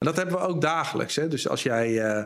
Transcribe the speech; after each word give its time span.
En 0.00 0.06
dat 0.06 0.16
hebben 0.16 0.34
we 0.34 0.46
ook 0.46 0.60
dagelijks. 0.60 1.16
Hè? 1.16 1.28
Dus 1.28 1.48
als 1.48 1.62
jij 1.62 1.88
uh, 1.90 2.24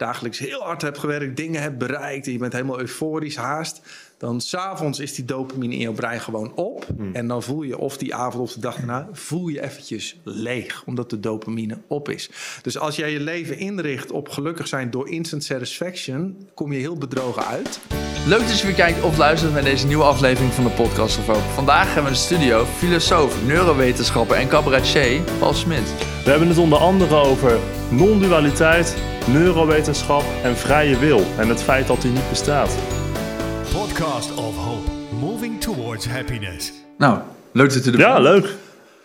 dagelijks 0.00 0.38
heel 0.38 0.62
hard 0.62 0.82
hebt 0.82 0.98
gewerkt, 0.98 1.36
dingen 1.36 1.62
hebt 1.62 1.78
bereikt... 1.78 2.26
en 2.26 2.32
je 2.32 2.38
bent 2.38 2.52
helemaal 2.52 2.80
euforisch, 2.80 3.36
haast... 3.36 3.80
dan 4.18 4.40
s'avonds 4.40 4.98
is 4.98 5.14
die 5.14 5.24
dopamine 5.24 5.74
in 5.74 5.80
jouw 5.80 5.92
brein 5.92 6.20
gewoon 6.20 6.54
op. 6.54 6.86
Hmm. 6.96 7.14
En 7.14 7.26
dan 7.26 7.42
voel 7.42 7.62
je 7.62 7.78
of 7.78 7.96
die 7.96 8.14
avond 8.14 8.42
of 8.42 8.52
de 8.52 8.60
dag 8.60 8.76
daarna... 8.76 9.08
voel 9.12 9.48
je 9.48 9.62
eventjes 9.62 10.20
leeg, 10.22 10.82
omdat 10.86 11.10
de 11.10 11.20
dopamine 11.20 11.78
op 11.86 12.08
is. 12.08 12.30
Dus 12.62 12.78
als 12.78 12.96
jij 12.96 13.12
je 13.12 13.20
leven 13.20 13.58
inricht 13.58 14.10
op 14.10 14.28
gelukkig 14.28 14.68
zijn 14.68 14.90
door 14.90 15.08
instant 15.08 15.44
satisfaction... 15.44 16.48
kom 16.54 16.72
je 16.72 16.78
heel 16.78 16.98
bedrogen 16.98 17.46
uit. 17.46 17.80
Leuk 18.26 18.46
dat 18.46 18.60
je 18.60 18.66
weer 18.66 18.74
kijkt 18.74 19.02
of 19.02 19.16
luistert 19.16 19.52
naar 19.52 19.64
deze 19.64 19.86
nieuwe 19.86 20.04
aflevering 20.04 20.52
van 20.52 20.64
de 20.64 20.70
podcast 20.70 21.18
of 21.18 21.28
ook. 21.28 21.42
Vandaag 21.54 21.84
hebben 21.84 22.02
we 22.02 22.08
in 22.08 22.14
de 22.14 22.20
studio 22.20 22.64
filosoof, 22.64 23.46
neurowetenschapper 23.46 24.36
en 24.36 24.48
cabaretier 24.48 25.20
Paul 25.38 25.54
Smit. 25.54 25.94
We 26.24 26.30
hebben 26.30 26.48
het 26.48 26.58
onder 26.58 26.78
andere 26.78 27.14
over 27.14 27.58
non-dualiteit, 27.90 28.96
neurowetenschap 29.26 30.24
en 30.42 30.56
vrije 30.56 30.98
wil 30.98 31.26
en 31.38 31.48
het 31.48 31.62
feit 31.62 31.86
dat 31.86 32.02
die 32.02 32.10
niet 32.10 32.28
bestaat. 32.28 32.76
Podcast 33.72 34.34
of 34.34 34.56
Hope, 34.56 34.90
moving 35.20 35.60
towards 35.60 36.06
happiness. 36.08 36.72
Nou, 36.98 37.18
leuk 37.52 37.72
dat 37.72 37.86
u 37.86 37.92
er 37.92 37.98
Ja, 37.98 38.18
leuk. 38.18 38.48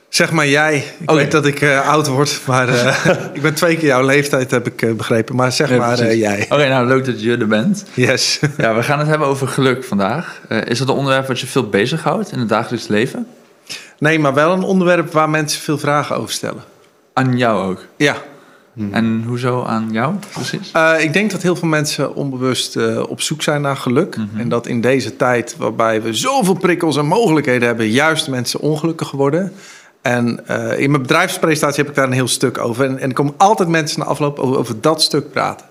Zeg 0.09 0.31
maar 0.31 0.47
jij. 0.47 0.83
Ik 0.99 1.09
weet 1.09 1.31
dat 1.31 1.45
ik 1.45 1.61
uh, 1.61 1.87
oud 1.87 2.07
word, 2.07 2.41
maar 2.47 2.69
uh, 2.69 3.05
ik 3.33 3.41
ben 3.41 3.53
twee 3.53 3.77
keer 3.77 3.87
jouw 3.87 4.05
leeftijd, 4.05 4.51
heb 4.51 4.67
ik 4.67 4.81
uh, 4.81 4.93
begrepen. 4.93 5.35
Maar 5.35 5.51
zeg 5.51 5.77
maar 5.77 6.15
jij. 6.15 6.43
Oké, 6.43 6.53
okay, 6.53 6.67
nou 6.69 6.87
leuk 6.87 7.05
dat 7.05 7.21
je 7.21 7.37
er 7.37 7.47
bent. 7.47 7.85
Yes. 7.93 8.39
ja, 8.57 8.75
we 8.75 8.83
gaan 8.83 8.99
het 8.99 9.07
hebben 9.07 9.27
over 9.27 9.47
geluk 9.47 9.83
vandaag. 9.83 10.41
is 10.65 10.79
dat 10.79 10.87
een 10.87 10.95
onderwerp 10.95 11.27
wat 11.27 11.39
je 11.39 11.47
veel 11.47 11.69
bezighoudt 11.69 12.31
in 12.31 12.39
het 12.39 12.49
dagelijks 12.49 12.87
leven? 12.87 13.27
Nee, 13.99 14.19
maar 14.19 14.33
wel 14.33 14.53
een 14.53 14.63
onderwerp 14.63 15.11
waar 15.11 15.29
mensen 15.29 15.61
veel 15.61 15.77
vragen 15.77 16.15
over 16.15 16.31
stellen. 16.31 16.63
Aan 17.13 17.37
jou 17.37 17.69
ook? 17.69 17.85
Ja. 17.97 18.15
Hmm. 18.75 18.93
En 18.93 19.23
hoezo 19.27 19.63
aan 19.63 19.89
jou 19.91 20.15
precies? 20.33 20.71
ik 20.99 21.13
denk 21.13 21.31
dat 21.31 21.41
heel 21.41 21.55
veel 21.55 21.67
mensen 21.67 22.15
onbewust 22.15 22.77
op 23.07 23.21
zoek 23.21 23.41
zijn 23.41 23.61
naar 23.61 23.77
geluk. 23.77 24.17
Mm 24.17 24.29
-hmm. 24.31 24.39
En 24.39 24.49
dat 24.49 24.67
in 24.67 24.81
deze 24.81 25.15
tijd 25.15 25.55
waarbij 25.57 26.01
we 26.01 26.13
zoveel 26.13 26.53
prikkels 26.53 26.97
en 26.97 27.05
mogelijkheden 27.05 27.67
hebben, 27.67 27.89
juist 27.89 28.27
mensen 28.27 28.59
ongelukkig 28.59 29.11
worden. 29.11 29.53
En 30.05 30.39
uh, 30.49 30.79
in 30.79 30.89
mijn 30.89 31.01
bedrijfspresentatie 31.01 31.81
heb 31.83 31.89
ik 31.89 31.95
daar 31.95 32.07
een 32.07 32.13
heel 32.13 32.27
stuk 32.27 32.57
over. 32.57 32.85
En, 32.85 32.99
en 32.99 33.07
er 33.07 33.13
komen 33.13 33.33
altijd 33.37 33.69
mensen 33.69 33.99
na 33.99 34.05
afloop 34.05 34.39
over, 34.39 34.57
over 34.57 34.81
dat 34.81 35.01
stuk 35.01 35.31
praten. 35.31 35.65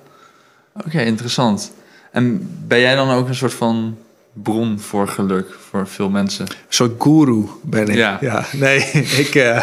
Oké, 0.87 1.01
interessant. 1.01 1.73
En 2.13 2.49
ben 2.67 2.81
jij 2.81 2.95
dan 2.95 3.11
ook 3.11 3.29
een 3.29 3.35
soort 3.35 3.55
van 3.55 3.97
bron 4.33 4.81
voor 4.81 5.09
geluk 5.09 5.57
voor 5.71 5.87
veel 5.87 6.09
mensen? 6.09 6.47
Een 6.47 6.55
soort 6.69 7.03
guru 7.03 7.45
ben 7.63 7.89
ik. 7.89 7.95
Ja. 7.95 8.19
ja 8.21 8.45
nee, 8.53 8.79
ik, 9.25 9.35
uh, 9.35 9.63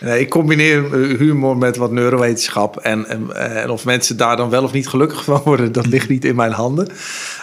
nee, 0.00 0.20
ik 0.20 0.28
combineer 0.28 0.92
humor 0.94 1.56
met 1.56 1.76
wat 1.76 1.90
neurowetenschap. 1.90 2.76
En, 2.76 3.06
en, 3.06 3.36
en, 3.62 3.70
of 3.70 3.84
mensen 3.84 4.16
daar 4.16 4.36
dan 4.36 4.50
wel 4.50 4.62
of 4.62 4.72
niet 4.72 4.88
gelukkig 4.88 5.24
van 5.24 5.40
worden, 5.44 5.72
dat 5.72 5.86
ligt 5.86 6.08
niet 6.08 6.24
in 6.24 6.36
mijn 6.36 6.52
handen. 6.52 6.88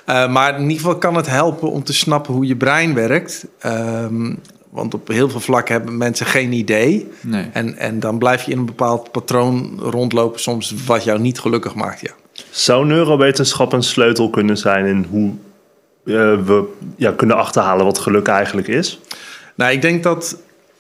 Uh, 0.10 0.32
maar 0.32 0.56
in 0.56 0.62
ieder 0.62 0.78
geval 0.78 0.98
kan 0.98 1.16
het 1.16 1.28
helpen 1.28 1.72
om 1.72 1.84
te 1.84 1.94
snappen 1.94 2.34
hoe 2.34 2.48
je 2.48 2.56
brein 2.56 2.94
werkt. 2.94 3.46
Um, 3.66 4.40
want 4.70 4.94
op 4.94 5.08
heel 5.08 5.30
veel 5.30 5.40
vlakken 5.40 5.76
hebben 5.76 5.98
mensen 5.98 6.26
geen 6.26 6.52
idee. 6.52 7.08
Nee. 7.22 7.50
En, 7.54 7.78
en 7.78 8.00
dan 8.00 8.18
blijf 8.18 8.44
je 8.44 8.52
in 8.52 8.58
een 8.58 8.66
bepaald 8.66 9.12
patroon 9.12 9.80
rondlopen, 9.80 10.40
soms 10.40 10.74
wat 10.86 11.04
jou 11.04 11.20
niet 11.20 11.40
gelukkig 11.40 11.76
maakt. 11.76 12.02
Ja. 12.02 12.12
Zou 12.50 12.86
neurowetenschap 12.86 13.74
een 13.74 13.84
sleutel 13.84 14.30
kunnen 14.30 14.58
zijn 14.58 14.86
in 14.86 15.06
hoe 15.10 15.32
uh, 16.04 16.46
we 16.46 16.64
ja, 16.96 17.12
kunnen 17.12 17.36
achterhalen 17.36 17.86
wat 17.86 17.98
geluk 17.98 18.28
eigenlijk 18.28 18.68
is? 18.68 19.00
Nou, 19.56 19.72
ik 19.72 19.82
denk 19.82 20.04
dat 20.04 20.38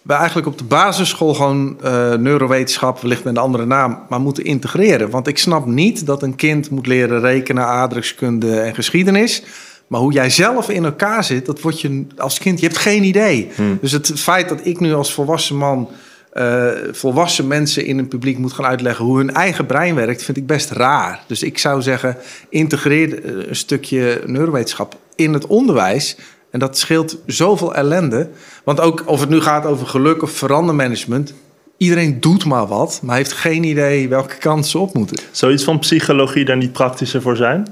we 0.07 0.13
eigenlijk 0.13 0.47
op 0.47 0.57
de 0.57 0.63
basisschool 0.63 1.33
gewoon 1.33 1.77
uh, 1.83 2.13
neurowetenschap, 2.13 2.99
wellicht 2.99 3.23
met 3.23 3.35
een 3.35 3.41
andere 3.41 3.65
naam, 3.65 3.99
maar 4.09 4.19
moeten 4.19 4.43
integreren. 4.43 5.09
Want 5.09 5.27
ik 5.27 5.37
snap 5.37 5.65
niet 5.65 6.05
dat 6.05 6.23
een 6.23 6.35
kind 6.35 6.69
moet 6.69 6.87
leren 6.87 7.19
rekenen, 7.19 7.65
aardrijkskunde 7.65 8.59
en 8.59 8.75
geschiedenis. 8.75 9.43
Maar 9.87 9.99
hoe 9.99 10.13
jij 10.13 10.29
zelf 10.29 10.69
in 10.69 10.85
elkaar 10.85 11.23
zit, 11.23 11.45
dat 11.45 11.61
wordt 11.61 11.81
je 11.81 12.05
als 12.17 12.39
kind, 12.39 12.59
je 12.59 12.65
hebt 12.65 12.79
geen 12.79 13.03
idee. 13.03 13.49
Hmm. 13.55 13.77
Dus 13.81 13.91
het 13.91 14.19
feit 14.19 14.49
dat 14.49 14.59
ik 14.63 14.79
nu 14.79 14.93
als 14.93 15.13
volwassen 15.13 15.55
man 15.55 15.89
uh, 16.33 16.67
volwassen 16.91 17.47
mensen 17.47 17.85
in 17.85 17.97
een 17.97 18.07
publiek 18.07 18.37
moet 18.37 18.53
gaan 18.53 18.65
uitleggen 18.65 19.05
hoe 19.05 19.17
hun 19.17 19.33
eigen 19.33 19.65
brein 19.65 19.95
werkt, 19.95 20.23
vind 20.23 20.37
ik 20.37 20.47
best 20.47 20.71
raar. 20.71 21.23
Dus 21.27 21.43
ik 21.43 21.57
zou 21.57 21.81
zeggen, 21.81 22.17
integreer 22.49 23.25
een 23.49 23.55
stukje 23.55 24.21
neurowetenschap 24.25 24.97
in 25.15 25.33
het 25.33 25.47
onderwijs. 25.47 26.17
En 26.51 26.59
dat 26.59 26.77
scheelt 26.77 27.17
zoveel 27.25 27.75
ellende. 27.75 28.29
Want 28.63 28.79
ook 28.79 29.03
of 29.05 29.19
het 29.19 29.29
nu 29.29 29.41
gaat 29.41 29.65
over 29.65 29.87
geluk 29.87 30.21
of 30.21 30.31
verandermanagement. 30.31 31.33
Iedereen 31.77 32.19
doet 32.19 32.45
maar 32.45 32.67
wat, 32.67 32.99
maar 33.03 33.15
heeft 33.15 33.31
geen 33.31 33.63
idee 33.63 34.09
welke 34.09 34.37
kant 34.37 34.67
ze 34.67 34.77
op 34.77 34.93
moeten. 34.93 35.17
Zou 35.31 35.51
iets 35.51 35.63
van 35.63 35.79
psychologie 35.79 36.45
daar 36.45 36.57
niet 36.57 36.71
praktischer 36.71 37.21
voor 37.21 37.35
zijn? 37.35 37.67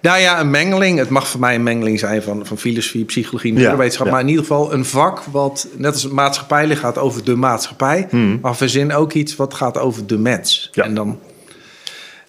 Nou 0.00 0.18
ja, 0.18 0.40
een 0.40 0.50
mengeling. 0.50 0.98
Het 0.98 1.08
mag 1.08 1.28
voor 1.28 1.40
mij 1.40 1.54
een 1.54 1.62
mengeling 1.62 1.98
zijn 1.98 2.22
van, 2.22 2.46
van 2.46 2.58
filosofie, 2.58 3.04
psychologie, 3.04 3.52
neurowetenschap. 3.52 4.06
Ja, 4.06 4.12
Maar 4.12 4.20
in 4.20 4.28
ieder 4.28 4.42
geval 4.44 4.72
een 4.72 4.84
vak 4.84 5.22
wat, 5.24 5.68
net 5.76 5.92
als 5.92 6.08
maatschappij 6.08 6.76
gaat 6.76 6.98
over 6.98 7.24
de 7.24 7.36
maatschappij. 7.36 8.06
Hmm. 8.10 8.38
Maar 8.42 8.56
verzin 8.56 8.92
ook 8.92 9.12
iets 9.12 9.36
wat 9.36 9.54
gaat 9.54 9.78
over 9.78 10.06
de 10.06 10.18
mens. 10.18 10.70
En 10.72 10.94
dan 10.94 11.18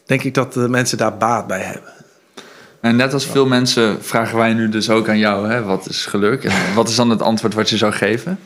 denk 0.06 0.24
ik 0.24 0.34
dat 0.34 0.54
de 0.54 0.70
mensen 0.70 0.98
daar 0.98 1.18
baat 1.18 1.48
bij 1.48 1.62
hebben. 1.62 1.94
En 2.84 2.96
net 2.96 3.14
als 3.14 3.26
veel 3.26 3.46
mensen 3.46 4.04
vragen 4.04 4.38
wij 4.38 4.54
nu 4.54 4.70
dus 4.70 4.90
ook 4.90 5.10
aan 5.10 5.18
jou, 5.18 5.50
hè, 5.50 5.64
wat 5.64 5.90
is 5.90 6.06
geluk? 6.06 6.44
En 6.44 6.74
wat 6.76 6.90
is 6.90 6.96
dan 6.96 7.10
het 7.10 7.22
antwoord 7.22 7.54
wat 7.54 7.70
je 7.70 7.78
zou 7.78 7.92
geven? 7.92 8.40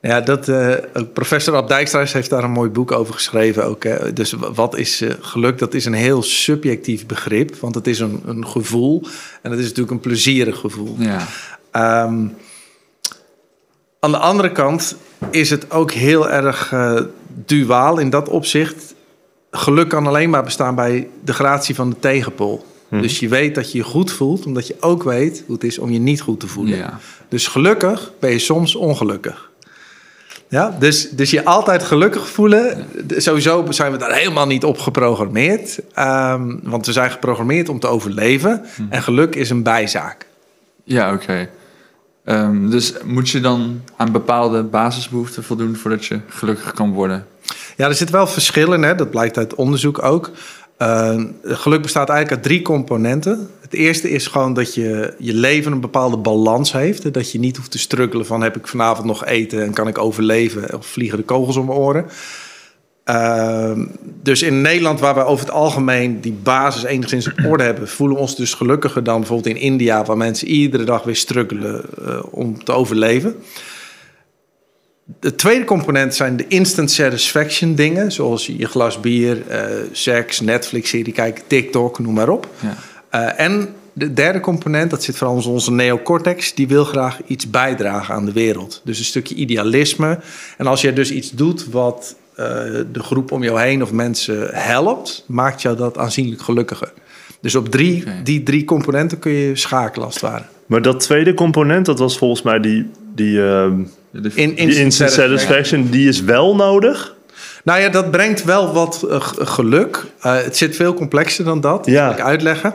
Ja, 0.00 0.20
dat, 0.20 0.48
uh, 0.48 0.74
professor 1.12 1.54
Ab 1.54 1.68
Dijkstra's 1.68 2.12
heeft 2.12 2.30
daar 2.30 2.44
een 2.44 2.50
mooi 2.50 2.70
boek 2.70 2.92
over 2.92 3.14
geschreven. 3.14 3.64
Ook, 3.64 3.84
hè. 3.84 4.12
Dus 4.12 4.32
wat 4.32 4.76
is 4.76 5.02
uh, 5.02 5.12
geluk? 5.20 5.58
Dat 5.58 5.74
is 5.74 5.84
een 5.84 5.92
heel 5.92 6.22
subjectief 6.22 7.06
begrip, 7.06 7.56
want 7.56 7.74
het 7.74 7.86
is 7.86 7.98
een, 7.98 8.22
een 8.26 8.46
gevoel. 8.46 9.02
En 9.42 9.50
het 9.50 9.60
is 9.60 9.66
natuurlijk 9.66 9.90
een 9.90 10.00
plezierig 10.00 10.58
gevoel. 10.58 10.96
Ja. 10.98 11.18
Um, 12.04 12.34
aan 14.00 14.10
de 14.10 14.18
andere 14.18 14.52
kant 14.52 14.96
is 15.30 15.50
het 15.50 15.70
ook 15.70 15.92
heel 15.92 16.30
erg 16.30 16.72
uh, 16.72 17.00
duaal 17.28 17.98
in 17.98 18.10
dat 18.10 18.28
opzicht. 18.28 18.94
Geluk 19.50 19.88
kan 19.88 20.06
alleen 20.06 20.30
maar 20.30 20.44
bestaan 20.44 20.74
bij 20.74 21.08
de 21.24 21.32
gratie 21.32 21.74
van 21.74 21.90
de 21.90 21.96
tegenpol. 21.98 22.66
Hmm. 22.88 23.02
Dus 23.02 23.18
je 23.18 23.28
weet 23.28 23.54
dat 23.54 23.72
je 23.72 23.78
je 23.78 23.84
goed 23.84 24.12
voelt, 24.12 24.46
omdat 24.46 24.66
je 24.66 24.76
ook 24.80 25.02
weet 25.02 25.42
hoe 25.46 25.54
het 25.54 25.64
is 25.64 25.78
om 25.78 25.90
je 25.90 25.98
niet 25.98 26.20
goed 26.20 26.40
te 26.40 26.46
voelen. 26.46 26.76
Ja. 26.76 26.98
Dus 27.28 27.46
gelukkig 27.46 28.12
ben 28.18 28.30
je 28.30 28.38
soms 28.38 28.74
ongelukkig. 28.74 29.50
Ja, 30.48 30.76
dus, 30.78 31.10
dus 31.10 31.30
je 31.30 31.44
altijd 31.44 31.82
gelukkig 31.82 32.28
voelen. 32.28 32.86
Sowieso 33.16 33.66
zijn 33.70 33.92
we 33.92 33.98
daar 33.98 34.14
helemaal 34.14 34.46
niet 34.46 34.64
op 34.64 34.78
geprogrammeerd. 34.78 35.78
Um, 35.98 36.60
want 36.62 36.86
we 36.86 36.92
zijn 36.92 37.10
geprogrammeerd 37.10 37.68
om 37.68 37.78
te 37.78 37.86
overleven. 37.86 38.64
Hm. 38.76 38.82
En 38.90 39.02
geluk 39.02 39.34
is 39.34 39.50
een 39.50 39.62
bijzaak. 39.62 40.26
Ja, 40.84 41.12
oké. 41.12 41.22
Okay. 41.22 41.48
Um, 42.24 42.70
dus 42.70 42.92
moet 43.04 43.30
je 43.30 43.40
dan 43.40 43.82
aan 43.96 44.12
bepaalde 44.12 44.62
basisbehoeften 44.62 45.44
voldoen 45.44 45.76
voordat 45.76 46.06
je 46.06 46.20
gelukkig 46.28 46.72
kan 46.72 46.92
worden? 46.92 47.26
Ja, 47.76 47.88
er 47.88 47.94
zit 47.94 48.10
wel 48.10 48.26
verschillen. 48.26 48.82
Hè? 48.82 48.94
Dat 48.94 49.10
blijkt 49.10 49.36
uit 49.36 49.54
onderzoek 49.54 50.02
ook. 50.02 50.30
Uh, 50.78 51.22
geluk 51.42 51.82
bestaat 51.82 52.08
eigenlijk 52.08 52.40
uit 52.40 52.52
drie 52.52 52.62
componenten. 52.62 53.50
Het 53.60 53.74
eerste 53.74 54.10
is 54.10 54.26
gewoon 54.26 54.54
dat 54.54 54.74
je 54.74 55.14
je 55.18 55.34
leven 55.34 55.72
een 55.72 55.80
bepaalde 55.80 56.16
balans 56.16 56.72
heeft. 56.72 57.12
Dat 57.14 57.32
je 57.32 57.38
niet 57.38 57.56
hoeft 57.56 57.70
te 57.70 57.78
struggelen 57.78 58.26
van 58.26 58.42
heb 58.42 58.56
ik 58.56 58.66
vanavond 58.66 59.06
nog 59.06 59.24
eten 59.24 59.62
en 59.62 59.72
kan 59.72 59.88
ik 59.88 59.98
overleven 59.98 60.74
of 60.74 60.86
vliegen 60.86 61.18
de 61.18 61.24
kogels 61.24 61.56
om 61.56 61.66
mijn 61.66 61.78
oren. 61.78 62.06
Uh, 63.10 63.78
dus 64.22 64.42
in 64.42 64.60
Nederland, 64.60 65.00
waar 65.00 65.14
we 65.14 65.24
over 65.24 65.46
het 65.46 65.54
algemeen 65.54 66.20
die 66.20 66.32
basis 66.32 66.82
enigszins 66.82 67.26
op 67.26 67.44
orde 67.46 67.62
hebben, 67.62 67.88
voelen 67.88 68.16
we 68.16 68.22
ons 68.22 68.36
dus 68.36 68.54
gelukkiger 68.54 69.04
dan 69.04 69.18
bijvoorbeeld 69.18 69.56
in 69.56 69.62
India, 69.62 70.04
waar 70.04 70.16
mensen 70.16 70.48
iedere 70.48 70.84
dag 70.84 71.02
weer 71.02 71.16
struggelen 71.16 71.84
uh, 72.00 72.18
om 72.30 72.64
te 72.64 72.72
overleven. 72.72 73.36
De 75.20 75.34
tweede 75.34 75.64
component 75.64 76.14
zijn 76.14 76.36
de 76.36 76.44
instant 76.48 76.90
satisfaction 76.90 77.74
dingen, 77.74 78.12
zoals 78.12 78.46
je 78.46 78.66
glas 78.66 79.00
bier, 79.00 79.42
uh, 79.50 79.64
seks, 79.92 80.40
Netflix-serie 80.40 81.12
kijken, 81.12 81.44
TikTok, 81.46 81.98
noem 81.98 82.14
maar 82.14 82.28
op. 82.28 82.48
Ja. 82.60 82.76
Uh, 83.14 83.40
en 83.46 83.68
de 83.92 84.12
derde 84.12 84.40
component, 84.40 84.90
dat 84.90 85.02
zit 85.02 85.16
vooral 85.16 85.38
in 85.38 85.44
onze 85.44 85.72
neocortex, 85.72 86.54
die 86.54 86.68
wil 86.68 86.84
graag 86.84 87.20
iets 87.26 87.50
bijdragen 87.50 88.14
aan 88.14 88.24
de 88.24 88.32
wereld. 88.32 88.80
Dus 88.84 88.98
een 88.98 89.04
stukje 89.04 89.34
idealisme. 89.34 90.18
En 90.56 90.66
als 90.66 90.80
je 90.80 90.92
dus 90.92 91.10
iets 91.10 91.30
doet 91.30 91.70
wat 91.70 92.16
uh, 92.30 92.44
de 92.92 93.02
groep 93.02 93.32
om 93.32 93.42
jou 93.42 93.60
heen 93.60 93.82
of 93.82 93.92
mensen 93.92 94.48
helpt, 94.52 95.24
maakt 95.26 95.62
jou 95.62 95.76
dat 95.76 95.98
aanzienlijk 95.98 96.42
gelukkiger. 96.42 96.92
Dus 97.40 97.54
op 97.54 97.68
drie, 97.68 98.02
okay. 98.02 98.22
die 98.22 98.42
drie 98.42 98.64
componenten 98.64 99.18
kun 99.18 99.32
je 99.32 99.56
schakelen 99.56 100.06
als 100.06 100.14
het 100.14 100.22
ware. 100.22 100.44
Maar 100.66 100.82
dat 100.82 101.00
tweede 101.00 101.34
component, 101.34 101.86
dat 101.86 101.98
was 101.98 102.18
volgens 102.18 102.42
mij 102.42 102.60
die, 102.60 102.90
die, 103.14 103.38
uh, 103.38 103.70
in, 104.34 104.54
die 104.54 104.74
instant 104.74 105.10
satisfaction, 105.10 105.90
die 105.90 106.08
is 106.08 106.20
wel 106.20 106.56
nodig. 106.56 107.16
Nou 107.64 107.80
ja, 107.80 107.88
dat 107.88 108.10
brengt 108.10 108.44
wel 108.44 108.72
wat 108.72 109.04
uh, 109.04 109.16
geluk. 109.38 110.04
Uh, 110.26 110.42
het 110.42 110.56
zit 110.56 110.76
veel 110.76 110.94
complexer 110.94 111.44
dan 111.44 111.60
dat. 111.60 111.84
Dat 111.84 111.94
ja. 111.94 112.04
wil 112.08 112.18
ik 112.18 112.24
uitleggen. 112.24 112.74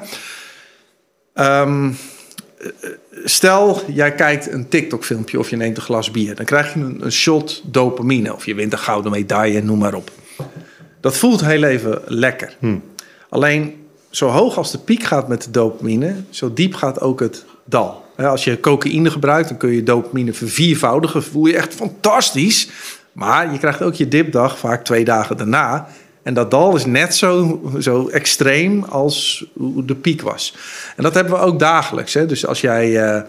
Um, 1.34 1.98
stel, 3.24 3.82
jij 3.88 4.16
kijkt 4.16 4.52
een 4.52 4.68
TikTok-filmpje 4.68 5.40
of 5.40 5.50
je 5.50 5.56
neemt 5.56 5.78
een 5.78 5.84
glas 5.84 6.12
bier. 6.12 6.36
Dan 6.36 6.46
krijg 6.46 6.74
je 6.74 6.80
een, 6.80 6.98
een, 7.02 7.12
shot 7.12 7.62
dopamine. 7.66 8.34
Of 8.34 8.46
je 8.46 8.56
wint 8.56 8.74
een 8.74 8.80
gouden 8.80 9.12
medaille, 9.12 9.64
noem 9.64 9.80
maar 9.80 9.94
op. 9.94 10.12
Dat 11.00 11.18
voelt 11.18 11.46
heel 11.46 11.64
even 11.64 12.02
lekker. 12.06 12.58
Alleen 13.30 13.88
zo 14.10 14.28
hoog 14.28 14.58
als 14.58 14.72
de 14.72 14.78
piek 14.78 15.04
gaat 15.04 15.28
met 15.28 15.44
de 15.44 15.52
dopamine, 15.52 16.16
zo 16.30 16.54
diep 16.54 16.74
gaat 16.74 17.02
ook 17.02 17.20
het 17.20 17.46
dal. 17.66 18.03
Als 18.18 18.44
je 18.44 18.60
cocaïne 18.60 19.12
gebruikt, 19.12 19.50
dan 19.50 19.58
kun 19.58 19.72
je 19.72 19.84
dopamine 19.84 20.34
verviervoudigen. 20.34 21.24
Voel 21.24 21.46
je 21.46 21.56
echt 21.56 21.74
fantastisch. 21.74 22.70
Maar 23.12 23.52
je 23.52 23.58
krijgt 23.58 23.82
ook 23.82 23.94
je 23.94 24.08
dipdag 24.08 24.58
vaak 24.58 24.84
twee 24.84 25.06
dagen 25.06 25.38
daarna. 25.38 25.88
En 26.24 26.34
dat 26.34 26.52
dal 26.52 26.76
is 26.76 26.86
net 26.86 27.16
zo, 27.16 27.62
zo 27.80 28.08
extreem 28.08 28.84
als 28.84 29.46
de 29.86 29.96
piek 29.96 30.22
was. 30.22 30.56
En 30.96 31.04
dat 31.04 31.14
hebben 31.14 31.34
we 31.34 31.40
ook 31.40 31.60
dagelijks. 31.60 32.14
Hè? 32.14 32.26
Dus 32.26 32.46
als 32.46 32.62
jij 32.62 33.04
eh, 33.04 33.22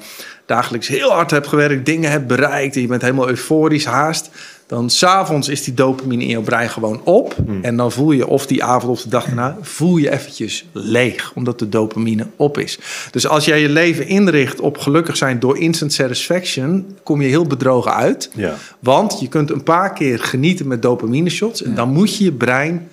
dagelijks 0.46 0.88
heel 0.88 1.10
hard 1.10 1.30
hebt 1.30 1.46
gewerkt, 1.46 1.86
dingen 1.86 2.10
hebt 2.10 2.26
bereikt... 2.26 2.74
en 2.74 2.80
je 2.80 2.86
bent 2.86 3.02
helemaal 3.02 3.28
euforisch 3.28 3.84
haast... 3.84 4.30
dan 4.66 4.90
s'avonds 4.90 5.48
is 5.48 5.64
die 5.64 5.74
dopamine 5.74 6.22
in 6.22 6.28
jouw 6.28 6.42
brein 6.42 6.70
gewoon 6.70 7.00
op. 7.04 7.36
En 7.62 7.76
dan 7.76 7.92
voel 7.92 8.12
je 8.12 8.26
of 8.26 8.46
die 8.46 8.64
avond 8.64 8.92
of 8.92 9.02
de 9.02 9.08
dag 9.08 9.24
daarna... 9.24 9.56
voel 9.60 9.96
je 9.96 10.10
eventjes 10.10 10.66
leeg, 10.72 11.32
omdat 11.34 11.58
de 11.58 11.68
dopamine 11.68 12.26
op 12.36 12.58
is. 12.58 12.78
Dus 13.10 13.26
als 13.26 13.44
jij 13.44 13.60
je 13.60 13.68
leven 13.68 14.06
inricht 14.06 14.60
op 14.60 14.78
gelukkig 14.78 15.16
zijn 15.16 15.38
door 15.40 15.58
instant 15.58 15.92
satisfaction... 15.92 16.96
kom 17.02 17.22
je 17.22 17.28
heel 17.28 17.46
bedrogen 17.46 17.94
uit. 17.94 18.30
Ja. 18.34 18.54
Want 18.78 19.20
je 19.20 19.28
kunt 19.28 19.50
een 19.50 19.62
paar 19.62 19.92
keer 19.92 20.18
genieten 20.18 20.68
met 20.68 20.82
dopamine 20.82 21.30
shots. 21.30 21.62
En 21.62 21.74
dan 21.74 21.88
moet 21.92 22.16
je 22.16 22.24
je 22.24 22.32
brein 22.32 22.88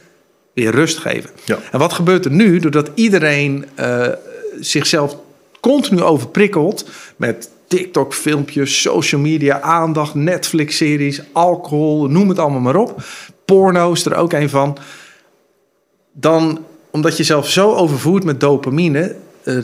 weer 0.53 0.71
rust 0.71 0.97
geven. 0.97 1.29
Ja. 1.45 1.57
En 1.71 1.79
wat 1.79 1.93
gebeurt 1.93 2.25
er 2.25 2.31
nu? 2.31 2.59
Doordat 2.59 2.91
iedereen 2.93 3.65
eh, 3.75 4.07
zichzelf 4.59 5.17
continu 5.61 6.01
overprikkelt 6.01 6.89
met 7.15 7.49
TikTok-filmpjes, 7.67 8.81
social 8.81 9.21
media, 9.21 9.61
aandacht, 9.61 10.15
Netflix-series, 10.15 11.21
alcohol, 11.31 12.07
noem 12.07 12.29
het 12.29 12.39
allemaal 12.39 12.59
maar 12.59 12.75
op. 12.75 13.03
Porno 13.45 13.91
is 13.91 14.05
er 14.05 14.15
ook 14.15 14.33
een 14.33 14.49
van. 14.49 14.77
Dan, 16.11 16.65
omdat 16.91 17.17
je 17.17 17.23
zelf 17.23 17.49
zo 17.49 17.73
overvoert 17.73 18.23
met 18.23 18.39
dopamine, 18.39 19.15
eh, 19.43 19.55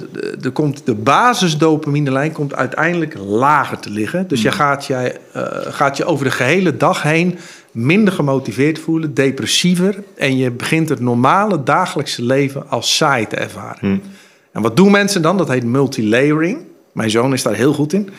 er 0.44 0.52
komt 0.52 0.86
de 0.86 0.96
basisdopaminelijn 0.96 2.32
komt 2.32 2.56
uiteindelijk 2.56 3.18
lager 3.18 3.80
te 3.80 3.90
liggen. 3.90 4.28
Dus 4.28 4.42
je 4.42 4.52
gaat, 4.52 4.86
jij, 4.86 5.18
eh, 5.34 5.44
gaat 5.52 5.98
je 5.98 6.06
over 6.06 6.26
de 6.26 6.32
gehele 6.32 6.78
dag 6.78 7.04
heen 7.04 7.38
minder 7.72 8.14
gemotiveerd 8.14 8.80
voelen, 8.80 9.14
depressiever. 9.14 10.04
En 10.16 10.38
je 10.38 10.52
begint 10.52 10.90
het 10.90 11.00
normale 11.00 11.64
dagelijkse 11.64 12.24
leven 12.24 12.70
als 12.70 12.96
saai 12.96 13.28
te 13.28 13.36
ervaren. 13.36 14.02
En 14.58 14.64
wat 14.64 14.76
doen 14.76 14.92
mensen 14.92 15.22
dan? 15.22 15.38
Dat 15.38 15.48
heet 15.48 15.64
multilayering. 15.64 16.60
Mijn 16.92 17.10
zoon 17.10 17.34
is 17.34 17.44
daar 17.44 17.54
heel 17.54 17.74
goed 17.74 17.94
in. 17.94 18.10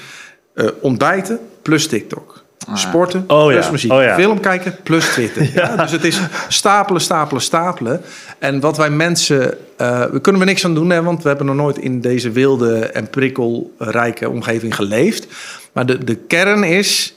Eh, 0.54 0.66
ontbijten 0.80 1.38
plus 1.62 1.86
TikTok. 1.86 2.44
Sporten 2.74 3.24
Oh 3.26 3.50
ja, 3.50 3.58
plus 3.58 3.70
muziek. 3.70 3.92
oh 3.92 4.02
ja. 4.02 4.14
Film 4.14 4.40
kijken 4.40 4.76
plus 4.82 5.06
Twitter. 5.06 5.50
ja. 5.54 5.76
dus 5.76 5.90
het 5.90 6.04
is 6.04 6.20
stapelen, 6.48 7.00
stapelen, 7.00 7.42
stapelen. 7.42 8.00
En 8.38 8.60
wat 8.60 8.76
wij 8.76 8.90
mensen... 8.90 9.58
eh, 9.76 10.04
we 10.04 10.20
kunnen 10.20 10.40
er 10.40 10.46
niks 10.46 10.64
aan 10.64 10.74
doen, 10.74 10.90
hè, 10.90 11.02
want 11.02 11.22
we 11.22 11.28
hebben 11.28 11.46
nog 11.46 11.56
nooit 11.56 11.78
in 11.78 12.00
deze 12.00 12.30
wilde 12.30 12.78
en 12.78 13.10
prikkelrijke 13.10 14.28
omgeving 14.28 14.74
geleefd. 14.74 15.26
Maar 15.72 15.86
de, 15.86 16.04
de 16.04 16.14
kern 16.14 16.64
is 16.64 17.14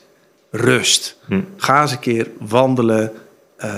rust. 0.51 1.17
Ga 1.57 1.81
eens 1.81 1.91
een 1.91 1.99
keer 1.99 2.27
wandelen. 2.39 3.11
Eh, 3.61 3.69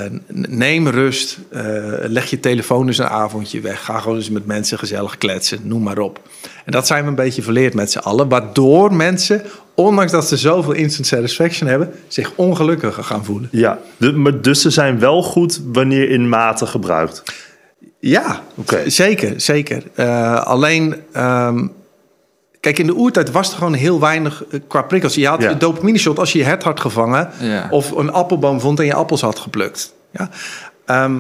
neem 0.50 0.88
rust. 0.88 1.38
eh, 1.50 1.64
leg 2.08 2.30
je 2.30 2.40
telefoon 2.40 2.88
eens 2.88 2.98
een 2.98 3.08
avondje 3.08 3.62
weg. 3.62 3.86
Ga 3.86 4.00
gewoon 4.00 4.18
eens 4.18 4.30
met 4.30 4.46
mensen 4.46 4.80
gezellig 4.80 5.18
kletsen. 5.18 5.60
Noem 5.64 5.84
maar 5.84 5.98
op. 5.98 6.22
En 6.66 6.72
dat 6.72 6.88
zijn 6.88 7.04
we 7.04 7.10
een 7.10 7.16
beetje 7.16 7.42
verleerd 7.42 7.74
met 7.74 7.92
z'n 7.92 7.98
allen. 7.98 8.30
Waardoor 8.30 8.94
mensen, 8.94 9.42
ondanks 9.76 10.12
dat 10.12 10.28
ze 10.28 10.38
zoveel 10.38 10.74
instant 10.74 11.08
satisfaction 11.08 11.70
hebben, 11.70 11.92
zich 12.08 12.32
ongelukkiger 12.36 13.04
gaan 13.04 13.26
voelen. 13.26 13.50
Ja, 13.52 13.80
maar 14.16 14.42
dus 14.42 14.62
ze 14.62 14.70
zijn 14.70 15.00
wel 15.00 15.24
goed 15.24 15.62
wanneer 15.66 16.10
in 16.10 16.30
mate 16.30 16.66
gebruikt. 16.66 17.24
Ja, 18.00 18.44
Oké. 18.56 18.90
zeker, 18.90 19.42
zeker. 19.42 19.84
Eh, 19.96 20.44
alleen, 20.44 20.96
ehm, 21.12 21.68
kijk, 22.64 22.80
in 22.80 22.86
de 22.86 22.96
oertijd 22.96 23.32
was 23.32 23.52
er 23.52 23.58
gewoon 23.58 23.74
heel 23.74 24.00
weinig 24.00 24.44
eh, 24.52 24.60
qua 24.68 24.82
prikkels. 24.82 25.16
Je 25.16 25.28
had 25.28 25.42
Ja. 25.42 25.50
een 25.52 25.58
dopamine 25.60 25.98
shot 25.98 26.20
als 26.20 26.32
je 26.32 26.38
je 26.40 26.44
hert 26.46 26.64
had 26.64 26.80
gevangen 26.80 27.30
Ja. 27.40 27.68
of 27.70 27.92
een 27.92 28.12
appelboom 28.12 28.60
vond 28.60 28.80
en 28.80 28.86
je 28.86 28.94
appels 28.94 29.22
had 29.22 29.40
geplukt. 29.40 29.94
Ja? 30.12 30.30
Ehm, 30.86 31.20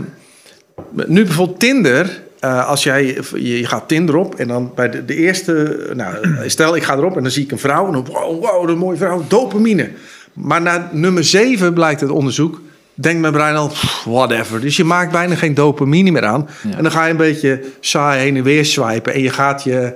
nu 1.06 1.24
bijvoorbeeld 1.24 1.60
Tinder. 1.60 2.22
eh, 2.40 2.68
als 2.68 2.84
jij, 2.84 3.06
je, 3.34 3.58
je 3.60 3.66
gaat 3.68 3.88
Tinder 3.88 4.16
op 4.16 4.36
en 4.36 4.48
dan 4.48 4.72
bij 4.76 4.90
de, 4.90 5.06
de 5.06 5.16
eerste... 5.16 5.90
Nou, 5.96 6.16
stel, 6.50 6.76
ik 6.76 6.84
ga 6.84 6.96
erop 6.96 7.16
en 7.18 7.24
dan 7.24 7.32
zie 7.32 7.44
ik 7.44 7.52
een 7.52 7.60
vrouw. 7.60 7.86
En 7.88 7.92
dan, 7.94 8.06
wow, 8.06 8.42
wow, 8.44 8.70
een 8.70 8.78
mooie 8.78 8.98
vrouw, 8.98 9.24
dopamine. 9.28 9.90
Maar 10.34 10.62
na 10.62 10.90
nummer 10.92 11.24
7 11.24 11.74
blijkt 11.74 12.02
het 12.02 12.10
onderzoek... 12.10 12.62
Denkt 12.96 13.22
mijn 13.22 13.34
brein 13.34 13.56
al, 13.56 13.72
whatever. 14.06 14.62
Dus 14.62 14.78
je 14.78 14.84
maakt 14.84 15.12
bijna 15.12 15.36
geen 15.36 15.54
dopamine 15.54 16.12
meer 16.12 16.26
aan. 16.26 16.50
Ja. 16.70 16.78
En 16.78 16.84
dan 16.84 16.92
ga 16.92 17.06
je 17.06 17.12
een 17.12 17.18
beetje 17.18 17.64
saai 17.80 18.20
heen 18.22 18.36
en 18.38 18.44
weer 18.44 18.66
swipen. 18.66 19.14
En 19.14 19.22
je 19.22 19.30
gaat 19.30 19.64
je, 19.64 19.94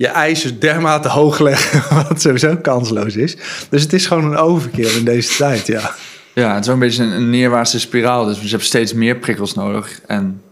je 0.00 0.06
eisen 0.06 0.58
dermate 0.58 1.08
hoog 1.08 1.38
leggen... 1.38 1.82
wat 2.08 2.20
sowieso 2.20 2.56
kansloos 2.56 3.16
is. 3.16 3.36
Dus 3.68 3.82
het 3.82 3.92
is 3.92 4.06
gewoon 4.06 4.24
een 4.24 4.36
overkill 4.36 4.96
in 4.96 5.04
deze 5.04 5.36
tijd, 5.36 5.66
ja. 5.66 5.94
Ja, 6.32 6.54
het 6.54 6.64
is 6.64 6.68
ook 6.68 6.74
een 6.74 6.80
beetje 6.80 7.02
een, 7.02 7.10
een 7.10 7.30
neerwaartse 7.30 7.80
spiraal. 7.80 8.24
Dus 8.24 8.40
je 8.40 8.48
hebt 8.48 8.64
steeds 8.64 8.92
meer 8.92 9.16
prikkels 9.16 9.54
nodig. 9.54 10.00
En 10.06 10.42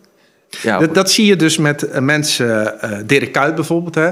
ja, 0.62 0.79
Dat, 0.79 0.95
dat 0.95 1.11
zie 1.11 1.27
je 1.27 1.37
dus 1.37 1.59
met 1.59 1.83
eh, 1.83 2.00
mensen, 2.00 2.81
eh 2.81 2.99
Dirk 3.06 3.33
Kuyt 3.33 3.55
bijvoorbeeld. 3.55 3.95
Hè. 3.95 4.11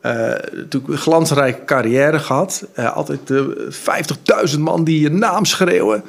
Eh, 0.00 0.12
natuurlijk 0.52 0.92
een 0.92 0.98
glansrijke 0.98 1.64
carrière 1.64 2.18
gehad. 2.18 2.66
Eh, 2.74 2.96
altijd 2.96 3.30
eh 3.30 3.40
50.000 4.52 4.58
man 4.58 4.84
die 4.84 5.00
je 5.00 5.10
naam 5.10 5.44
schreeuwen. 5.44 6.04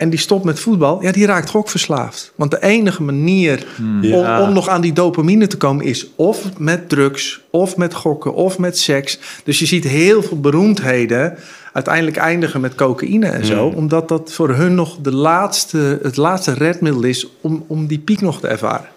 En 0.00 0.10
die 0.10 0.18
stopt 0.18 0.44
met 0.44 0.60
voetbal. 0.60 1.02
Ja, 1.02 1.12
die 1.12 1.26
raakt 1.26 1.50
gokverslaafd. 1.50 2.32
Want 2.34 2.50
de 2.50 2.62
enige 2.62 3.02
manier 3.02 3.66
Ja. 4.00 4.40
om, 4.40 4.48
om 4.48 4.54
nog 4.54 4.68
aan 4.68 4.80
die 4.80 4.92
dopamine 4.92 5.46
te 5.46 5.56
komen... 5.56 5.84
is 5.84 6.06
of 6.16 6.58
met 6.58 6.88
drugs, 6.88 7.40
of 7.50 7.76
met 7.76 7.94
gokken, 7.94 8.34
of 8.34 8.58
met 8.58 8.78
seks. 8.78 9.18
Dus 9.44 9.58
je 9.58 9.66
ziet 9.66 9.84
heel 9.84 10.22
veel 10.22 10.40
beroemdheden... 10.40 11.36
uiteindelijk 11.72 12.16
eindigen 12.16 12.60
met 12.60 12.74
cocaïne 12.74 13.26
en 13.26 13.44
zo. 13.44 13.66
Omdat 13.66 14.08
dat 14.08 14.32
voor 14.32 14.54
hun 14.54 14.74
nog 14.74 14.96
de 15.02 15.14
laatste, 15.14 15.98
het 16.02 16.16
laatste 16.16 16.52
redmiddel 16.52 17.02
is... 17.02 17.26
om, 17.40 17.64
om 17.66 17.86
die 17.86 17.98
piek 17.98 18.20
nog 18.20 18.40
te 18.40 18.48
ervaren. 18.48 18.88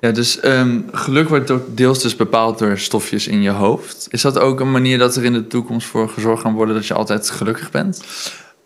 ja 0.00 0.10
dus 0.10 0.40
ehm, 0.40 0.80
geluk 0.92 1.28
wordt 1.28 1.50
ook 1.50 1.76
deels 1.76 2.02
dus 2.02 2.16
bepaald 2.16 2.58
door 2.58 2.78
stofjes 2.78 3.26
in 3.26 3.42
je 3.42 3.50
hoofd. 3.50 4.06
Is 4.10 4.22
dat 4.22 4.38
ook 4.38 4.60
een 4.60 4.70
manier 4.70 4.98
dat 4.98 5.16
er 5.16 5.24
in 5.24 5.32
de 5.32 5.46
toekomst 5.46 5.86
voor 5.86 6.08
gezorgd 6.08 6.42
kan 6.42 6.54
worden... 6.54 6.74
dat 6.74 6.86
je 6.86 6.94
altijd 6.94 7.30
gelukkig 7.30 7.70
bent? 7.70 8.02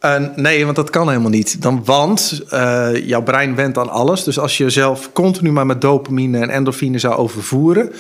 Eh, 0.07 0.23
nee, 0.37 0.65
want 0.65 0.77
dat 0.77 0.91
kan 0.91 1.09
helemaal 1.09 1.31
niet. 1.31 1.63
Dan, 1.63 1.85
want 1.85 2.43
eh, 2.51 3.07
jouw 3.07 3.23
brein 3.23 3.55
went 3.55 3.79
aan 3.79 3.89
alles. 3.89 4.25
Dus 4.25 4.39
als 4.39 4.57
je 4.57 4.65
jezelf 4.65 5.13
continu 5.13 5.53
maar 5.53 5.67
met 5.67 5.81
dopamine 5.81 6.39
en 6.39 6.51
endorfine 6.51 6.99
zou 6.99 7.15
overvoeren, 7.15 7.93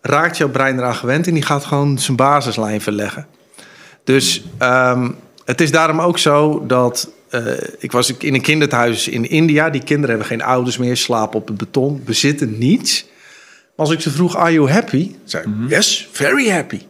raakt 0.00 0.36
jouw 0.36 0.48
brein 0.48 0.78
eraan 0.78 0.94
gewend 0.94 1.26
en 1.26 1.34
die 1.34 1.42
gaat 1.42 1.64
gewoon 1.64 1.98
zijn 1.98 2.16
basislijn 2.16 2.80
verleggen. 2.80 3.26
Dus 4.04 4.44
ehm, 4.58 5.10
het 5.44 5.60
is 5.60 5.70
daarom 5.70 6.00
ook 6.00 6.18
zo 6.18 6.66
dat. 6.66 7.10
eh, 7.30 7.42
ik 7.78 7.92
was 7.92 8.16
in 8.16 8.34
een 8.34 8.40
kinderthuis 8.40 9.08
in 9.08 9.28
India. 9.28 9.70
Die 9.70 9.84
kinderen 9.84 10.10
hebben 10.10 10.26
geen 10.26 10.42
ouders 10.42 10.78
meer, 10.78 10.96
slapen 10.96 11.40
op 11.40 11.48
het 11.48 11.56
beton, 11.56 12.02
bezitten 12.04 12.58
niets. 12.58 13.04
Maar 13.76 13.86
als 13.86 13.90
ik 13.90 14.00
ze 14.00 14.10
vroeg, 14.10 14.36
are 14.36 14.52
you 14.52 14.70
happy? 14.70 15.14
Zei 15.24 15.44
ik, 15.44 15.70
yes, 15.70 16.08
very 16.12 16.50
happy 16.50 16.80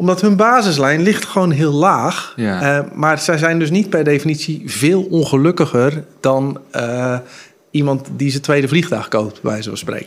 omdat 0.00 0.20
hun 0.20 0.36
basislijn 0.36 1.02
ligt 1.02 1.24
gewoon 1.24 1.50
heel 1.50 1.72
laag. 1.72 2.32
Ja. 2.36 2.78
Eh, 2.78 2.84
maar 2.94 3.18
zij 3.18 3.38
zijn 3.38 3.58
dus 3.58 3.70
niet 3.70 3.90
per 3.90 4.04
definitie 4.04 4.62
veel 4.66 5.02
ongelukkiger 5.02 6.04
dan 6.20 6.60
eh, 6.70 7.18
iemand 7.70 8.08
die 8.16 8.30
zijn 8.30 8.42
tweede 8.42 8.68
vliegtuig 8.68 9.08
koopt, 9.08 9.42
bij 9.42 9.50
wijze 9.52 9.68
van 9.68 9.78
spreken. 9.78 10.06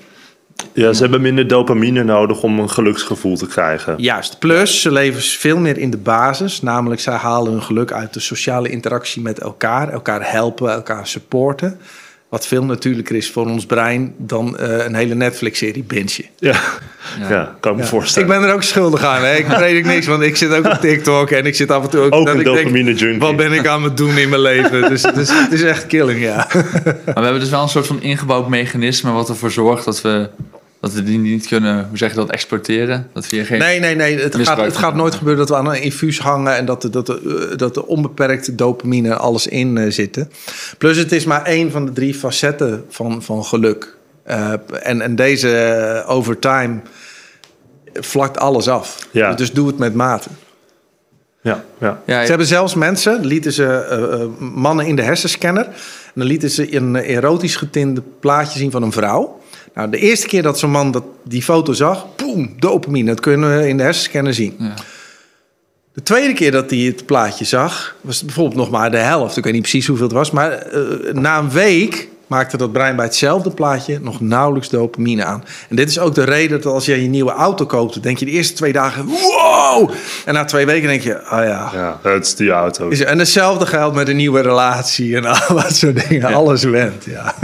Ja, 0.73 0.93
ze 0.93 1.01
hebben 1.01 1.21
minder 1.21 1.47
dopamine 1.47 2.03
nodig 2.03 2.43
om 2.43 2.59
een 2.59 2.69
geluksgevoel 2.69 3.37
te 3.37 3.47
krijgen. 3.47 3.93
Juist. 3.97 4.39
Plus, 4.39 4.81
ze 4.81 4.91
leven 4.91 5.21
veel 5.21 5.57
meer 5.57 5.77
in 5.77 5.89
de 5.89 5.97
basis. 5.97 6.61
Namelijk, 6.61 7.01
zij 7.01 7.15
halen 7.15 7.51
hun 7.51 7.63
geluk 7.63 7.91
uit 7.91 8.13
de 8.13 8.19
sociale 8.19 8.69
interactie 8.69 9.21
met 9.21 9.39
elkaar. 9.39 9.89
Elkaar 9.89 10.31
helpen, 10.31 10.71
elkaar 10.71 11.07
supporten. 11.07 11.79
Wat 12.33 12.47
veel 12.47 12.63
natuurlijker 12.63 13.15
is 13.15 13.31
voor 13.31 13.45
ons 13.45 13.65
brein 13.65 14.13
dan 14.17 14.57
eh, 14.57 14.85
een 14.85 14.95
hele 14.95 15.15
Netflix-serie 15.15 15.83
bingen. 15.83 16.09
Ja, 16.39 16.61
ja. 17.19 17.29
Ja. 17.29 17.55
kan 17.59 17.71
ik 17.71 17.77
me 17.77 17.83
Ja. 17.83 17.89
voorstellen. 17.89 18.29
Ik 18.29 18.35
ben 18.39 18.47
er 18.47 18.53
ook 18.53 18.63
schuldig 18.63 19.03
aan. 19.03 19.23
Hè? 19.23 19.35
Ik 19.35 19.47
predik 19.47 19.85
niks, 19.85 20.05
want 20.05 20.21
ik 20.23 20.35
zit 20.35 20.53
ook 20.53 20.65
op 20.65 20.77
TikTok 20.81 21.29
en 21.29 21.45
ik 21.45 21.55
zit 21.55 21.71
af 21.71 21.83
en 21.83 21.89
toe 21.89 22.01
ook... 22.01 22.13
Ook 22.13 22.25
dat 22.25 22.35
een 22.35 22.41
ik 22.41 22.73
denk, 22.73 22.99
junkie. 22.99 23.19
Wat 23.19 23.35
ben 23.35 23.51
ik 23.51 23.67
aan 23.67 23.83
het 23.83 23.97
doen 23.97 24.17
in 24.17 24.29
mijn 24.29 24.41
leven? 24.41 24.89
Dus, 24.89 25.01
dus 25.01 25.29
het 25.39 25.51
is 25.51 25.61
echt 25.61 25.87
killing, 25.87 26.21
ja. 26.21 26.47
Maar 26.53 26.93
we 27.03 27.21
hebben 27.21 27.39
dus 27.39 27.49
wel 27.49 27.61
een 27.61 27.69
soort 27.69 27.87
van 27.87 28.01
ingebouwd 28.01 28.49
mechanisme... 28.49 29.11
wat 29.11 29.29
ervoor 29.29 29.51
zorgt 29.51 29.85
dat 29.85 30.01
we, 30.01 30.29
dat 30.83 30.93
we 30.93 31.03
die 31.03 31.17
niet 31.19 31.47
kunnen, 31.47 31.87
hoe 31.87 31.97
zeg 31.97 32.09
je 32.09 32.15
dat, 32.15 32.29
exploiteren. 32.29 33.09
Dat 33.13 33.29
we 33.29 33.35
hier 33.35 33.45
geen... 33.45 33.59
Nee, 33.59 33.79
nee, 33.79 33.95
nee. 33.95 34.19
Het 34.19 34.35
gaat, 34.35 34.57
het 34.57 34.77
gaat 34.77 34.95
nooit 34.95 35.15
gebeuren 35.15 35.39
dat 35.47 35.49
we 35.49 35.55
aan 35.55 35.73
een 35.73 35.81
infuus 35.81 36.19
hangen... 36.19 36.55
en 36.55 36.65
dat, 36.65 36.81
de- 36.81 36.89
dat, 36.89 37.05
de, 37.05 37.47
eh, 37.51 37.57
dat 37.57 37.73
de 37.73 37.87
onbeperkte 37.87 38.55
dopamine 38.55 39.15
alles 39.15 39.47
in 39.47 39.77
eh, 39.77 39.91
zitten. 39.91 40.31
Plus 40.77 40.97
het 40.97 41.11
is 41.11 41.25
maar 41.25 41.43
één 41.43 41.71
van 41.71 41.85
de 41.85 41.91
drie 41.91 42.13
facetten 42.13 42.85
van, 42.89 43.23
van 43.23 43.45
geluk. 43.45 43.95
Eh, 44.23 44.53
en, 44.81 45.01
en 45.01 45.15
deze 45.15 45.57
eh, 45.57 46.09
over 46.09 46.39
time 46.39 46.79
vlakt 47.93 48.37
alles 48.37 48.67
af. 48.67 49.07
Ja. 49.11 49.33
Dus 49.33 49.51
doe 49.51 49.67
het 49.67 49.77
met 49.77 49.93
mate. 49.93 50.29
Ja, 51.41 51.63
ja. 51.79 52.01
Ja, 52.05 52.21
Ze 52.23 52.29
hebben 52.29 52.47
zelfs 52.47 52.73
mensen, 52.75 53.25
lieten 53.25 53.51
ze 53.53 54.29
mannen 54.39 54.85
in 54.85 54.95
de 54.95 55.01
hersenscanner. 55.01 55.65
En 55.65 56.13
dan 56.15 56.27
lieten 56.27 56.49
ze 56.49 56.75
een 56.75 56.95
erotisch 56.95 57.55
getinte 57.55 58.01
plaatje 58.19 58.59
zien 58.59 58.71
van 58.71 58.83
een 58.83 58.91
vrouw. 58.91 59.41
Nou, 59.75 59.89
de 59.89 59.97
eerste 59.97 60.27
keer 60.27 60.41
dat 60.41 60.59
zo'n 60.59 60.71
man 60.71 60.91
dat, 60.91 61.03
die 61.23 61.43
foto 61.43 61.73
zag, 61.73 62.05
boem, 62.15 62.53
dopamine. 62.59 63.09
Dat 63.09 63.19
kunnen 63.19 63.57
we 63.57 63.67
in 63.67 63.77
de 63.77 63.83
hersenscanner 63.83 64.33
zien. 64.33 64.55
Ja. 64.59 64.73
De 65.93 66.03
tweede 66.03 66.33
keer 66.33 66.51
dat 66.51 66.69
hij 66.69 66.79
het 66.79 67.05
plaatje 67.05 67.45
zag, 67.45 67.95
was 68.01 68.15
het 68.17 68.25
bijvoorbeeld 68.25 68.57
nog 68.57 68.69
maar 68.69 68.91
de 68.91 68.97
helft. 68.97 69.37
Ik 69.37 69.43
weet 69.43 69.53
niet 69.53 69.61
precies 69.61 69.87
hoeveel 69.87 70.05
het 70.05 70.15
was, 70.15 70.31
maar 70.31 70.51
eh, 70.51 71.13
na 71.13 71.37
een 71.39 71.49
week 71.51 72.07
maakte 72.27 72.57
dat 72.57 72.71
brein 72.71 72.95
bij 72.95 73.05
hetzelfde 73.05 73.49
plaatje 73.51 73.99
nog 74.01 74.21
nauwelijks 74.21 74.69
dopamine 74.69 75.23
aan. 75.23 75.43
En 75.69 75.75
dit 75.75 75.89
is 75.89 75.99
ook 75.99 76.15
de 76.15 76.23
reden 76.23 76.61
dat 76.61 76.73
als 76.73 76.85
je 76.85 77.01
je 77.01 77.07
nieuwe 77.07 77.31
auto 77.31 77.65
koopt, 77.65 77.93
dan 77.93 78.01
denk 78.01 78.17
je 78.17 78.25
de 78.25 78.31
eerste 78.31 78.53
twee 78.53 78.71
dagen, 78.73 79.05
wow! 79.05 79.89
En 80.25 80.33
na 80.33 80.45
twee 80.45 80.65
weken 80.65 80.87
denk 80.87 81.01
je, 81.01 81.13
oh 81.15 81.29
ja. 81.29 81.71
Ja, 81.73 81.99
het 82.03 82.25
is 82.25 82.35
die 82.35 82.49
auto. 82.49 82.87
Is- 82.89 82.99
En 83.03 83.19
hetzelfde 83.19 83.65
geldt 83.65 83.95
met 83.95 84.07
een 84.07 84.15
nieuwe 84.15 84.41
relatie 84.41 85.15
en 85.15 85.25
al 85.47 85.55
dat 85.55 85.75
soort 85.75 86.09
dingen. 86.09 86.33
Alles 86.33 86.63
went, 86.63 87.05
ja. 87.05 87.35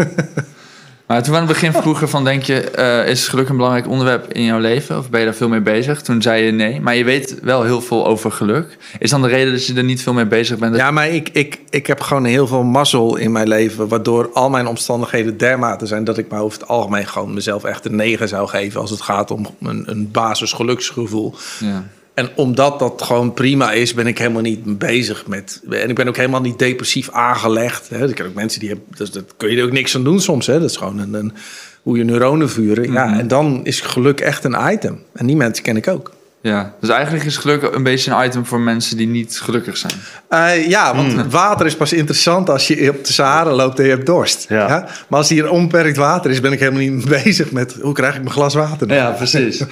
Maar 1.10 1.24
toen 1.24 1.34
we 1.34 1.40
aan 1.40 1.48
het 1.48 1.54
begin 1.54 1.82
vroegen 1.82 2.10
van, 2.10 2.24
denk 2.24 2.44
je, 2.44 2.62
eh, 2.62 3.08
is 3.08 3.28
geluk 3.28 3.50
een 3.50 3.56
belangrijk 3.56 3.88
onderwerp 3.88 4.34
in 4.34 4.44
jouw 4.44 4.60
leven? 4.60 4.98
Of 4.98 5.10
ben 5.10 5.20
je 5.20 5.26
daar 5.26 5.36
veel 5.36 5.50
mee 5.50 5.62
bezig? 5.62 6.02
Toen 6.02 6.22
zei 6.22 6.44
je 6.44 6.52
nee, 6.52 6.82
maar 6.82 6.96
je 6.96 7.04
weet 7.04 7.40
wel 7.42 7.64
heel 7.64 7.82
veel 7.82 8.08
over 8.08 8.32
geluk. 8.32 8.78
Is 9.00 9.10
dan 9.10 9.22
de 9.22 9.28
reden 9.28 9.54
dat 9.54 9.66
je 9.66 9.74
er 9.74 9.84
niet 9.84 10.02
veel 10.02 10.14
mee 10.14 10.26
bezig 10.26 10.58
bent? 10.58 10.76
Ja, 10.76 10.92
maar 10.92 11.10
ik, 11.10 11.30
ik, 11.30 11.60
ik 11.70 11.88
heb 11.88 12.02
gewoon 12.02 12.26
heel 12.26 12.48
veel 12.48 12.64
mazzel 12.64 13.16
in 13.16 13.32
mijn 13.32 13.48
leven... 13.48 13.88
waardoor 13.88 14.30
al 14.34 14.50
mijn 14.50 14.68
omstandigheden 14.68 15.38
dermate 15.38 15.86
zijn... 15.86 16.04
dat 16.04 16.18
ik 16.18 16.32
me 16.32 16.40
over 16.40 16.60
het 16.60 16.68
algemeen 16.68 17.08
gewoon 17.08 17.34
mezelf 17.34 17.64
echt 17.64 17.86
een 17.86 17.96
negen 17.96 18.28
zou 18.28 18.48
geven... 18.48 18.82
als 18.82 18.90
het 18.90 19.02
gaat 19.02 19.32
om 19.32 19.48
een, 19.62 19.84
een 19.86 20.12
basisgeluksgevoel. 20.12 21.36
Ja. 21.60 21.84
En 22.20 22.30
omdat 22.36 22.80
dat 22.80 23.02
gewoon 23.02 23.34
prima 23.34 23.72
is, 23.72 23.94
ben 23.94 24.08
ik 24.08 24.18
helemaal 24.18 24.42
niet 24.42 24.78
bezig 24.78 25.28
met. 25.28 25.62
En 25.70 25.90
ik 25.90 25.96
ben 25.96 26.08
ook 26.08 26.16
helemaal 26.16 26.42
niet 26.42 26.60
depressief 26.60 27.10
aangelegd. 27.10 27.90
Hè. 27.90 28.08
Ik 28.08 28.16
ken 28.16 28.26
ook 28.26 28.34
mensen 28.34 28.60
die 28.60 28.70
hebben. 28.70 28.88
Dus 28.98 29.12
dat 29.12 29.24
kun 29.38 29.52
je 29.52 29.58
er 29.58 29.64
ook 29.64 29.72
niks 29.72 29.96
aan 29.96 30.04
doen 30.04 30.20
soms. 30.20 30.48
Hè. 30.48 30.60
Dat 30.60 30.70
is 30.70 30.78
gewoon 30.78 31.00
een, 31.00 31.14
een, 31.14 31.34
hoe 31.82 31.98
je 31.98 32.04
neuronen 32.04 32.50
vuren. 32.50 32.92
Ja, 32.92 33.20
en 33.20 33.28
dan 33.28 33.60
is 33.64 33.82
geluk 33.82 34.20
echt 34.20 34.44
een 34.44 34.56
item. 34.72 35.04
En 35.14 35.26
die 35.26 35.36
mensen 35.36 35.64
ken 35.64 35.78
ik 35.78 35.88
ook. 35.88 36.12
ja, 36.42 36.74
dus 36.80 36.90
eigenlijk 36.90 37.26
is 37.26 37.38
geluk 37.38 37.62
een 37.62 37.84
beetje 37.84 38.12
een 38.12 38.26
item 38.26 38.46
voor 38.46 38.60
mensen 38.60 38.98
die 38.98 39.08
niet 39.08 39.40
gelukkig 39.40 39.78
zijn. 39.78 39.94
Eh, 40.30 40.68
ja, 40.68 40.96
want 40.96 41.32
water 41.32 41.66
is 41.66 41.76
pas 41.76 41.94
interessant 41.94 42.50
als 42.50 42.68
je 42.68 42.90
op 42.90 43.06
de 43.06 43.14
Sahara 43.14 43.52
loopt 43.52 43.80
en 43.80 43.86
je 43.86 43.92
hebt 43.92 44.06
dorst. 44.06 44.46
Ja. 44.50 44.68
Ja? 44.68 44.88
Maar 45.08 45.20
als 45.20 45.30
hier 45.30 45.50
onbeperkt 45.50 45.98
water 45.98 46.32
is, 46.32 46.40
ben 46.40 46.52
ik 46.52 46.60
helemaal 46.60 46.82
niet 46.82 47.08
bezig 47.24 47.52
met 47.52 47.78
hoe 47.82 47.94
krijg 47.94 48.16
ik 48.16 48.22
mijn 48.22 48.34
glas 48.34 48.54
water. 48.54 48.94
Ja, 48.94 49.10
precies. 49.12 49.64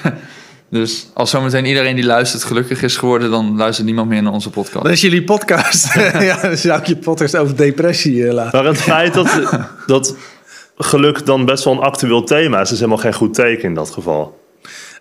dus 0.69 1.09
als 1.13 1.29
zometeen 1.29 1.65
iedereen 1.65 1.95
die 1.95 2.05
luistert 2.05 2.43
gelukkig 2.43 2.81
is 2.81 2.97
geworden, 2.97 3.31
dan 3.31 3.57
luistert 3.57 3.85
niemand 3.85 4.09
meer 4.09 4.23
naar 4.23 4.33
onze 4.33 4.49
podcast. 4.49 4.83
Dat 4.83 4.93
is 4.93 5.01
jullie 5.01 5.23
podcast. 5.23 5.93
ja, 6.29 6.41
dan 6.41 6.57
zou 6.57 6.79
ik 6.79 6.85
je 6.85 6.97
podcast 6.97 7.37
over 7.37 7.55
depressie 7.55 8.27
eh, 8.27 8.33
laten. 8.33 8.59
Maar 8.63 8.67
het 8.71 8.81
feit 8.81 9.13
dat, 9.13 9.29
dat 9.85 10.15
geluk 10.77 11.25
dan 11.25 11.45
best 11.45 11.63
wel 11.63 11.73
een 11.73 11.79
actueel 11.79 12.23
thema 12.23 12.61
is, 12.61 12.71
is 12.71 12.77
helemaal 12.77 12.97
geen 12.97 13.13
goed 13.13 13.33
teken 13.33 13.63
in 13.63 13.73
dat 13.73 13.89
geval. 13.89 14.45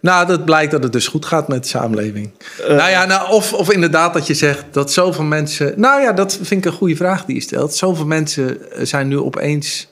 Nou, 0.01 0.27
dat 0.27 0.45
blijkt 0.45 0.71
dat 0.71 0.83
het 0.83 0.93
dus 0.93 1.09
goed 1.09 1.25
gaat 1.25 1.49
met 1.49 1.63
de 1.63 1.69
samenleving. 1.69 2.31
nou 2.69 2.91
ja, 2.91 3.05
nou, 3.05 3.31
of, 3.31 3.53
of 3.53 3.73
inderdaad 3.73 4.15
dat 4.15 4.27
je 4.27 4.35
zegt 4.35 4.65
dat 4.71 4.93
zoveel 4.93 5.25
mensen... 5.25 5.73
Nou 5.77 6.01
ja, 6.03 6.13
dat 6.13 6.39
vind 6.43 6.65
ik 6.65 6.73
een 6.73 6.79
goede 6.79 6.97
vraag 6.97 7.25
die 7.25 7.35
je 7.35 7.43
stelt. 7.43 7.75
Zoveel 7.75 8.07
mensen 8.07 8.73
eh, 8.73 8.85
zijn 8.85 9.09
nu 9.09 9.19
opeens... 9.19 9.89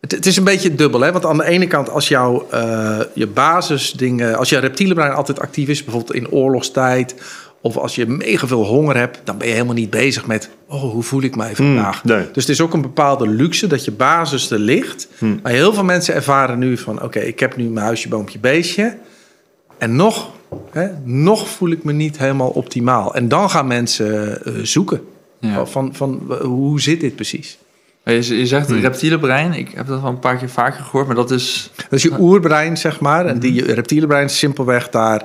Het, 0.00 0.12
het 0.12 0.26
is 0.26 0.36
een 0.36 0.44
beetje 0.44 0.74
dubbel, 0.74 1.00
hè? 1.00 1.12
Want 1.12 1.24
aan 1.24 1.36
de 1.36 1.44
ene 1.44 1.66
kant, 1.66 1.90
als 1.90 2.08
jouw 2.08 2.46
eh, 2.50 3.00
je 3.14 3.26
basisdingen... 3.26 4.36
Als 4.36 4.48
je 4.48 4.58
reptiele 4.58 4.94
brein 4.94 5.12
altijd 5.12 5.40
actief 5.40 5.68
is, 5.68 5.84
bijvoorbeeld 5.84 6.14
in 6.14 6.30
oorlogstijd... 6.30 7.14
of 7.60 7.76
als 7.76 7.94
je 7.94 8.06
mega 8.06 8.46
veel 8.46 8.64
honger 8.64 8.96
hebt... 8.96 9.20
dan 9.24 9.38
ben 9.38 9.46
je 9.46 9.52
helemaal 9.52 9.74
niet 9.74 9.90
bezig 9.90 10.26
met... 10.26 10.50
oh, 10.68 10.92
hoe 10.92 11.02
voel 11.02 11.22
ik 11.22 11.36
mij 11.36 11.56
vandaag? 11.56 12.04
nee. 12.04 12.24
Dus 12.32 12.42
het 12.42 12.48
is 12.48 12.60
ook 12.60 12.72
een 12.72 12.82
bepaalde 12.82 13.28
luxe 13.28 13.66
dat 13.66 13.84
je 13.84 13.92
basis 13.92 14.50
er 14.50 14.58
ligt. 14.58 15.08
Maar 15.42 15.52
heel 15.52 15.72
veel 15.72 15.84
mensen 15.84 16.14
ervaren 16.14 16.58
nu 16.58 16.76
van... 16.78 17.02
oké, 17.02 17.18
ik 17.18 17.40
heb 17.40 17.56
nu 17.56 17.64
mijn 17.64 17.86
huisje, 17.86 18.08
boompje, 18.08 18.38
beestje... 18.38 18.96
En 19.78 19.96
nog, 19.96 20.30
hè, 20.70 20.88
nog 21.04 21.48
voel 21.48 21.70
ik 21.70 21.84
me 21.84 21.92
niet 21.92 22.18
helemaal 22.18 22.48
optimaal. 22.48 23.14
En 23.14 23.28
dan 23.28 23.50
gaan 23.50 23.66
mensen 23.66 24.44
eh, 24.44 24.52
zoeken. 24.62 25.00
Ja. 25.40 25.66
Van, 25.66 25.94
van 25.94 26.36
hoe 26.42 26.80
zit 26.80 27.00
dit 27.00 27.14
precies? 27.14 27.58
Je, 28.12 28.38
je 28.38 28.46
zegt 28.46 28.68
het 28.68 28.80
reptiele 28.80 29.18
brein, 29.18 29.52
ik 29.52 29.70
heb 29.74 29.86
dat 29.86 30.00
wel 30.00 30.10
een 30.10 30.18
paar 30.18 30.36
keer 30.36 30.50
vaker 30.50 30.84
gehoord, 30.84 31.06
maar 31.06 31.16
dat 31.16 31.30
is... 31.30 31.70
Dat 31.76 31.92
is 31.92 32.02
je 32.02 32.20
oerbrein, 32.20 32.76
zeg 32.76 33.00
maar. 33.00 33.26
En 33.26 33.38
die 33.38 33.72
reptiele 33.72 34.06
brein 34.06 34.24
is 34.24 34.38
simpelweg 34.38 34.88
daar... 34.88 35.24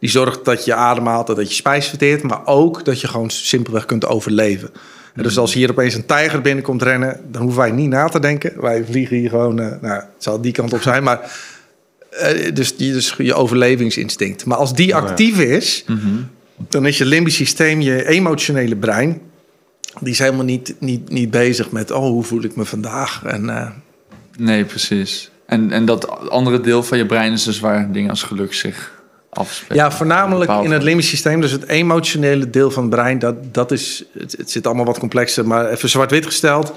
die 0.00 0.10
zorgt 0.10 0.44
dat 0.44 0.64
je 0.64 0.74
ademhaalt, 0.74 1.26
dat 1.26 1.48
je 1.48 1.54
spijs 1.54 1.88
verteert... 1.88 2.22
maar 2.22 2.40
ook 2.46 2.84
dat 2.84 3.00
je 3.00 3.08
gewoon 3.08 3.30
simpelweg 3.30 3.84
kunt 3.84 4.06
overleven. 4.06 4.70
En 5.14 5.22
dus 5.22 5.38
als 5.38 5.54
hier 5.54 5.70
opeens 5.70 5.94
een 5.94 6.06
tijger 6.06 6.40
binnenkomt 6.40 6.82
rennen... 6.82 7.20
dan 7.30 7.42
hoeven 7.42 7.60
wij 7.60 7.70
niet 7.70 7.88
na 7.90 8.08
te 8.08 8.20
denken. 8.20 8.60
Wij 8.60 8.84
vliegen 8.84 9.16
hier 9.16 9.30
gewoon... 9.30 9.60
eh, 9.60 9.80
nou, 9.80 9.94
het 9.94 10.06
zal 10.18 10.40
die 10.40 10.52
kant 10.52 10.72
op 10.72 10.82
zijn, 10.82 11.02
maar... 11.02 11.20
eh, 12.10 12.54
dus, 12.54 12.76
die, 12.76 12.92
dus 12.92 13.14
je 13.18 13.34
overlevingsinstinct. 13.34 14.44
Maar 14.44 14.58
als 14.58 14.74
die 14.74 14.94
actief 14.94 15.38
is... 15.40 15.84
dan 16.68 16.86
is 16.86 16.98
je 16.98 17.04
limbisch 17.04 17.34
systeem, 17.34 17.80
je 17.80 18.08
emotionele 18.08 18.76
brein... 18.76 19.20
die 20.00 20.12
is 20.12 20.18
helemaal 20.18 20.44
niet, 20.44 20.74
niet, 20.78 21.10
niet 21.10 21.30
bezig 21.30 21.70
met... 21.70 21.90
oh, 21.90 22.00
hoe 22.00 22.24
voel 22.24 22.42
ik 22.42 22.56
me 22.56 22.64
vandaag? 22.64 23.24
En... 23.24 23.50
eh, 23.50 23.70
Nee, 24.38 24.64
precies. 24.64 25.30
En, 25.46 25.72
en 25.72 25.84
dat 25.84 26.30
andere 26.30 26.60
deel 26.60 26.82
van 26.82 26.98
je 26.98 27.06
brein 27.06 27.32
is 27.32 27.42
dus 27.44 27.60
waar 27.60 27.92
dingen 27.92 28.10
als 28.10 28.22
geluk 28.22 28.54
zich 28.54 28.92
afspelen. 29.30 29.76
Ja, 29.76 29.90
voornamelijk 29.90 30.50
in 30.62 30.70
het 30.70 30.82
limbisch 30.82 31.08
systeem. 31.08 31.40
Dus 31.40 31.50
het 31.50 31.66
emotionele 31.66 32.50
deel 32.50 32.70
van 32.70 32.82
het 32.82 32.92
brein, 32.92 33.18
dat, 33.18 33.54
dat 33.54 33.70
is, 33.70 34.04
het, 34.18 34.34
het 34.38 34.50
zit 34.50 34.66
allemaal 34.66 34.84
wat 34.84 34.98
complexer. 34.98 35.46
Maar 35.46 35.68
even 35.68 35.88
zwart-wit 35.88 36.26
gesteld, 36.26 36.72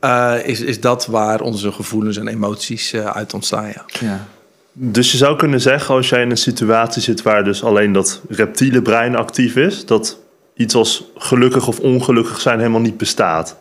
eh, 0.00 0.34
is, 0.44 0.60
is 0.60 0.80
dat 0.80 1.06
waar 1.06 1.40
onze 1.40 1.72
gevoelens 1.72 2.16
en 2.16 2.28
emoties 2.28 2.92
eh, 2.92 3.06
uit 3.06 3.34
ontstaan. 3.34 3.66
Ja. 3.66 3.84
Ja. 4.00 4.26
Dus 4.72 5.12
je 5.12 5.16
zou 5.16 5.36
kunnen 5.36 5.60
zeggen, 5.60 5.94
als 5.94 6.08
jij 6.08 6.22
in 6.22 6.30
een 6.30 6.36
situatie 6.36 7.02
zit 7.02 7.22
waar 7.22 7.44
dus 7.44 7.62
alleen 7.64 7.92
dat 7.92 8.20
reptiele 8.28 8.82
brein 8.82 9.16
actief 9.16 9.56
is, 9.56 9.86
dat 9.86 10.18
iets 10.56 10.74
als 10.74 11.04
gelukkig 11.16 11.66
of 11.66 11.80
ongelukkig 11.80 12.40
zijn 12.40 12.58
helemaal 12.58 12.80
niet 12.80 12.96
bestaat. 12.96 13.56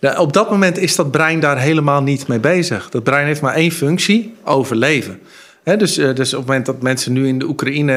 Nou, 0.00 0.18
op 0.18 0.32
dat 0.32 0.50
moment 0.50 0.78
is 0.78 0.96
dat 0.96 1.10
brein 1.10 1.40
daar 1.40 1.58
helemaal 1.58 2.02
niet 2.02 2.26
mee 2.26 2.40
bezig. 2.40 2.90
Dat 2.90 3.02
brein 3.02 3.26
heeft 3.26 3.40
maar 3.40 3.54
één 3.54 3.72
functie, 3.72 4.34
overleven. 4.44 5.20
Hè, 5.66 5.76
dus, 5.76 5.96
eh, 5.98 6.14
dus 6.14 6.32
op 6.32 6.38
het 6.38 6.46
moment 6.48 6.66
dat 6.66 6.82
mensen 6.82 7.12
nu 7.12 7.26
in 7.28 7.38
de 7.38 7.46
Oekraïne 7.48 7.92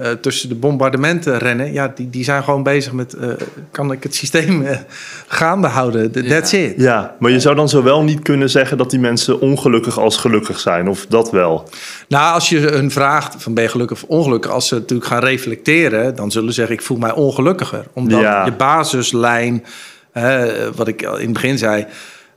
eh, 0.00 0.10
tussen 0.10 0.48
de 0.48 0.54
bombardementen 0.54 1.38
rennen... 1.38 1.72
ja, 1.72 1.92
die, 1.94 2.10
die 2.10 2.24
zijn 2.24 2.42
gewoon 2.44 2.62
bezig 2.62 2.92
met... 2.92 3.14
eh, 3.14 3.28
kan 3.70 3.92
ik 3.92 4.02
het 4.02 4.14
systeem 4.14 4.62
eh, 4.62 4.78
gaande 5.26 5.66
houden? 5.66 6.12
Th- 6.12 6.28
That's 6.28 6.52
it. 6.52 6.74
Ja, 6.76 7.16
maar 7.18 7.30
je 7.30 7.40
zou 7.40 7.54
dan 7.54 7.68
zowel 7.68 8.02
niet 8.02 8.22
kunnen 8.22 8.50
zeggen 8.50 8.76
dat 8.78 8.90
die 8.90 8.98
mensen 9.00 9.40
ongelukkig 9.40 9.98
als 9.98 10.16
gelukkig 10.16 10.58
zijn, 10.60 10.88
of 10.88 11.06
dat 11.08 11.30
wel. 11.30 11.68
Nou, 12.08 12.34
als 12.34 12.48
je 12.48 12.58
hun 12.58 12.90
vraagt 12.90 13.42
van 13.42 13.54
ben 13.54 13.62
je 13.64 13.70
gelukkig 13.70 14.02
of 14.02 14.08
ongelukkig, 14.08 14.50
als 14.50 14.68
ze 14.68 14.74
natuurlijk 14.74 15.08
gaan 15.10 15.22
reflecteren, 15.24 16.14
dan 16.16 16.30
zullen 16.30 16.48
ze 16.48 16.54
zeggen 16.54 16.74
ik 16.74 16.82
voel 16.82 16.98
mij 16.98 17.12
ongelukkiger, 17.12 17.84
omdat 17.92 18.20
Ja. 18.20 18.44
je 18.44 18.52
basislijn, 18.52 19.64
eh, 20.12 20.42
wat 20.74 20.88
ik 20.88 21.04
al 21.04 21.16
in 21.16 21.24
het 21.24 21.32
begin 21.32 21.58
zei, 21.58 21.86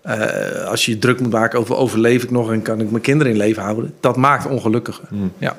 eh, 0.03 0.65
als 0.65 0.85
je 0.85 0.91
je 0.91 0.99
druk 0.99 1.19
moet 1.19 1.31
maken 1.31 1.59
over 1.59 1.75
overleef 1.75 2.23
ik 2.23 2.31
nog 2.31 2.51
en 2.51 2.61
kan 2.61 2.79
ik 2.79 2.91
mijn 2.91 3.03
kinderen 3.03 3.31
in 3.31 3.37
leven 3.37 3.63
houden, 3.63 3.93
dat 3.99 4.17
maakt 4.17 4.45
ongelukkiger. 4.45 5.07
Ja. 5.37 5.55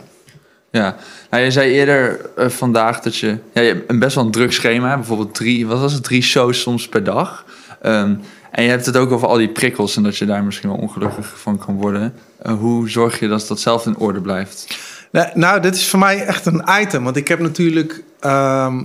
Ja, 0.74 0.96
nou, 1.30 1.42
je 1.42 1.50
zei 1.50 1.72
eerder 1.72 2.20
eh, 2.36 2.48
vandaag 2.48 3.00
dat 3.00 3.16
je, 3.16 3.38
ja, 3.52 3.60
je 3.60 3.68
hebt 3.68 3.90
een 3.90 3.98
best 3.98 4.14
wel 4.14 4.24
een 4.24 4.30
druk 4.30 4.52
schema, 4.52 4.86
hebt. 4.86 4.98
bijvoorbeeld 4.98 5.34
drie, 5.34 5.66
wat 5.66 5.80
was 5.80 5.92
het, 5.92 6.04
drie 6.04 6.22
shows 6.22 6.60
soms 6.60 6.88
per 6.88 7.04
dag. 7.04 7.44
Ehm, 7.82 8.14
en 8.50 8.62
je 8.62 8.70
hebt 8.70 8.86
het 8.86 8.96
ook 8.96 9.10
over 9.10 9.28
al 9.28 9.36
die 9.36 9.48
prikkels 9.48 9.96
en 9.96 10.02
dat 10.02 10.16
je 10.16 10.26
daar 10.26 10.44
misschien 10.44 10.68
wel 10.68 10.78
ongelukkig 10.78 11.40
van 11.40 11.58
kan 11.58 11.74
worden. 11.74 12.14
Eh, 12.38 12.52
hoe 12.58 12.88
zorg 12.90 13.18
je 13.18 13.28
dat 13.28 13.46
dat 13.48 13.60
zelf 13.60 13.86
in 13.86 13.98
orde 13.98 14.20
blijft? 14.20 14.78
Nou, 15.10 15.28
nou, 15.34 15.60
dit 15.60 15.74
is 15.74 15.88
voor 15.88 15.98
mij 15.98 16.24
echt 16.24 16.46
een 16.46 16.64
item, 16.80 17.04
want 17.04 17.16
ik 17.16 17.28
heb 17.28 17.38
natuurlijk, 17.38 18.02
ehm, 18.20 18.82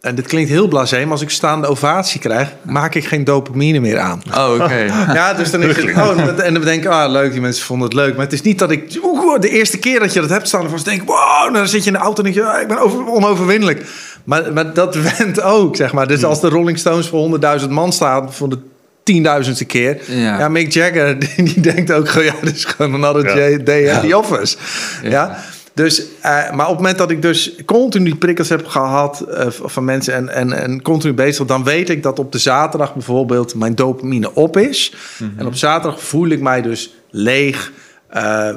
en 0.00 0.14
dit 0.14 0.26
klinkt 0.26 0.50
heel 0.50 0.68
blasé, 0.68 1.02
maar 1.02 1.10
als 1.10 1.20
ik 1.20 1.30
staande 1.30 1.66
ovatie 1.66 2.20
krijg, 2.20 2.48
maak 2.62 2.94
ik 2.94 3.06
geen 3.06 3.24
dopamine 3.24 3.80
meer 3.80 3.98
aan. 3.98 4.22
Oh, 4.36 4.52
oké. 4.60 4.86
Ja, 5.18 5.34
dus 5.34 5.50
dan 5.50 5.62
is 5.62 5.76
het... 5.76 5.96
Oh, 5.96 6.40
en 6.44 6.54
dan 6.54 6.62
denk 6.62 6.84
ik, 6.84 6.90
ah, 6.90 7.10
leuk, 7.10 7.32
die 7.32 7.40
mensen 7.40 7.64
vonden 7.64 7.86
het 7.86 7.96
leuk. 7.96 8.12
Maar 8.14 8.24
het 8.24 8.32
is 8.32 8.42
niet 8.42 8.58
dat 8.58 8.70
ik... 8.70 8.98
Oeh, 9.02 9.40
de 9.40 9.48
eerste 9.48 9.78
keer 9.78 10.00
dat 10.00 10.12
je 10.12 10.20
dat 10.20 10.30
hebt 10.30 10.48
staan, 10.48 10.68
dan 10.68 10.80
denk 10.84 11.02
ik... 11.02 11.08
Wow, 11.08 11.18
nou, 11.18 11.52
dan 11.52 11.68
zit 11.68 11.84
je 11.84 11.90
in 11.90 11.96
de 11.96 12.02
auto 12.02 12.22
en 12.22 12.32
denk 12.32 12.34
je, 12.34 12.52
ah, 12.52 12.60
ik 12.60 12.68
ben 12.68 12.78
over, 12.78 13.06
onoverwinnelijk. 13.06 13.86
Maar, 14.24 14.52
maar 14.52 14.74
dat 14.74 14.94
went 15.18 15.42
ook, 15.42 15.76
zeg 15.76 15.92
maar. 15.92 16.06
Dus 16.06 16.24
als 16.24 16.40
de 16.40 16.48
Rolling 16.48 16.78
Stones 16.78 17.08
voor 17.08 17.40
100.000 17.60 17.68
man 17.68 17.92
staan... 17.92 18.32
voor 18.32 18.48
de 18.48 18.58
tienduizendste 19.02 19.64
keer... 19.64 19.98
Ja. 20.06 20.38
Ja. 20.38 20.48
Mick 20.48 20.72
Jagger, 20.72 21.18
die, 21.18 21.42
die 21.52 21.60
denkt 21.60 21.92
ook... 21.92 22.08
Ja, 22.08 22.34
dit 22.42 22.56
is 22.56 22.64
gewoon 22.64 22.94
another 22.94 23.50
Ja. 23.50 23.58
Day 23.58 23.90
at 23.94 24.02
the 24.02 24.18
office. 24.18 24.56
Ja. 25.02 25.10
Ja. 25.10 25.44
Dus, 25.78 26.04
eh, 26.20 26.30
maar 26.30 26.66
op 26.66 26.72
het 26.72 26.76
moment 26.76 26.98
dat 26.98 27.10
ik 27.10 27.22
dus 27.22 27.54
continu 27.64 28.14
prikkels 28.14 28.48
heb 28.48 28.66
gehad 28.66 29.20
eh, 29.20 29.46
van 29.50 29.84
mensen 29.84 30.14
en, 30.14 30.28
en, 30.28 30.52
en 30.52 30.82
continu 30.82 31.14
bezig, 31.14 31.46
dan 31.46 31.64
weet 31.64 31.88
ik 31.88 32.02
dat 32.02 32.18
op 32.18 32.32
de 32.32 32.38
zaterdag 32.38 32.92
bijvoorbeeld 32.92 33.54
mijn 33.54 33.74
dopamine 33.74 34.34
op 34.34 34.56
is. 34.56 34.94
En 35.36 35.46
op 35.46 35.54
zaterdag 35.54 36.02
voel 36.02 36.28
ik 36.28 36.40
mij 36.40 36.62
dus 36.62 36.94
leeg, 37.10 37.72
eh, 38.08 38.54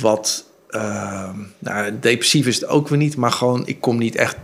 wat 0.00 0.44
nou, 1.58 1.98
depressief 2.00 2.46
is 2.46 2.54
het 2.54 2.68
ook 2.68 2.88
weer 2.88 2.98
niet, 2.98 3.16
maar 3.16 3.32
gewoon 3.32 3.62
ik 3.66 3.80
kom 3.80 3.98
niet 3.98 4.16
echt. 4.16 4.36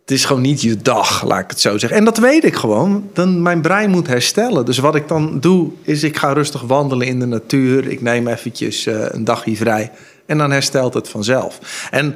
het 0.00 0.10
is 0.10 0.24
gewoon 0.24 0.42
niet 0.42 0.62
je 0.62 0.76
dag, 0.76 1.24
laat 1.24 1.40
ik 1.40 1.50
het 1.50 1.60
zo 1.60 1.78
zeggen. 1.78 1.98
En 1.98 2.04
dat 2.04 2.18
weet 2.18 2.44
ik 2.44 2.56
gewoon. 2.56 3.10
Dan 3.12 3.42
mijn 3.42 3.60
brein 3.60 3.90
moet 3.90 4.06
herstellen. 4.06 4.64
Dus 4.64 4.78
wat 4.78 4.94
ik 4.94 5.08
dan 5.08 5.40
doe, 5.40 5.70
is 5.82 6.02
ik 6.02 6.16
ga 6.16 6.32
rustig 6.32 6.60
wandelen 6.60 7.06
in 7.06 7.18
de 7.18 7.26
natuur. 7.26 7.88
Ik 7.88 8.02
neem 8.02 8.28
eventjes 8.28 8.86
een 8.86 9.24
dagje 9.24 9.56
vrij. 9.56 9.90
En 10.26 10.38
dan 10.38 10.50
herstelt 10.50 10.94
het 10.94 11.08
vanzelf. 11.08 11.88
En 11.90 12.14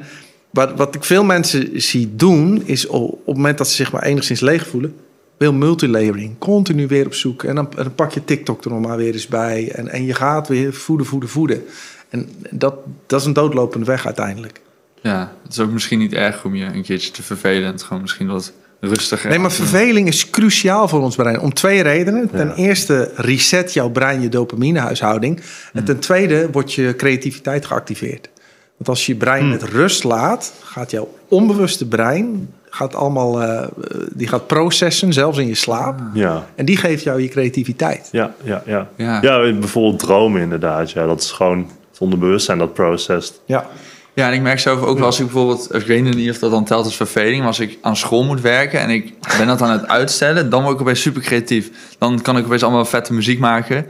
wat, 0.49 0.73
wat 0.75 0.95
ik 0.95 1.03
veel 1.03 1.23
mensen 1.23 1.81
zie 1.81 2.15
doen, 2.15 2.61
is 2.65 2.87
op, 2.87 3.25
het 3.25 3.35
moment 3.35 3.57
dat 3.57 3.67
ze 3.67 3.75
zich 3.75 3.91
maar 3.91 4.03
enigszins 4.03 4.39
leeg 4.39 4.67
voelen, 4.67 4.95
wil 5.37 5.53
multilayering. 5.53 6.37
Continu 6.37 6.87
weer 6.87 7.05
op 7.05 7.13
zoek. 7.13 7.43
En 7.43 7.55
dan, 7.55 7.69
pak 7.95 8.11
je 8.11 8.25
TikTok 8.25 8.63
er 8.63 8.71
nog 8.71 8.81
maar 8.81 8.97
weer 8.97 9.13
eens 9.13 9.27
bij. 9.27 9.71
En, 9.71 9.87
en 9.87 10.05
je 10.05 10.13
gaat 10.13 10.47
weer 10.47 10.73
voeden, 10.73 11.05
voeden, 11.05 11.29
voeden. 11.29 11.63
En 12.09 12.29
dat, 12.49 12.75
dat 13.05 13.19
is 13.19 13.25
een 13.25 13.33
doodlopende 13.33 13.85
weg 13.85 14.05
uiteindelijk. 14.05 14.61
Ja, 15.01 15.33
het 15.43 15.51
is 15.51 15.59
ook 15.59 15.71
misschien 15.71 15.99
niet 15.99 16.13
erg 16.13 16.45
om 16.45 16.55
je 16.55 16.65
een 16.65 16.83
keertje 16.83 17.11
te 17.11 17.23
vervelen. 17.23 17.65
en 17.65 17.71
Het 17.71 17.83
gewoon 17.83 18.01
misschien 18.01 18.27
wat 18.27 18.53
rustiger. 18.81 19.29
Nee, 19.29 19.39
maar 19.39 19.51
verveling 19.51 20.07
is 20.07 20.29
cruciaal 20.29 20.87
voor 20.87 21.01
ons 21.01 21.15
brein. 21.15 21.39
Om 21.39 21.53
twee 21.53 21.83
redenen. 21.83 22.29
Ten 22.29 22.53
eerste 22.53 23.11
reset 23.15 23.73
jouw 23.73 23.89
brein 23.89 24.21
je 24.21 24.29
dopaminehuishouding. 24.29 25.41
En 25.73 25.83
ten 25.83 25.99
tweede 25.99 26.49
wordt 26.51 26.73
je 26.73 26.95
creativiteit 26.95 27.65
geactiveerd. 27.65 28.29
Want 28.77 28.89
als 28.89 29.05
je 29.05 29.13
je 29.13 29.17
brein 29.17 29.49
met 29.49 29.63
rust 29.63 30.03
laat, 30.03 30.53
gaat 30.63 30.91
jouw 30.91 31.13
onbewuste 31.27 31.87
brein 31.87 32.49
gaat 32.73 32.95
allemaal, 32.95 33.41
eh, 33.41 33.67
die 34.13 34.27
gaat 34.27 34.47
processen, 34.47 35.13
zelfs 35.13 35.37
in 35.37 35.47
je 35.47 35.55
slaap. 35.55 35.99
Ja. 36.13 36.45
En 36.55 36.65
die 36.65 36.77
geeft 36.77 37.03
jou 37.03 37.21
je 37.21 37.27
creativiteit. 37.27 38.09
Ja, 38.11 38.33
ja, 38.43 38.63
ja. 38.65 38.89
Ja. 38.95 39.21
ja. 39.21 39.53
bijvoorbeeld 39.53 39.99
dromen 39.99 40.41
inderdaad. 40.41 40.91
Ja, 40.91 41.05
dat 41.05 41.21
is 41.21 41.31
gewoon 41.31 41.57
het 41.91 41.99
onderbewustzijn 41.99 42.57
dat 42.57 42.73
processed. 42.73 43.41
Ja. 43.45 43.65
Ja, 44.13 44.27
en 44.27 44.33
ik 44.33 44.41
merk 44.41 44.59
zelf 44.59 44.81
ook 44.81 44.97
wel 44.97 45.05
als 45.05 45.19
ik 45.19 45.25
bijvoorbeeld, 45.25 45.75
ik 45.75 45.85
weet 45.85 46.15
niet 46.15 46.29
of 46.29 46.37
dat 46.37 46.51
dan 46.51 46.65
telt 46.65 46.85
als 46.85 46.95
verveling, 46.95 47.37
maar 47.37 47.47
als 47.47 47.59
ik 47.59 47.77
aan 47.81 47.97
school 47.97 48.23
moet 48.23 48.41
werken 48.41 48.79
en 48.79 48.89
ik 48.89 49.13
ben 49.37 49.47
dat 49.47 49.61
aan 49.61 49.71
het 49.71 49.87
uitstellen, 49.87 50.49
dan 50.49 50.61
word 50.63 50.75
ik 50.75 50.81
opeens 50.81 51.01
super 51.01 51.21
creatief. 51.21 51.69
Dan 51.97 52.21
kan 52.21 52.37
ik 52.37 52.45
opeens 52.45 52.63
allemaal 52.63 52.85
vette 52.85 53.13
muziek 53.13 53.39
maken. 53.39 53.85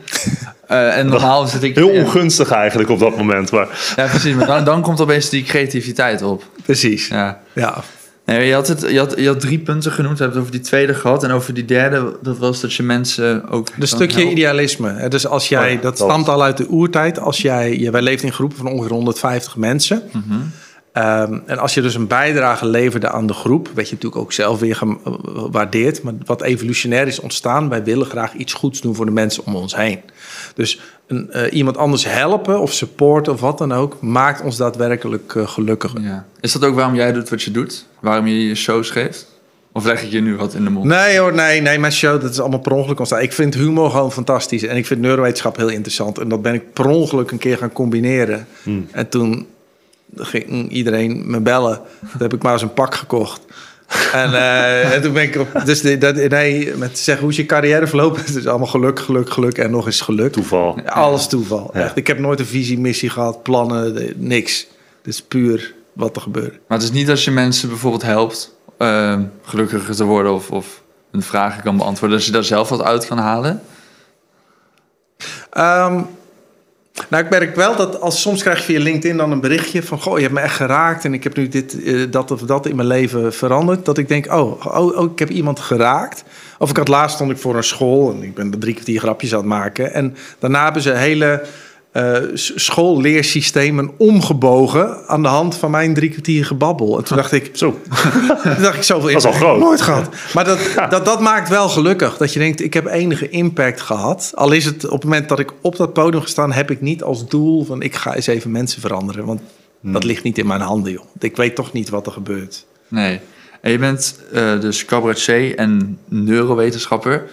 Eh, 0.67 0.97
en 0.97 1.07
normaal 1.07 1.47
zit 1.47 1.63
ik... 1.63 1.75
Heel 1.75 1.89
ongunstig 1.89 2.51
eigenlijk 2.51 2.89
op 2.89 2.99
dat 2.99 3.17
moment. 3.17 3.51
Maar 3.51 3.93
Ja, 3.95 4.05
precies. 4.05 4.35
Maar 4.35 4.47
dan, 4.47 4.63
dan 4.63 4.81
komt 4.81 5.01
opeens 5.01 5.29
die 5.29 5.43
creativiteit 5.43 6.21
op. 6.21 6.43
Precies. 6.63 7.07
Ja. 7.07 7.41
Ja. 7.53 7.83
Nee, 8.25 8.47
je, 8.47 8.53
had 8.53 8.67
het, 8.67 8.81
je, 8.81 8.97
had, 8.97 9.13
je 9.17 9.27
had 9.27 9.39
drie 9.39 9.59
punten 9.59 9.91
genoemd. 9.91 10.17
We 10.17 10.23
hebben 10.23 10.41
het 10.41 10.47
over 10.49 10.59
die 10.61 10.69
tweede 10.69 10.93
gehad. 10.93 11.23
En 11.23 11.31
over 11.31 11.53
die 11.53 11.65
derde, 11.65 12.17
dat 12.21 12.37
was 12.37 12.61
dat 12.61 12.73
je 12.73 12.83
mensen 12.83 13.49
ook... 13.49 13.69
Een 13.79 13.87
stukje 13.87 14.15
helpen. 14.17 14.31
idealisme. 14.37 14.91
hè. 14.93 15.07
Dus 15.09 15.27
als 15.27 15.49
jij, 15.49 15.75
Oh 15.75 15.81
dat 15.81 15.97
dat. 15.97 16.07
stamt 16.09 16.27
al 16.29 16.43
uit 16.43 16.57
de 16.57 16.67
oertijd. 16.69 17.19
Als 17.19 17.41
jij, 17.41 17.77
je- 17.79 17.91
wij 17.91 18.01
leefden 18.01 18.25
in 18.27 18.33
groepen 18.33 18.57
van 18.57 18.67
ongeveer 18.67 18.91
150 18.93 19.55
mensen. 19.55 20.01
Mhm. 20.11 20.39
Ehm, 20.91 21.39
en 21.45 21.57
als 21.57 21.73
je 21.73 21.81
dus 21.81 21.95
een 21.95 22.07
bijdrage 22.07 22.65
leverde 22.65 23.09
aan 23.09 23.27
de 23.27 23.33
groep, 23.33 23.69
werd 23.73 23.87
je 23.87 23.93
natuurlijk 23.93 24.21
ook 24.21 24.33
zelf 24.33 24.59
weer 24.59 24.75
gewaardeerd. 24.75 26.03
Maar 26.03 26.13
wat 26.25 26.41
evolutionair 26.41 27.07
is 27.07 27.19
ontstaan, 27.19 27.69
wij 27.69 27.83
willen 27.83 28.05
graag 28.05 28.33
iets 28.33 28.53
goeds 28.53 28.81
doen 28.81 28.95
voor 28.95 29.05
de 29.05 29.11
mensen 29.11 29.45
om 29.45 29.55
ons 29.55 29.75
heen. 29.75 29.99
Dus 30.55 30.79
een, 31.07 31.31
eh, 31.31 31.53
iemand 31.53 31.77
anders 31.77 32.05
helpen 32.05 32.59
of 32.59 32.73
supporten 32.73 33.33
of 33.33 33.39
wat 33.39 33.57
dan 33.57 33.71
ook, 33.71 34.01
maakt 34.01 34.41
ons 34.41 34.57
daadwerkelijk 34.57 35.35
eh, 35.35 35.47
gelukkiger. 35.47 36.01
Ja. 36.01 36.25
Is 36.39 36.51
dat 36.51 36.65
ook 36.65 36.75
waarom 36.75 36.95
jij 36.95 37.11
doet 37.11 37.29
wat 37.29 37.43
je 37.43 37.51
doet? 37.51 37.85
Waarom 37.99 38.27
je 38.27 38.47
je 38.47 38.55
shows 38.55 38.89
geeft? 38.89 39.29
Of 39.73 39.85
leg 39.85 40.03
ik 40.03 40.11
je 40.11 40.21
nu 40.21 40.35
wat 40.35 40.53
in 40.53 40.63
de 40.63 40.69
mond? 40.69 40.85
Nee 40.85 41.17
hoor, 41.17 41.33
nee, 41.33 41.61
nee, 41.61 41.79
mijn 41.79 41.91
show, 41.91 42.21
dat 42.21 42.31
is 42.31 42.39
allemaal 42.39 42.59
per 42.59 42.71
ongeluk 42.71 42.99
ontstaan. 42.99 43.21
Ik 43.21 43.33
vind 43.33 43.53
humor 43.53 43.91
gewoon 43.91 44.11
fantastisch 44.11 44.63
en 44.63 44.77
ik 44.77 44.85
vind 44.85 45.01
neurowetenschap 45.01 45.57
heel 45.57 45.69
interessant. 45.69 46.17
En 46.17 46.29
dat 46.29 46.41
ben 46.41 46.53
ik 46.53 46.73
per 46.73 46.85
ongeluk 46.85 47.31
een 47.31 47.37
keer 47.37 47.57
gaan 47.57 47.71
combineren. 47.71 48.47
En 48.91 49.09
toen 49.09 49.47
ging 50.15 50.69
iedereen 50.71 51.23
me 51.31 51.39
bellen. 51.39 51.81
Toen 51.99 52.21
heb 52.21 52.33
ik 52.33 52.43
maar 52.43 52.53
eens 52.53 52.61
een 52.61 52.73
pak 52.73 52.95
gekocht. 52.95 53.41
En, 54.13 54.33
eh, 54.33 54.93
en 54.95 55.01
toen 55.01 55.13
ben 55.13 55.23
ik 55.23 55.35
op, 55.35 55.61
dus 55.65 55.81
die- 55.81 55.97
dat, 55.97 56.15
nee, 56.15 56.75
met 56.75 56.95
te 56.95 57.01
zeggen 57.01 57.23
hoe 57.23 57.31
is 57.31 57.37
je 57.37 57.45
carrière 57.45 57.87
verlopen, 57.87 58.21
het 58.25 58.35
is 58.35 58.47
allemaal 58.47 58.67
geluk, 58.67 58.99
geluk, 58.99 59.29
geluk 59.29 59.57
en 59.57 59.71
nog 59.71 59.85
eens 59.85 60.01
geluk. 60.01 60.31
toeval. 60.31 60.79
Alles 60.85 61.27
toeval. 61.27 61.69
Ja. 61.73 61.79
Echt, 61.79 61.95
ik 61.97 62.07
heb 62.07 62.19
nooit 62.19 62.39
een 62.39 62.45
visie, 62.45 62.79
missie 62.79 63.09
gehad, 63.09 63.43
plannen, 63.43 63.93
de- 63.95 64.13
niks. 64.17 64.67
Het 64.97 65.07
is 65.13 65.21
puur 65.21 65.73
wat 65.93 66.15
er 66.15 66.21
gebeurt. 66.21 66.51
Maar 66.67 66.77
het 66.77 66.81
is 66.87 66.91
niet 66.91 67.09
als 67.09 67.23
je 67.25 67.31
mensen 67.31 67.69
bijvoorbeeld 67.69 68.01
helpt 68.03 68.55
eh, 68.77 69.19
gelukkiger 69.43 69.95
te 69.95 70.03
worden 70.03 70.33
of, 70.33 70.49
of 70.51 70.81
een 71.11 71.21
vraag 71.21 71.61
kan 71.61 71.77
beantwoorden, 71.77 72.17
dat 72.17 72.25
je 72.25 72.31
daar 72.33 72.43
zelf 72.43 72.69
wat 72.69 72.81
uit 72.81 73.07
kan 73.07 73.17
halen. 73.17 73.61
Ehm, 75.51 76.01
nou, 77.09 77.23
ik 77.23 77.29
merk 77.29 77.55
wel 77.55 77.75
dat 77.75 78.01
als 78.01 78.21
soms 78.21 78.41
krijg 78.41 78.57
je 78.57 78.63
via 78.63 78.79
LinkedIn 78.79 79.17
dan 79.17 79.31
een 79.31 79.39
berichtje 79.39 79.83
van... 79.83 80.01
goh, 80.01 80.15
je 80.15 80.21
hebt 80.21 80.33
me 80.33 80.39
echt 80.39 80.55
geraakt 80.55 81.05
en 81.05 81.13
ik 81.13 81.23
heb 81.23 81.35
nu 81.35 81.47
dit, 81.47 81.83
eh, 81.83 82.11
dat 82.11 82.31
of 82.31 82.41
dat 82.41 82.65
in 82.65 82.75
mijn 82.75 82.87
leven 82.87 83.33
veranderd. 83.33 83.85
Dat 83.85 83.97
ik 83.97 84.07
denk, 84.07 84.33
oh, 84.33 84.65
oh, 84.65 84.97
oh, 84.97 85.11
ik 85.11 85.19
heb 85.19 85.29
iemand 85.29 85.59
geraakt. 85.59 86.23
Of 86.57 86.69
ik 86.69 86.77
had 86.77 86.87
laatst 86.87 87.15
stond 87.15 87.31
ik 87.31 87.37
voor 87.37 87.55
een 87.55 87.63
school 87.63 88.11
en 88.11 88.23
ik 88.23 88.33
ben 88.33 88.59
drie 88.59 88.73
kwartier 88.73 88.99
grapjes 88.99 89.31
aan 89.33 89.39
het 89.39 89.47
maken. 89.47 89.93
En 89.93 90.15
daarna 90.39 90.63
hebben 90.63 90.81
ze 90.81 90.91
hele 90.91 91.45
s- 92.33 92.51
schoolleersystemen 92.55 93.91
omgebogen 93.97 95.07
aan 95.07 95.21
de 95.21 95.27
hand 95.27 95.55
van 95.55 95.71
mijn 95.71 95.93
drie 95.93 96.09
kwartier 96.09 96.45
gebabbel. 96.45 96.97
En 96.97 97.03
toen 97.03 97.17
dacht 97.17 97.31
ik, 97.31 97.49
Zo. 97.53 97.79
toen 98.43 98.61
dacht 98.61 98.75
ik 98.77 98.83
zoveel 98.83 99.07
Dat 99.11 99.17
is 99.17 99.25
al 99.25 99.31
groot. 99.31 99.59
nooit 99.59 99.81
gehad. 99.81 100.09
Maar 100.33 100.45
dat, 100.45 100.59
dat, 100.89 101.05
dat 101.05 101.21
maakt 101.21 101.49
wel 101.49 101.69
gelukkig. 101.69 102.17
Dat 102.17 102.33
je 102.33 102.39
denkt, 102.39 102.61
ik 102.61 102.73
heb 102.73 102.85
enige 102.85 103.29
impact 103.29 103.81
gehad. 103.81 104.31
Al 104.35 104.51
is 104.51 104.65
het 104.65 104.85
op 104.85 104.91
het 104.91 105.03
moment 105.03 105.29
dat 105.29 105.39
ik 105.39 105.51
op 105.61 105.75
dat 105.75 105.93
podium 105.93 106.21
gestaan... 106.21 106.51
heb 106.51 106.71
ik 106.71 106.81
niet 106.81 107.03
als 107.03 107.27
doel 107.27 107.65
van 107.65 107.81
ik 107.81 107.95
ga 107.95 108.15
eens 108.15 108.27
even 108.27 108.51
mensen 108.51 108.81
veranderen. 108.81 109.25
Want 109.25 109.41
Hmm. 109.81 109.93
dat 109.93 110.03
ligt 110.03 110.23
niet 110.23 110.37
in 110.37 110.47
mijn 110.47 110.61
handen, 110.61 110.91
joh. 110.91 111.03
Ik 111.19 111.35
weet 111.35 111.55
toch 111.55 111.71
niet 111.71 111.89
wat 111.89 112.05
er 112.05 112.11
gebeurt. 112.11 112.65
Nee. 112.87 113.19
En 113.61 113.71
je 113.71 113.77
bent 113.77 114.19
eh, 114.33 114.59
dus 114.59 114.85
cabaretier 114.85 115.55
en 115.55 115.97
neurowetenschapper. 116.05 117.27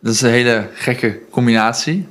Dat 0.00 0.12
is 0.14 0.20
een 0.20 0.30
hele 0.30 0.68
gekke 0.74 1.18
combinatie. 1.30 2.06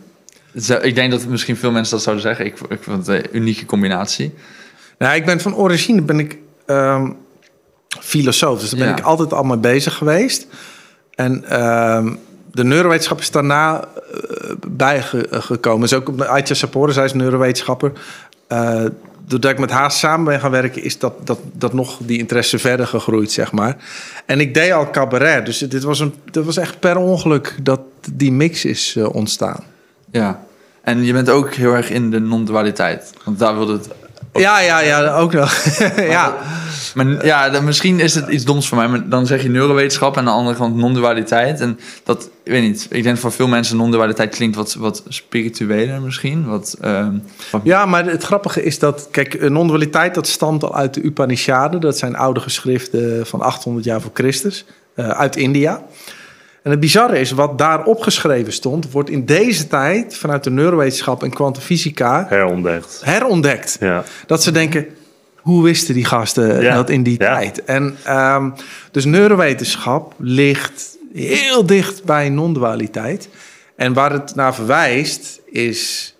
Ik 0.81 0.95
denk 0.95 1.11
dat 1.11 1.25
misschien 1.25 1.57
veel 1.57 1.71
mensen 1.71 1.93
dat 1.93 2.03
zouden 2.03 2.25
zeggen. 2.25 2.45
Ik, 2.45 2.59
ik 2.69 2.83
vond 2.83 3.07
het 3.07 3.25
een 3.25 3.35
unieke 3.37 3.65
combinatie. 3.65 4.33
Nou, 4.97 5.15
ik 5.15 5.25
ben 5.25 5.39
van 5.39 5.55
origine 5.55 6.01
ben 6.01 6.19
ik 6.19 6.37
ehm, 6.65 7.11
filosoof. 7.99 8.59
Dus 8.59 8.69
daar 8.69 8.79
ben 8.79 8.87
Ja. 8.87 8.97
ik 8.97 9.03
altijd 9.03 9.33
al 9.33 9.43
mee 9.43 9.57
bezig 9.57 9.93
geweest. 9.93 10.47
En 11.15 11.49
ehm, 11.49 12.13
de 12.51 12.63
neurowetenschap 12.63 13.19
is 13.19 13.31
daarna 13.31 13.83
eh, 13.83 14.51
bijgekomen. 14.67 15.81
Dus 15.81 15.93
ook 15.93 16.21
Aitja 16.21 16.55
Sapore, 16.55 16.91
zij 16.91 17.05
is 17.05 17.13
neurowetenschapper. 17.13 17.91
Eh, 18.47 18.83
doordat 19.27 19.51
ik 19.51 19.59
met 19.59 19.71
haar 19.71 19.91
samen 19.91 20.25
ben 20.25 20.39
gaan 20.39 20.51
werken, 20.51 20.83
is 20.83 20.99
dat, 20.99 21.27
dat, 21.27 21.39
dat 21.53 21.73
nog 21.73 21.97
die 22.01 22.17
interesse 22.17 22.59
verder 22.59 22.87
gegroeid, 22.87 23.31
zeg 23.31 23.51
maar. 23.51 23.77
En 24.25 24.39
ik 24.39 24.53
deed 24.53 24.71
al 24.71 24.89
cabaret, 24.91 25.45
dus 25.45 25.57
dit 25.57 25.83
was, 25.83 25.99
een, 25.99 26.13
dit 26.31 26.45
was 26.45 26.57
echt 26.57 26.79
per 26.79 26.97
ongeluk 26.97 27.55
dat 27.61 27.79
die 28.13 28.31
mix 28.31 28.65
is 28.65 28.95
eh, 28.95 29.15
ontstaan. 29.15 29.63
Ja. 30.11 30.44
En 30.86 31.04
je 31.04 31.13
bent 31.13 31.30
ook 31.30 31.54
heel 31.54 31.74
erg 31.74 31.89
in 31.89 32.12
de 32.12 32.19
non-dualiteit. 32.19 33.13
Want 33.24 33.39
daar 33.39 33.56
wilde 33.56 33.74
het... 33.74 33.89
Ja, 34.34 34.60
ja, 34.60 34.80
ja, 34.80 35.15
ook 35.15 35.34
nog. 35.34 35.63
ja. 36.17 36.36
Maar 36.95 37.26
ja, 37.26 37.50
dan, 37.50 37.63
misschien 37.63 38.00
is 38.00 38.15
het 38.15 38.28
iets 38.28 38.43
doms 38.43 38.67
voor 38.67 38.78
mij. 38.78 38.88
Maar 38.88 39.10
dan 39.10 39.26
zeg 39.26 39.41
je 39.43 39.50
neurowetenschap 39.50 40.13
en 40.13 40.19
aan 40.19 40.26
de 40.26 40.32
andere 40.32 40.58
kant 40.58 40.76
non-dualiteit. 40.76 41.60
En 41.60 41.80
dat, 42.04 42.30
ik 42.43 42.52
weet 42.52 42.62
niet. 42.62 42.88
Ik 42.89 43.04
denk 43.04 43.17
voor 43.17 43.32
veel 43.32 43.48
mensen 43.48 43.78
non-dualiteit 43.78 44.36
klinkt 44.36 44.56
wat, 44.56 44.74
wat 44.74 45.04
spiritueler 45.08 46.02
misschien. 46.02 46.45
Wat, 46.45 46.76
ehm, 46.82 47.13
wat- 47.52 47.62
Ja, 47.63 47.86
maar 47.86 48.06
het 48.06 48.24
grappige 48.24 48.63
is 48.63 48.80
dat, 48.80 49.08
kijk, 49.12 49.34
een 49.34 49.54
non-dualiteit 49.54 50.13
dat 50.15 50.28
stamt 50.28 50.63
al 50.63 50.76
uit 50.76 50.93
de 50.93 51.02
Upanishaden. 51.02 51.82
Dat 51.82 51.98
zijn 51.98 52.15
oude 52.15 52.39
geschriften 52.39 53.26
van 53.26 53.41
800 53.41 53.86
jaar 53.86 54.02
voor 54.02 54.12
Christus, 54.13 54.65
eh, 54.95 55.10
uit 55.10 55.36
India. 55.36 55.82
En 56.65 56.71
het 56.71 56.80
bizarre 56.80 57.19
is, 57.19 57.32
wat 57.32 57.58
daar 57.58 57.84
opgeschreven 57.84 58.54
stond, 58.54 58.91
wordt 58.91 59.10
in 59.10 59.25
deze 59.25 59.67
tijd 59.67 60.17
vanuit 60.17 60.43
de 60.43 60.49
neurowetenschap 60.49 61.23
en 61.23 61.30
kwantumfysica 61.30 62.25
Herontdekt. 62.30 63.01
herontdekt. 63.04 63.78
Ja. 63.80 64.04
Dat 64.28 64.43
ze 64.43 64.51
denken, 64.51 64.86
hoe 65.36 65.63
wisten 65.63 65.93
die 65.93 66.06
gasten 66.06 66.62
Ja. 66.62 66.75
dat 66.75 66.89
in 66.89 67.04
die 67.04 67.15
Ja. 67.19 67.34
tijd? 67.36 67.63
En 67.63 67.97
ehm, 68.04 68.49
dus 68.91 69.06
neurowetenschap 69.06 70.13
ligt 70.17 70.97
heel 71.13 71.65
dicht 71.65 72.04
bij 72.04 72.30
non-dualiteit. 72.30 73.30
En 73.75 73.93
waar 73.93 74.12
het 74.12 74.36
naar 74.36 74.56
verwijst 74.56 75.39
is, 75.45 76.13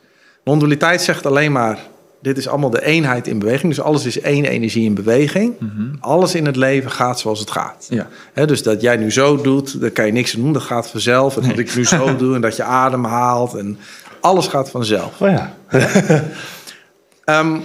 non-dualiteit 0.43 1.01
zegt 1.01 1.25
alleen 1.25 1.51
maar, 1.51 1.79
dit 2.25 2.38
is 2.38 2.47
allemaal 2.47 2.69
de 2.69 2.85
eenheid 2.85 3.27
in 3.27 3.39
beweging. 3.39 3.75
Dus 3.75 3.83
alles 3.83 4.05
is 4.05 4.19
één 4.19 4.45
energie 4.45 4.85
in 4.85 4.93
beweging. 4.93 5.53
Alles 5.99 6.35
in 6.35 6.45
het 6.45 6.55
leven 6.55 6.91
gaat 6.91 7.19
zoals 7.19 7.39
het 7.39 7.51
gaat. 7.51 7.88
ja. 7.89 8.45
Dus 8.45 8.63
dat 8.63 8.81
jij 8.81 8.97
nu 8.97 9.11
zo 9.11 9.41
doet, 9.41 9.81
daar 9.81 9.91
kan 9.91 10.05
je 10.05 10.11
niks 10.11 10.35
aan 10.35 10.41
doen. 10.41 10.53
Dat 10.53 10.61
gaat 10.61 10.89
vanzelf. 10.89 11.38
En 11.38 11.49
dat 11.49 11.57
ik 11.57 11.75
nu 11.75 11.85
zo 11.85 12.15
doe 12.17 12.35
en 12.35 12.41
dat 12.41 12.55
je 12.55 12.63
adem 12.63 13.03
haalt. 13.03 13.53
En 13.53 13.77
alles 14.19 14.47
gaat 14.47 14.69
vanzelf. 14.69 15.21
Oh 15.21 15.29
ja. 15.29 15.55
Ehm, 17.25 17.57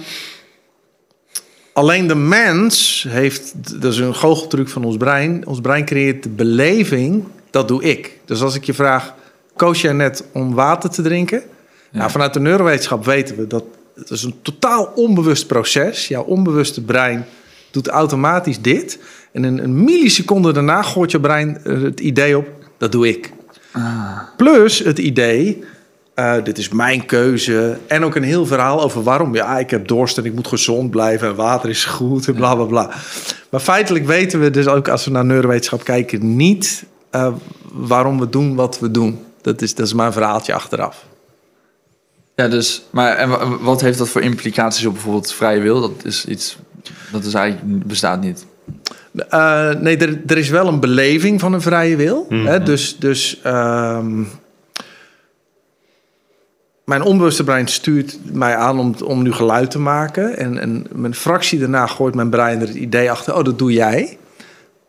alleen 1.73 2.07
de 2.07 2.15
mens 2.15 3.05
heeft, 3.09 3.53
dat 3.81 3.91
is 3.93 3.99
een 3.99 4.15
goocheltruc 4.15 4.69
van 4.69 4.83
ons 4.83 4.97
brein. 4.97 5.47
Ons 5.47 5.61
brein 5.61 5.85
creëert 5.85 6.23
de 6.23 6.29
beleving, 6.29 7.23
dat 7.49 7.67
doe 7.67 7.83
ik. 7.83 8.19
Dus 8.25 8.41
als 8.41 8.55
ik 8.55 8.63
je 8.63 8.73
vraag, 8.73 9.13
koos 9.55 9.81
jij 9.81 9.93
net 9.93 10.23
om 10.31 10.53
water 10.53 10.89
te 10.89 11.01
drinken? 11.01 11.41
Nou, 11.91 12.11
vanuit 12.11 12.33
de 12.33 12.39
neurowetenschap 12.39 13.05
weten 13.05 13.35
we 13.35 13.47
dat 13.47 13.63
het 14.01 14.09
is 14.09 14.23
een 14.23 14.35
totaal 14.41 14.91
onbewust 14.95 15.47
proces. 15.47 16.07
Jouw 16.07 16.23
onbewuste 16.23 16.81
brein 16.81 17.25
doet 17.71 17.87
automatisch 17.87 18.61
dit. 18.61 18.99
En 19.31 19.45
in 19.45 19.57
een 19.57 19.83
milliseconde 19.83 20.51
daarna 20.51 20.81
gooit 20.81 21.11
je 21.11 21.19
brein 21.19 21.63
eh, 21.63 21.81
het 21.81 21.99
idee 21.99 22.37
op, 22.37 22.47
dat 22.77 22.91
doe 22.91 23.07
ik. 23.07 23.33
Plus 24.37 24.79
het 24.79 24.99
idee, 24.99 25.63
eh, 26.13 26.43
dit 26.43 26.57
is 26.57 26.69
mijn 26.69 27.05
keuze. 27.05 27.77
En 27.87 28.03
ook 28.03 28.15
een 28.15 28.23
heel 28.23 28.45
verhaal 28.45 28.81
over 28.81 29.03
waarom. 29.03 29.35
Ja, 29.35 29.59
ik 29.59 29.69
heb 29.69 29.87
dorst 29.87 30.17
en 30.17 30.25
ik 30.25 30.33
moet 30.33 30.47
gezond 30.47 30.91
blijven 30.91 31.27
en 31.27 31.35
water 31.35 31.69
is 31.69 31.85
goed 31.85 32.27
en 32.27 32.35
bla 32.35 32.55
bla 32.55 32.65
bla. 32.65 32.89
Maar 33.49 33.59
feitelijk 33.59 34.05
weten 34.05 34.39
we 34.39 34.49
dus 34.49 34.67
ook 34.67 34.87
als 34.87 35.05
we 35.05 35.11
naar 35.11 35.25
neurowetenschap 35.25 35.83
kijken 35.83 36.35
niet 36.35 36.85
eh, 37.09 37.33
waarom 37.71 38.19
we 38.19 38.29
doen 38.29 38.55
wat 38.55 38.79
we 38.79 38.91
doen. 38.91 39.19
Dat 39.41 39.61
is, 39.61 39.75
dat 39.75 39.85
is 39.85 39.93
maar 39.93 40.07
een 40.07 40.13
verhaaltje 40.13 40.53
achteraf. 40.53 41.05
Ja, 42.35 42.47
dus, 42.47 42.83
maar 42.89 43.15
en 43.15 43.29
wa- 43.29 43.57
wat 43.57 43.81
heeft 43.81 43.97
dat 43.97 44.09
voor 44.09 44.21
implicaties 44.21 44.85
op 44.85 44.93
bijvoorbeeld 44.93 45.33
vrije 45.33 45.59
wil? 45.59 45.81
Dat 45.81 45.91
is 46.03 46.25
iets, 46.25 46.57
dat 47.11 47.23
is 47.23 47.33
eigenlijk, 47.33 47.83
bestaat 47.87 48.21
niet. 48.21 48.45
Eh, 49.29 49.69
nee, 49.73 49.97
er, 49.97 50.21
er 50.27 50.37
is 50.37 50.49
wel 50.49 50.67
een 50.67 50.79
beleving 50.79 51.39
van 51.39 51.53
een 51.53 51.61
vrije 51.61 51.95
wil. 51.95 52.25
Hè? 52.29 52.63
Dus, 52.63 52.97
dus 52.97 53.39
ehm, 53.43 54.23
mijn 56.85 57.01
onbewuste 57.01 57.43
brein 57.43 57.67
stuurt 57.67 58.17
mij 58.33 58.55
aan 58.55 58.79
om, 58.79 58.95
om 59.05 59.21
nu 59.23 59.31
geluid 59.33 59.71
te 59.71 59.79
maken. 59.79 60.37
En, 60.37 60.57
en 60.59 60.85
mijn 60.91 61.15
fractie 61.15 61.59
daarna 61.59 61.87
gooit 61.87 62.15
mijn 62.15 62.29
brein 62.29 62.61
er 62.61 62.67
het 62.67 62.75
idee 62.75 63.11
achter. 63.11 63.35
Oh, 63.35 63.43
dat 63.43 63.57
doe 63.59 63.71
jij. 63.73 64.17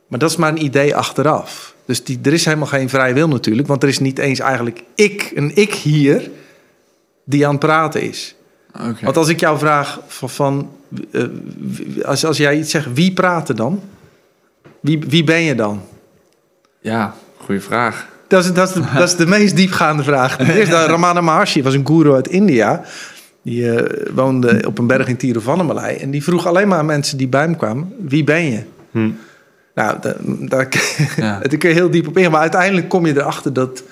Maar 0.07 0.19
dat 0.19 0.31
is 0.31 0.37
maar 0.37 0.51
een 0.51 0.65
idee 0.65 0.97
achteraf. 0.97 1.75
Dus 1.85 2.05
die, 2.05 2.19
er 2.23 2.33
is 2.33 2.45
helemaal 2.45 2.67
geen 2.67 2.89
vrije 2.89 3.15
wil 3.15 3.29
natuurlijk. 3.29 3.69
Want 3.69 3.83
er 3.83 3.89
is 3.89 3.99
niet 3.99 4.19
eens 4.19 4.39
eigenlijk 4.39 4.83
ik, 4.95 5.33
een 5.35 5.53
ik 5.57 5.75
hier, 5.75 6.31
die 7.25 7.45
aan 7.47 7.51
het 7.51 7.61
praten 7.61 8.03
is. 8.03 8.35
Oké. 8.75 9.05
Want 9.05 9.17
als 9.17 9.29
ik 9.29 9.41
jou 9.41 9.59
vraag 9.59 10.01
van, 10.07 10.31
van 10.31 10.71
eh, 11.11 11.23
als, 12.05 12.25
als 12.25 12.37
jij 12.37 12.59
iets 12.59 12.71
zegt, 12.71 12.87
wie 12.95 13.13
praat 13.13 13.49
er 13.49 13.57
dan? 13.57 13.83
Wie, 14.81 14.99
wie 15.09 15.25
ben 15.25 15.43
je 15.43 15.55
dan? 15.55 15.83
Ja, 16.81 17.15
goede 17.37 17.61
vraag. 17.61 18.07
Dat 18.29 18.45
is, 18.45 18.53
dat, 18.53 18.69
is 18.69 18.75
de, 18.75 18.81
dat 18.99 19.09
is 19.09 19.17
de 19.17 19.27
meest 19.27 19.57
diepgaande 19.57 20.03
vraag. 20.03 20.37
Ten 20.37 20.51
eerste, 20.51 20.87
Ramana 20.87 21.21
Maharshi 21.21 21.63
was 21.63 21.75
een 21.75 21.87
guru 21.87 22.13
uit 22.13 22.29
India. 22.29 22.83
Die 23.43 23.71
eh, 23.77 24.13
woonde 24.15 24.63
op 24.67 24.79
een 24.79 24.87
berg 24.87 25.07
in 25.09 25.17
Tiruvannamalai. 25.17 25.97
En 25.97 26.11
die 26.11 26.23
vroeg 26.23 26.47
alleen 26.47 26.69
maar 26.69 26.79
aan 26.79 26.87
mensen 26.87 27.19
die 27.19 27.29
bij 27.29 27.43
hem 27.43 27.57
kwamen, 27.57 27.95
wie 27.99 28.25
ben 28.25 28.45
je? 28.45 28.63
Hm. 28.91 29.11
Nou, 29.75 29.97
da- 30.01 30.17
daar, 30.25 30.69
Ja. 31.17 31.39
daar 31.49 31.57
kun 31.59 31.69
je 31.69 31.75
heel 31.75 31.91
diep 31.91 32.07
op 32.09 32.19
in. 32.19 32.31
Maar 32.31 32.41
uiteindelijk 32.41 32.89
kom 32.89 33.07
je 33.07 33.17
erachter 33.17 33.53
dat... 33.53 33.83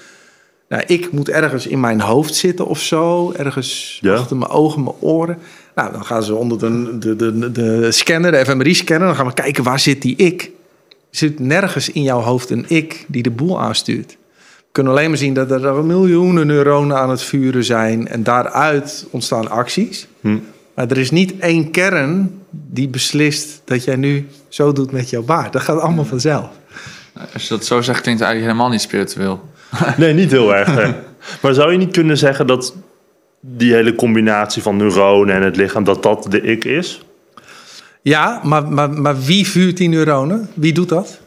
Nou, 0.70 0.82
ik 0.86 1.12
moet 1.12 1.28
ergens 1.28 1.66
in 1.66 1.80
mijn 1.80 2.00
hoofd 2.00 2.34
zitten 2.34 2.66
of 2.66 2.80
zo. 2.80 3.32
Ergens 3.32 3.98
Ja. 4.02 4.14
achter 4.14 4.36
mijn 4.36 4.50
ogen, 4.50 4.82
mijn 4.82 4.96
oren. 5.00 5.38
Nou, 5.74 5.92
dan 5.92 6.04
gaan 6.04 6.22
ze 6.22 6.34
onder 6.34 6.58
de, 6.58 6.98
de, 6.98 7.16
de, 7.16 7.52
de 7.52 7.92
scanner, 7.92 8.32
de 8.32 8.44
fMRI-scanner. 8.44 9.06
Dan 9.06 9.16
gaan 9.16 9.26
we 9.26 9.32
kijken, 9.34 9.64
waar 9.64 9.80
zit 9.80 10.02
die 10.02 10.16
ik? 10.16 10.42
Er 10.90 10.96
zit 11.10 11.38
nergens 11.38 11.90
in 11.90 12.02
jouw 12.02 12.20
hoofd 12.20 12.50
een 12.50 12.64
ik 12.68 13.04
die 13.08 13.22
de 13.22 13.30
boel 13.30 13.60
aanstuurt. 13.60 14.16
We 14.38 14.64
kunnen 14.72 14.92
alleen 14.92 15.08
maar 15.08 15.18
zien 15.18 15.34
dat 15.34 15.50
er 15.50 15.84
miljoenen 15.84 16.46
neuronen 16.46 16.96
aan 16.96 17.10
het 17.10 17.22
vuren 17.22 17.64
zijn. 17.64 18.08
En 18.08 18.22
daaruit 18.22 19.06
ontstaan 19.10 19.50
acties. 19.50 20.06
Hm. 20.20 20.38
Maar 20.74 20.90
er 20.90 20.98
is 20.98 21.10
niet 21.10 21.38
één 21.38 21.70
kern 21.70 22.40
die 22.50 22.88
beslist 22.88 23.62
dat 23.64 23.84
jij 23.84 23.96
nu 23.96 24.26
zo 24.48 24.72
doet 24.72 24.90
met 24.92 25.10
jouw 25.10 25.22
baard. 25.22 25.52
Dat 25.52 25.62
gaat 25.62 25.80
allemaal 25.80 26.04
vanzelf. 26.04 26.48
Als 27.32 27.42
je 27.42 27.48
dat 27.48 27.64
zo 27.64 27.80
zegt, 27.80 28.00
klinkt 28.00 28.20
het 28.20 28.28
eigenlijk 28.28 28.40
helemaal 28.40 28.68
niet 28.78 28.80
spiritueel. 28.80 29.40
Nee, 29.96 30.14
niet 30.14 30.30
heel 30.30 30.54
erg. 30.54 30.74
hè. 30.74 30.92
Maar 31.42 31.54
zou 31.54 31.72
je 31.72 31.78
niet 31.78 31.92
kunnen 31.92 32.18
zeggen 32.18 32.46
dat 32.46 32.74
die 33.40 33.72
hele 33.72 33.94
combinatie 33.94 34.62
van 34.62 34.76
neuronen 34.76 35.34
en 35.34 35.42
het 35.42 35.56
lichaam, 35.56 35.84
dat 35.84 36.02
dat 36.02 36.26
de 36.30 36.40
ik 36.40 36.64
is? 36.64 37.02
Ja, 38.02 38.40
maar, 38.44 38.68
maar, 38.68 38.90
maar 38.90 39.20
wie 39.20 39.46
vuurt 39.46 39.76
die 39.76 39.88
neuronen? 39.88 40.48
Wie 40.54 40.72
doet 40.72 40.88
dat? 40.88 41.20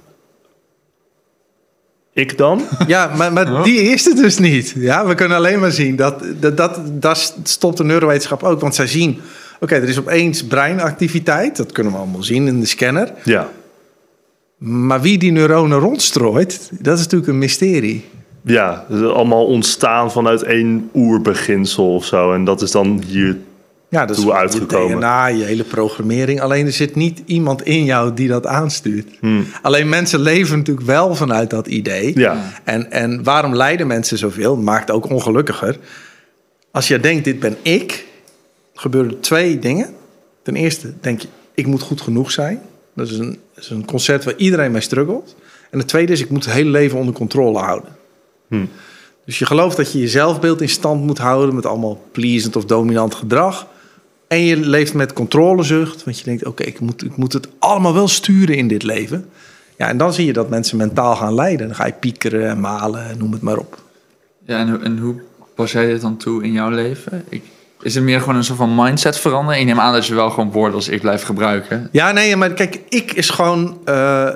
Ik 2.13 2.37
dan? 2.37 2.61
Ja, 2.87 3.11
maar, 3.15 3.33
maar 3.33 3.63
die 3.63 3.81
is 3.81 4.05
het 4.05 4.17
dus 4.17 4.37
niet. 4.37 4.73
Ja, 4.77 5.05
we 5.05 5.15
kunnen 5.15 5.37
alleen 5.37 5.59
maar 5.59 5.71
zien 5.71 5.95
dat, 5.95 6.23
dat, 6.39 6.57
dat 6.57 6.79
daar 6.93 7.17
stopt 7.43 7.77
de 7.77 7.83
neurowetenschap 7.83 8.43
ook. 8.43 8.59
Want 8.61 8.75
zij 8.75 8.87
zien, 8.87 9.21
oké, 9.59 9.75
er 9.75 9.89
is 9.89 9.99
opeens 9.99 10.43
breinactiviteit. 10.43 11.57
Dat 11.57 11.71
kunnen 11.71 11.93
we 11.93 11.99
allemaal 11.99 12.23
zien 12.23 12.47
in 12.47 12.59
de 12.59 12.65
scanner. 12.65 13.11
Ja. 13.23 13.49
Maar 14.57 15.01
wie 15.01 15.17
die 15.17 15.31
neuronen 15.31 15.79
rondstrooit, 15.79 16.69
dat 16.71 16.97
is 16.97 17.03
natuurlijk 17.03 17.31
een 17.31 17.37
mysterie. 17.37 18.05
Ja, 18.43 18.85
allemaal 18.89 19.45
ontstaan 19.45 20.11
vanuit 20.11 20.43
één 20.43 20.89
oerbeginsel 20.93 21.95
of 21.95 22.05
zo. 22.05 22.33
En 22.33 22.43
dat 22.43 22.61
is 22.61 22.71
dan 22.71 23.03
hier. 23.07 23.37
Ja, 23.89 24.05
dat 24.05 24.17
is 24.17 24.23
Toe 24.23 24.31
je 24.31 24.37
uitgekomen. 24.37 24.97
DNA, 24.97 25.27
je 25.27 25.43
hele 25.43 25.63
programmering. 25.63 26.41
Alleen 26.41 26.65
er 26.65 26.71
zit 26.71 26.95
niet 26.95 27.21
iemand 27.25 27.61
in 27.61 27.83
jou 27.83 28.13
die 28.13 28.27
dat 28.27 28.45
aanstuurt. 28.45 29.07
Alleen 29.61 29.89
mensen 29.89 30.19
leven 30.19 30.57
natuurlijk 30.57 30.85
wel 30.85 31.15
vanuit 31.15 31.49
dat 31.49 31.67
idee. 31.67 32.19
Ja. 32.19 32.51
En, 32.63 32.91
en 32.91 33.23
waarom 33.23 33.55
lijden 33.55 33.87
mensen 33.87 34.17
zoveel? 34.17 34.57
Maakt 34.57 34.91
ook 34.91 35.09
ongelukkiger. 35.09 35.77
Als 36.71 36.87
je 36.87 36.99
denkt, 36.99 37.23
dit 37.23 37.39
ben 37.39 37.57
ik, 37.61 38.05
gebeuren 38.73 39.19
twee 39.19 39.59
dingen. 39.59 39.89
Ten 40.43 40.55
eerste 40.55 40.93
denk 41.01 41.21
je, 41.21 41.27
ik 41.53 41.67
moet 41.67 41.81
goed 41.81 42.01
genoeg 42.01 42.31
zijn. 42.31 42.61
Dat 42.95 43.09
is 43.09 43.17
een, 43.17 43.39
dat 43.53 43.63
is 43.63 43.69
een 43.69 43.85
concept 43.85 44.23
waar 44.23 44.35
iedereen 44.37 44.71
mee 44.71 44.81
struggelt. 44.81 45.35
En 45.71 45.79
het 45.79 45.87
tweede 45.87 46.11
is, 46.11 46.21
ik 46.21 46.29
moet 46.29 46.45
het 46.45 46.53
hele 46.53 46.69
leven 46.69 46.99
onder 46.99 47.13
controle 47.13 47.59
houden. 47.59 47.89
Dus 49.25 49.39
je 49.39 49.45
gelooft 49.45 49.77
dat 49.77 49.91
je 49.91 49.99
je 49.99 50.07
zelfbeeld 50.07 50.61
in 50.61 50.69
stand 50.69 51.03
moet 51.05 51.17
houden 51.17 51.55
met 51.55 51.65
allemaal 51.65 52.01
pleasant 52.11 52.55
of 52.55 52.65
dominant 52.65 53.15
gedrag. 53.15 53.67
En 54.27 54.39
je 54.45 54.57
leeft 54.57 54.93
met 54.93 55.13
controlezucht, 55.13 56.03
want 56.03 56.17
je 56.19 56.23
denkt, 56.23 56.45
oké, 56.45 56.63
ik, 56.63 56.79
moet, 56.79 57.03
ik 57.03 57.15
moet 57.17 57.33
het 57.33 57.47
allemaal 57.59 57.93
wel 57.93 58.07
sturen 58.07 58.55
in 58.55 58.67
dit 58.67 58.83
leven. 58.83 59.29
Ja, 59.77 59.87
en 59.87 59.97
dan 59.97 60.13
zie 60.13 60.25
je 60.25 60.33
dat 60.33 60.49
mensen 60.49 60.77
mentaal 60.77 61.15
gaan 61.15 61.33
lijden. 61.33 61.67
Dan 61.67 61.75
ga 61.75 61.85
je 61.85 61.93
piekeren 61.99 62.49
en 62.49 62.59
malen, 62.59 63.09
en 63.09 63.17
noem 63.17 63.31
het 63.31 63.41
maar 63.41 63.57
op. 63.57 63.81
Ja, 64.45 64.57
en, 64.57 64.69
hoe- 64.69 64.79
en 64.79 64.97
hoe 64.97 65.15
pas 65.55 65.71
jij 65.71 65.85
dit 65.87 66.01
dan 66.01 66.17
toe 66.17 66.43
in 66.43 66.51
jouw 66.51 66.69
leven? 66.69 67.23
Ik, 67.29 67.43
is 67.81 67.95
het 67.95 68.03
meer 68.03 68.19
gewoon 68.19 68.35
een 68.35 68.43
soort 68.43 68.57
van 68.57 68.75
mindset 68.75 69.17
veranderen? 69.17 69.59
Ik 69.59 69.65
neem 69.65 69.79
aan 69.79 69.93
dat 69.93 70.05
je 70.05 70.13
wel 70.15 70.29
gewoon 70.29 70.51
woorden 70.51 70.75
als 70.75 70.87
ik 70.89 71.01
blijf 71.01 71.23
gebruiken. 71.23 71.89
Ja, 71.91 72.11
nee, 72.11 72.35
maar 72.35 72.53
kijk, 72.53 72.79
ik 72.89 73.11
is 73.11 73.29
gewoon 73.29 73.77
eh, 73.85 74.29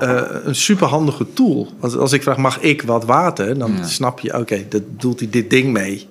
eh, 0.00 0.22
een 0.44 0.54
superhandige 0.54 1.26
tool. 1.32 1.68
Als, 1.80 1.96
als 1.96 2.12
ik 2.12 2.22
vraag, 2.22 2.36
mag 2.36 2.60
ik 2.60 2.82
wat 2.82 3.04
water? 3.04 3.58
Dan 3.58 3.72
Ja. 3.76 3.86
snap 3.86 4.20
je, 4.20 4.38
oké, 4.38 4.64
dat 4.68 4.82
doet 4.98 5.18
hij 5.20 5.28
dit 5.30 5.50
ding 5.50 5.72
mee. 5.72 6.08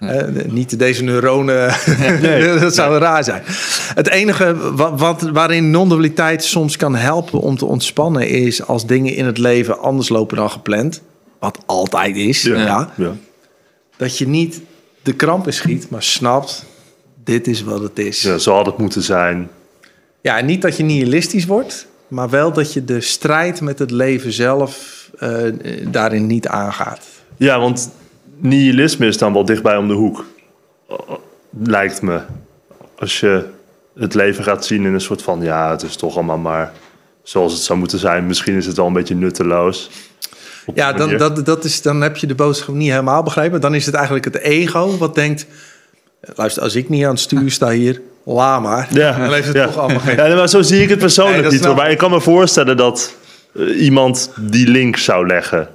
Eh, 0.00 0.22
niet 0.46 0.78
deze 0.78 1.02
neuronen, 1.04 1.74
dat 2.60 2.74
zou 2.74 2.98
raar 2.98 3.24
zijn. 3.24 3.42
Het 3.94 4.08
enige 4.08 4.74
wat, 4.74 5.00
wat, 5.00 5.22
waarin 5.22 5.70
non-dualiteit 5.70 6.44
soms 6.44 6.76
kan 6.76 6.94
helpen 6.94 7.40
om 7.40 7.56
te 7.56 7.64
ontspannen... 7.64 8.28
is 8.28 8.66
als 8.66 8.86
dingen 8.86 9.14
in 9.14 9.24
het 9.24 9.38
leven 9.38 9.78
anders 9.78 10.08
lopen 10.08 10.36
dan 10.36 10.50
gepland. 10.50 11.02
Wat 11.38 11.58
altijd 11.66 12.16
is, 12.16 12.42
ja. 12.42 12.56
Ja. 12.56 12.92
ja. 12.96 13.12
Dat 13.96 14.18
je 14.18 14.28
niet 14.28 14.60
de 15.02 15.12
kramp 15.12 15.46
in 15.46 15.52
schiet, 15.52 15.90
maar 15.90 16.02
snapt... 16.02 16.64
dit 17.24 17.46
is 17.46 17.62
wat 17.62 17.80
het 17.82 17.98
is. 17.98 18.22
Ja, 18.22 18.38
zo 18.38 18.54
had 18.54 18.66
het 18.66 18.78
moeten 18.78 19.02
zijn. 19.02 19.48
Ja, 20.20 20.38
en 20.38 20.46
niet 20.46 20.62
dat 20.62 20.76
je 20.76 20.82
nihilistisch 20.82 21.46
wordt, 21.46 21.86
maar 22.08 22.30
wel 22.30 22.52
dat 22.52 22.72
je 22.72 22.84
de 22.84 23.00
strijd 23.00 23.60
met 23.60 23.78
het 23.78 23.90
leven 23.90 24.32
zelf 24.32 25.04
eh, 25.18 25.30
daarin 25.88 26.26
niet 26.26 26.48
aangaat. 26.48 27.06
Ja, 27.36 27.60
want 27.60 27.90
nihilisme 28.36 29.06
is 29.06 29.18
dan 29.18 29.32
wel 29.32 29.44
dichtbij 29.44 29.76
om 29.76 29.88
de 29.88 29.94
hoek. 29.94 30.24
Lijkt 31.62 32.02
me. 32.02 32.20
Als 32.98 33.20
je 33.20 33.44
het 33.98 34.14
leven 34.14 34.44
gaat 34.44 34.64
zien 34.64 34.84
in 34.84 34.94
een 34.94 35.00
soort 35.00 35.22
van... 35.22 35.42
ja, 35.42 35.70
het 35.70 35.82
is 35.82 35.96
toch 35.96 36.14
allemaal 36.14 36.38
maar 36.38 36.72
zoals 37.22 37.52
het 37.52 37.62
zou 37.62 37.78
moeten 37.78 37.98
zijn. 37.98 38.26
Misschien 38.26 38.56
is 38.56 38.66
het 38.66 38.76
wel 38.76 38.86
een 38.86 38.92
beetje 38.92 39.14
nutteloos. 39.14 39.90
Ja, 40.74 40.92
dan, 40.92 41.16
dat, 41.16 41.46
dat 41.46 41.64
is, 41.64 41.82
dan 41.82 42.00
heb 42.00 42.16
je 42.16 42.26
de 42.26 42.34
boodschap 42.34 42.74
niet 42.74 42.90
helemaal 42.90 43.22
begrepen. 43.22 43.60
Dan 43.60 43.74
is 43.74 43.86
het 43.86 43.94
eigenlijk 43.94 44.24
het 44.24 44.36
ego 44.36 44.96
wat 44.96 45.14
denkt... 45.14 45.46
luister, 46.20 46.62
als 46.62 46.74
ik 46.74 46.88
niet 46.88 47.04
aan 47.04 47.10
het 47.10 47.20
stuur 47.20 47.50
sta 47.50 47.70
hier, 47.70 48.00
la 48.34 48.60
maar. 48.60 48.88
Ja, 48.90 49.18
Dan 49.18 49.32
heeft 49.32 49.46
het 49.46 49.56
ja. 49.56 49.66
toch 49.66 49.78
allemaal 49.78 50.00
geen... 50.00 50.16
Ja, 50.16 50.34
maar 50.34 50.48
zo 50.48 50.62
zie 50.62 50.82
ik 50.82 50.88
het 50.88 50.98
persoonlijk 50.98 51.42
Nee, 51.42 51.50
niet. 51.50 51.64
Hoor. 51.64 51.74
Maar 51.74 51.90
ik. 51.90 51.98
kan 51.98 52.10
me 52.10 52.20
voorstellen 52.20 52.76
dat 52.76 53.14
eh, 53.54 53.82
iemand 53.82 54.30
die 54.36 54.68
link 54.68 54.96
zou 54.96 55.26
leggen. 55.26 55.68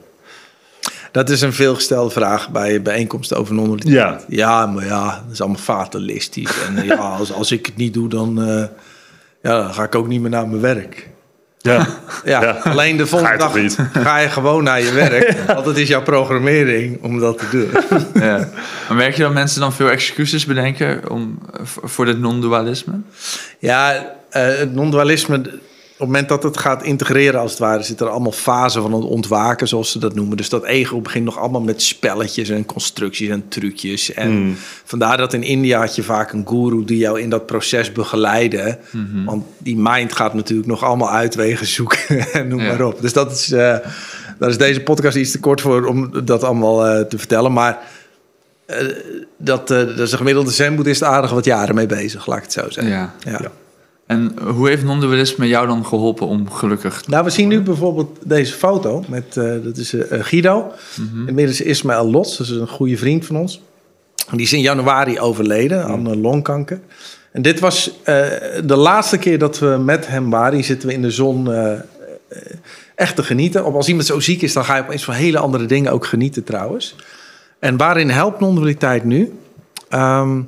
Dat 1.11 1.29
is 1.29 1.41
een 1.41 1.53
veelgestelde 1.53 2.09
vraag 2.09 2.49
bij 2.49 2.81
bijeenkomsten 2.81 3.37
over 3.37 3.53
non-dualiteit. 3.53 3.95
Ja. 3.95 4.19
Ja, 4.27 4.65
maar 4.65 4.85
ja, 4.85 5.05
dat 5.23 5.33
is 5.33 5.41
allemaal 5.41 5.59
fatalistisch. 5.59 6.51
En 6.67 6.85
ja, 6.85 6.95
als, 6.95 7.33
als 7.33 7.51
ik 7.51 7.65
het 7.65 7.77
niet 7.77 7.93
doe, 7.93 8.09
dan, 8.09 8.41
eh, 8.41 8.63
ja, 9.41 9.61
dan 9.61 9.73
ga 9.73 9.83
ik 9.83 9.95
ook 9.95 10.07
niet 10.07 10.21
meer 10.21 10.29
naar 10.29 10.47
mijn 10.47 10.61
werk. 10.61 11.09
Ja, 11.61 11.87
Ja, 12.25 12.41
Ja. 12.41 12.51
alleen 12.63 12.97
de 12.97 13.07
volgende 13.07 13.37
dag 13.37 13.55
niet? 13.55 13.77
ga 14.03 14.17
je 14.17 14.29
gewoon 14.29 14.63
naar 14.63 14.81
je 14.81 14.91
werk. 14.91 15.37
Want 15.47 15.65
het 15.65 15.77
is 15.77 15.87
jouw 15.87 16.01
programmering 16.01 17.01
om 17.03 17.19
dat 17.19 17.37
te 17.37 17.45
doen. 17.51 17.69
Ja. 18.23 18.49
Maar 18.87 18.97
merk 18.97 19.15
je 19.15 19.21
dat 19.21 19.33
mensen 19.33 19.59
dan 19.61 19.73
veel 19.73 19.89
excuses 19.89 20.45
bedenken 20.45 21.09
om, 21.09 21.39
voor 21.63 21.89
voor 21.89 22.05
dit 22.05 22.19
non-dualisme? 22.19 22.93
Ja, 23.59 24.05
eh, 24.29 24.43
het 24.45 24.73
non-dualisme 24.73 25.41
het 26.01 26.09
moment 26.09 26.29
dat 26.29 26.43
het 26.43 26.57
gaat 26.57 26.83
integreren, 26.83 27.39
als 27.39 27.51
het 27.51 27.59
ware, 27.59 27.83
zitten 27.83 28.05
er 28.05 28.11
allemaal 28.11 28.31
fasen 28.31 28.81
van 28.81 28.93
het 28.93 29.03
ontwaken, 29.03 29.67
zoals 29.67 29.91
ze 29.91 29.99
dat 29.99 30.15
noemen. 30.15 30.37
Dus 30.37 30.49
dat 30.49 30.63
ego 30.65 31.01
begint 31.01 31.25
nog 31.25 31.37
allemaal 31.39 31.61
met 31.61 31.81
spelletjes 31.81 32.49
en 32.49 32.65
constructies 32.65 33.29
en 33.29 33.47
trucjes. 33.47 34.13
En 34.13 34.29
Hmm. 34.31 34.55
vandaar 34.85 35.17
dat 35.17 35.33
in 35.33 35.43
India 35.43 35.79
had 35.79 35.95
je 35.95 36.03
vaak 36.03 36.31
een 36.31 36.47
guru 36.47 36.85
die 36.85 36.97
jou 36.97 37.21
in 37.21 37.29
dat 37.29 37.45
proces 37.45 37.91
begeleidde. 37.91 38.77
Mhm. 38.91 39.25
Want 39.25 39.43
die 39.57 39.77
mind 39.77 40.13
gaat 40.13 40.33
natuurlijk 40.33 40.67
nog 40.69 40.83
allemaal 40.83 41.11
uitwegen 41.11 41.67
zoeken 41.67 41.99
en 42.33 42.47
noem 42.47 42.61
Ja. 42.61 42.67
maar 42.67 42.81
op. 42.85 43.01
Dus 43.01 43.13
dat 43.13 43.31
is, 43.31 43.51
eh, 43.51 43.77
daar 44.39 44.49
is 44.49 44.57
deze 44.57 44.81
podcast 44.81 45.17
iets 45.17 45.31
te 45.31 45.39
kort 45.39 45.61
voor 45.61 45.85
om 45.85 46.25
dat 46.25 46.43
allemaal 46.43 46.87
eh, 46.87 47.01
te 47.05 47.17
vertellen. 47.17 47.53
Maar 47.53 47.79
eh, 48.65 48.77
dat, 49.37 49.67
dat 49.67 49.99
is 49.99 50.11
een 50.11 50.17
gemiddelde 50.17 50.51
zen-boeddhist 50.51 51.03
aardig 51.03 51.31
wat 51.31 51.45
jaren 51.45 51.75
mee 51.75 51.85
bezig, 51.85 52.25
laat 52.25 52.37
ik 52.37 52.43
het 52.43 52.53
zo 52.53 52.69
zeggen. 52.69 52.93
Ja. 52.93 53.13
Ja. 53.25 53.31
Ja. 53.41 53.51
En 54.11 54.33
hoe 54.55 54.67
heeft 54.67 54.83
non-dualisme 54.83 55.47
jou 55.47 55.67
dan 55.67 55.85
geholpen 55.85 56.27
om 56.27 56.51
gelukkig... 56.51 57.07
Nou, 57.07 57.23
we 57.23 57.29
zien 57.29 57.47
nu 57.47 57.61
bijvoorbeeld 57.61 58.17
deze 58.23 58.53
foto 58.53 59.03
met, 59.07 59.37
eh, 59.37 59.53
dat 59.63 59.77
is 59.77 59.93
eh, 59.93 60.23
Guido. 60.23 60.71
Inmiddels 61.27 61.61
Ismaël 61.61 62.09
Lots, 62.09 62.37
dat 62.37 62.47
is 62.47 62.53
een 62.53 62.67
goede 62.67 62.97
vriend 62.97 63.25
van 63.25 63.35
ons. 63.35 63.61
Die 64.31 64.41
is 64.41 64.53
in 64.53 64.61
januari 64.61 65.19
overleden 65.19 65.85
aan 65.85 66.19
longkanker. 66.19 66.79
En 67.31 67.41
dit 67.41 67.59
was 67.59 67.91
de 68.65 68.75
laatste 68.75 69.17
keer 69.17 69.39
dat 69.39 69.59
we 69.59 69.65
met 69.65 70.07
hem 70.07 70.29
waren. 70.29 70.53
Hier 70.53 70.63
zitten 70.63 70.87
we 70.87 70.93
in 70.93 71.01
de 71.01 71.11
zon 71.11 71.49
echt 72.95 73.15
te 73.15 73.23
genieten. 73.23 73.65
Of 73.65 73.73
als 73.73 73.87
iemand 73.87 74.05
zo 74.05 74.19
ziek 74.19 74.41
is, 74.41 74.53
dan 74.53 74.65
ga 74.65 74.75
je 74.75 74.83
opeens 74.83 75.03
van 75.03 75.13
hele 75.13 75.37
andere 75.37 75.65
dingen 75.65 75.91
ook 75.91 76.05
genieten 76.05 76.43
trouwens. 76.43 76.95
En 77.59 77.77
waarin 77.77 78.09
helpt 78.09 78.39
non-dualiteit 78.39 79.03
nu? 79.03 79.33
Ehm, 79.89 80.41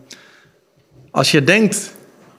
als 1.12 1.32
je 1.32 1.44
denkt 1.44 1.92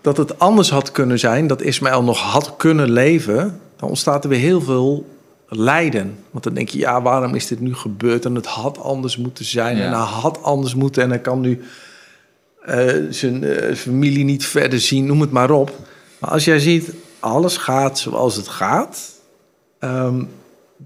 dat 0.04 0.16
het 0.16 0.38
anders 0.38 0.70
had 0.70 0.92
kunnen 0.92 1.18
zijn, 1.18 1.46
dat 1.46 1.62
Ismaël 1.62 2.02
nog 2.02 2.20
had 2.20 2.56
kunnen 2.56 2.90
leven, 2.90 3.60
dan 3.76 3.88
ontstaat 3.88 4.24
er 4.24 4.30
weer 4.30 4.38
heel 4.38 4.60
veel 4.60 5.06
lijden. 5.48 6.18
Want 6.30 6.44
dan 6.44 6.54
denk 6.54 6.68
je, 6.68 6.78
ja, 6.78 7.02
waarom 7.02 7.34
is 7.34 7.46
dit 7.46 7.60
nu 7.60 7.74
gebeurd? 7.74 8.24
En 8.24 8.34
het 8.34 8.46
had 8.46 8.78
anders 8.78 9.16
moeten 9.16 9.44
zijn. 9.44 9.76
Ja. 9.76 9.84
En 9.84 9.90
hij 9.90 10.00
had 10.00 10.42
anders 10.42 10.74
moeten. 10.74 11.02
En 11.02 11.08
hij 11.08 11.18
kan 11.18 11.40
nu 11.40 11.62
eh, 12.60 12.94
zijn 13.10 13.44
eh, 13.44 13.74
familie 13.74 14.24
niet 14.24 14.46
verder 14.46 14.80
zien, 14.80 15.06
noem 15.06 15.20
het 15.20 15.30
maar 15.30 15.50
op. 15.50 15.72
Maar 16.18 16.30
als 16.30 16.44
jij 16.44 16.58
ziet, 16.58 16.92
alles 17.20 17.56
gaat 17.56 17.98
zoals 17.98 18.36
het 18.36 18.48
gaat, 18.48 19.12
ehm, 19.78 20.22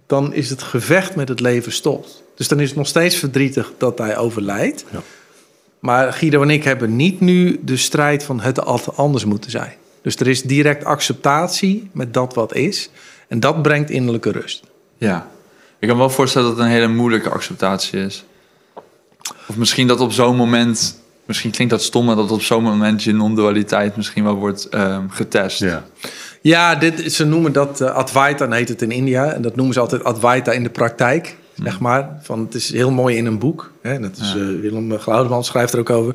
dan 0.07 0.33
is 0.33 0.51
het 0.51 0.63
gevecht 0.63 1.17
met 1.17 1.29
het 1.29 1.41
leven 1.41 1.73
stopt. 1.73 2.23
Dus 2.35 2.49
dan 2.49 2.61
is 2.61 2.69
het 2.69 2.79
nog 2.79 2.87
steeds 2.87 3.17
verdrietig 3.17 3.73
dat 3.79 3.99
hij 3.99 4.17
overlijdt. 4.17 4.85
Ja. 4.91 5.03
Maar 5.79 6.13
Guido 6.13 6.43
en 6.43 6.51
ik 6.51 6.65
hebben 6.65 6.97
niet 6.97 7.21
nu 7.21 7.61
de 7.63 7.77
strijd 7.77 8.23
van 8.23 8.41
het 8.41 8.65
altijd 8.65 8.97
anders 8.97 9.25
moeten 9.25 9.51
zijn. 9.51 9.73
Dus 10.03 10.17
er 10.17 10.27
is 10.27 10.43
direct 10.43 10.85
acceptatie 10.85 11.91
met 11.93 12.15
dat 12.15 12.35
wat 12.35 12.55
is. 12.55 12.91
En 13.29 13.41
dat 13.41 13.63
brengt 13.63 13.91
innerlijke 13.91 14.31
rust. 14.31 14.65
Ja. 14.97 15.29
Ik 15.79 15.89
kan 15.89 15.97
me 15.97 16.03
wel 16.03 16.13
voorstellen 16.13 16.49
dat 16.49 16.57
het 16.57 16.67
een 16.67 16.73
hele 16.73 16.89
moeilijke 16.89 17.31
acceptatie 17.31 18.01
is. 18.01 18.25
Of 19.47 19.57
misschien 19.57 19.87
dat 19.87 20.01
op 20.01 20.13
zo'n 20.13 20.37
moment... 20.37 21.07
Misschien 21.25 21.51
klinkt 21.51 21.73
dat 21.73 21.83
stom, 21.83 22.05
maar 22.05 22.17
dat 22.17 22.31
op 22.31 22.43
zo'n 22.43 22.63
moment 22.63 23.03
je 23.03 23.13
non-dualiteit 23.13 23.97
misschien 23.97 24.25
wel 24.25 24.35
wordt 24.35 24.69
ehm, 24.69 25.09
getest. 25.09 25.59
Ja. 25.59 25.85
Ja, 26.41 26.75
dit, 26.75 27.13
ze 27.13 27.25
noemen 27.25 27.53
dat 27.53 27.81
eh, 27.81 27.91
Advaita, 27.91 28.47
dan 28.47 28.57
heet 28.57 28.69
het 28.69 28.83
in 28.83 28.91
India. 28.91 29.33
En 29.33 29.43
dat 29.43 29.57
noemen 29.57 29.75
ze 29.75 29.81
altijd 29.81 30.05
Advaita 30.05 30.53
in 30.53 30.63
de 30.63 30.71
praktijk, 30.71 31.37
zeg 31.63 31.81
maar. 31.81 32.19
Van, 32.23 32.41
het 32.41 32.55
is 32.55 32.73
heel 32.73 32.91
mooi 32.91 33.17
in 33.17 33.27
een 33.27 33.39
boek. 33.39 33.73
Hè? 33.83 34.01
Dat 34.01 34.17
is, 34.21 34.33
Ja. 34.33 34.41
eh, 34.41 34.61
Willem 34.61 34.99
Glaudeman 34.99 35.45
schrijft 35.45 35.73
er 35.73 35.79
ook 35.79 35.91
over. 35.91 36.15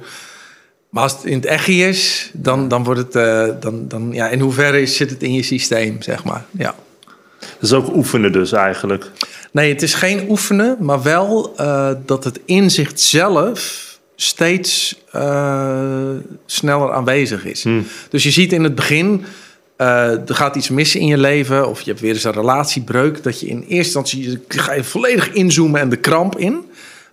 Maar 0.89 1.03
als 1.03 1.11
het 1.11 1.23
in 1.23 1.33
het 1.35 1.45
echt 1.45 1.67
is, 1.67 2.29
dan, 2.33 2.67
dan 2.67 2.83
wordt 2.83 2.99
het... 2.99 3.15
eh, 3.15 3.47
dan, 3.59 3.87
dan, 3.87 4.09
ja, 4.11 4.29
in 4.29 4.39
hoeverre 4.39 4.81
is, 4.81 4.95
zit 4.95 5.09
het 5.09 5.23
in 5.23 5.33
je 5.33 5.43
systeem, 5.43 6.01
zeg 6.01 6.23
maar. 6.23 6.45
Ja. 6.51 6.75
Dat 7.39 7.61
is 7.61 7.73
ook 7.73 7.95
oefenen 7.95 8.31
dus 8.31 8.51
eigenlijk. 8.51 9.11
Nee, 9.51 9.73
het 9.73 9.81
is 9.81 9.93
geen 9.93 10.25
oefenen, 10.29 10.77
maar 10.79 11.01
wel 11.01 11.53
eh, 11.57 11.91
dat 12.05 12.23
het 12.23 12.39
inzicht 12.45 12.99
zelf 12.99 13.81
steeds 14.15 15.01
sneller 16.45 16.91
aanwezig 16.91 17.45
is. 17.45 17.63
Hmm. 17.63 17.85
Dus 18.09 18.23
je 18.23 18.31
ziet 18.31 18.53
in 18.53 18.63
het 18.63 18.75
begin, 18.75 19.25
eh, 19.75 20.29
er 20.29 20.35
gaat 20.35 20.55
iets 20.55 20.69
missen 20.69 20.99
in 20.99 21.07
je 21.07 21.17
leven, 21.17 21.69
of 21.69 21.81
je 21.81 21.89
hebt 21.89 22.01
weer 22.01 22.13
eens 22.13 22.23
een 22.23 22.31
relatiebreuk, 22.31 23.23
dat 23.23 23.39
je 23.39 23.47
in 23.47 23.59
eerste 23.59 23.75
instantie 23.75 24.43
ga 24.47 24.73
je 24.73 24.83
volledig 24.83 25.31
inzoomen 25.31 25.79
en 25.79 25.89
de 25.89 25.95
kramp 25.95 26.37
in. 26.37 26.65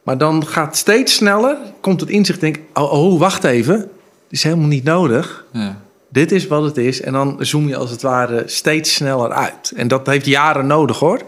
Maar 0.03 0.19
dan 0.19 0.47
gaat 0.47 0.77
steeds 0.77 1.15
sneller, 1.15 1.57
komt 1.81 2.01
het 2.01 2.11
inzicht, 2.11 2.41
denk 2.41 2.59
oh, 2.75 2.93
oh, 2.93 3.19
wacht 3.19 3.45
even, 3.45 3.79
dit 3.79 3.89
is 4.29 4.43
helemaal 4.43 4.69
niet 4.69 4.85
nodig. 4.85 5.45
Ja. 5.53 5.81
Dit 6.13 6.33
is 6.33 6.47
wat 6.47 6.63
het 6.63 6.77
is. 6.77 7.01
En 7.01 7.13
dan 7.13 7.37
zoom 7.39 7.69
je 7.69 7.77
als 7.77 7.91
het 7.91 8.03
ware 8.03 8.43
steeds 8.47 8.95
sneller 8.95 9.33
uit. 9.33 9.73
En 9.77 9.89
dat 9.89 10.07
heeft 10.07 10.27
jaren 10.27 10.67
nodig 10.67 10.99
hoor. 10.99 11.21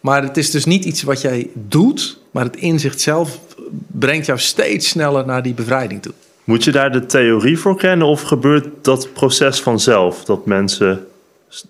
Maar 0.00 0.22
het 0.22 0.36
is 0.36 0.50
dus 0.50 0.64
niet 0.64 0.84
iets 0.84 1.02
wat 1.02 1.20
jij 1.20 1.50
doet. 1.54 2.18
Maar 2.30 2.44
het 2.44 2.56
inzicht 2.56 3.00
zelf 3.00 3.38
brengt 3.86 4.26
jou 4.26 4.38
steeds 4.38 4.88
sneller 4.88 5.26
naar 5.26 5.42
die 5.42 5.54
bevrijding 5.54 6.02
toe. 6.02 6.12
Moet 6.44 6.64
je 6.64 6.72
daar 6.72 6.92
de 6.92 7.06
theorie 7.06 7.58
voor 7.58 7.76
kennen 7.76 8.06
of 8.06 8.22
gebeurt 8.22 8.66
dat 8.82 9.12
proces 9.12 9.60
vanzelf? 9.60 10.24
Dat 10.24 10.46
mensen 10.46 11.06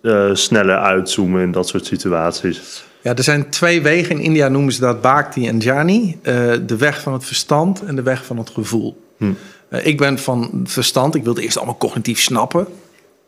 eh, 0.02 0.30
sneller 0.32 0.78
uitzoomen 0.78 1.42
in 1.42 1.52
dat 1.52 1.68
soort 1.68 1.86
situaties? 1.86 2.84
Ja, 3.02 3.14
er 3.14 3.22
zijn 3.22 3.50
twee 3.50 3.82
wegen. 3.82 4.16
In 4.16 4.22
India 4.22 4.48
noemen 4.48 4.72
ze 4.72 4.80
dat 4.80 5.00
Bhakti 5.00 5.48
en 5.48 5.58
Jnani. 5.58 6.18
Eh, 6.22 6.34
de 6.66 6.76
weg 6.76 7.00
van 7.00 7.12
het 7.12 7.24
verstand 7.24 7.84
en 7.84 7.96
de 7.96 8.02
weg 8.02 8.24
van 8.24 8.38
het 8.38 8.50
gevoel. 8.50 9.02
Hm. 9.16 9.32
Eh, 9.68 9.86
ik 9.86 9.98
ben 9.98 10.18
van 10.18 10.60
verstand. 10.64 11.14
Ik 11.14 11.24
wilde 11.24 11.42
eerst 11.42 11.56
allemaal 11.56 11.76
cognitief 11.76 12.20
snappen. 12.20 12.66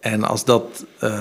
En 0.07 0.25
als 0.25 0.45
dat 0.45 0.85
eh, 0.99 1.15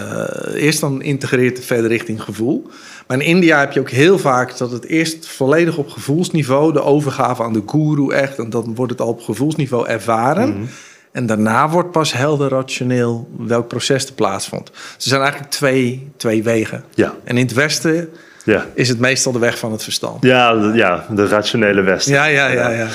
eerst 0.54 0.80
dan 0.80 1.02
integreert 1.02 1.58
het 1.58 1.66
verder 1.66 1.90
richting 1.90 2.22
gevoel. 2.22 2.68
Maar 3.08 3.18
in 3.18 3.26
India 3.26 3.60
heb 3.60 3.72
je 3.72 3.80
ook 3.80 3.90
heel 3.90 4.18
vaak 4.20 4.58
dat 4.58 4.72
het 4.72 4.86
eerst 4.86 5.28
volledig 5.28 5.78
op 5.78 5.90
gevoelsniveau, 5.90 6.74
de 6.74 6.82
overgave 6.84 7.44
aan 7.44 7.54
de 7.54 7.64
guru 7.66 8.10
echt, 8.14 8.38
en 8.40 8.50
dan 8.50 8.76
wordt 8.76 8.92
het 8.92 9.02
al 9.02 9.08
op 9.08 9.22
gevoelsniveau 9.22 9.88
ervaren. 9.88 10.70
En 11.12 11.26
daarna 11.26 11.70
wordt 11.70 11.92
pas 11.92 12.14
helder 12.14 12.50
rationeel 12.50 13.28
welk 13.38 13.68
proces 13.68 14.06
er 14.08 14.14
plaatsvond. 14.14 14.66
Dus 14.74 14.82
er 14.98 15.02
zijn 15.02 15.22
eigenlijk 15.22 15.52
twee, 15.52 16.12
twee 16.18 16.44
wegen. 16.44 16.84
Ja, 16.94 17.14
En 17.24 17.38
in 17.38 17.46
het 17.46 17.54
Westen 17.54 18.10
ja. 18.44 18.66
is 18.74 18.90
het 18.90 19.00
meestal 19.00 19.32
de 19.32 19.40
weg 19.40 19.58
van 19.58 19.72
het 19.72 19.84
verstand. 19.84 20.24
Ja, 20.24 20.54
de- 20.54 20.78
ja, 20.78 21.06
de 21.10 21.28
rationele 21.28 21.82
Westen. 21.82 22.14
Ja, 22.14 22.26
ja, 22.26 22.48
ja, 22.48 22.70
ja. 22.70 22.88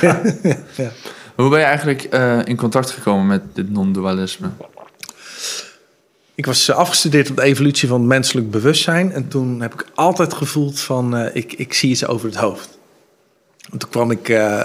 ja. 0.00 0.20
Hoe 1.36 1.48
ben 1.50 1.58
je 1.58 1.64
eigenlijk 1.64 2.02
eh, 2.02 2.38
in 2.44 2.56
contact 2.56 2.90
gekomen 2.90 3.26
met 3.26 3.42
dit 3.52 3.70
non-dualisme? 3.72 4.48
Ik 6.36 6.46
was 6.46 6.68
eh, 6.68 6.76
afgestudeerd 6.76 7.30
op 7.30 7.36
de 7.36 7.42
evolutie 7.42 7.88
van 7.88 8.00
het 8.00 8.08
menselijk 8.08 8.50
bewustzijn. 8.50 9.12
En 9.12 9.28
toen 9.28 9.60
heb 9.60 9.74
ik 9.74 9.86
altijd 9.94 10.34
gevoeld 10.34 10.80
van, 10.80 11.16
eh, 11.16 11.36
ik, 11.36 11.52
ik 11.52 11.74
zie 11.74 11.90
iets 11.90 12.06
over 12.06 12.26
het 12.26 12.36
hoofd. 12.36 12.78
En 13.72 13.78
toen 13.78 13.90
kwam 13.90 14.10
ik, 14.10 14.28
eh, 14.28 14.62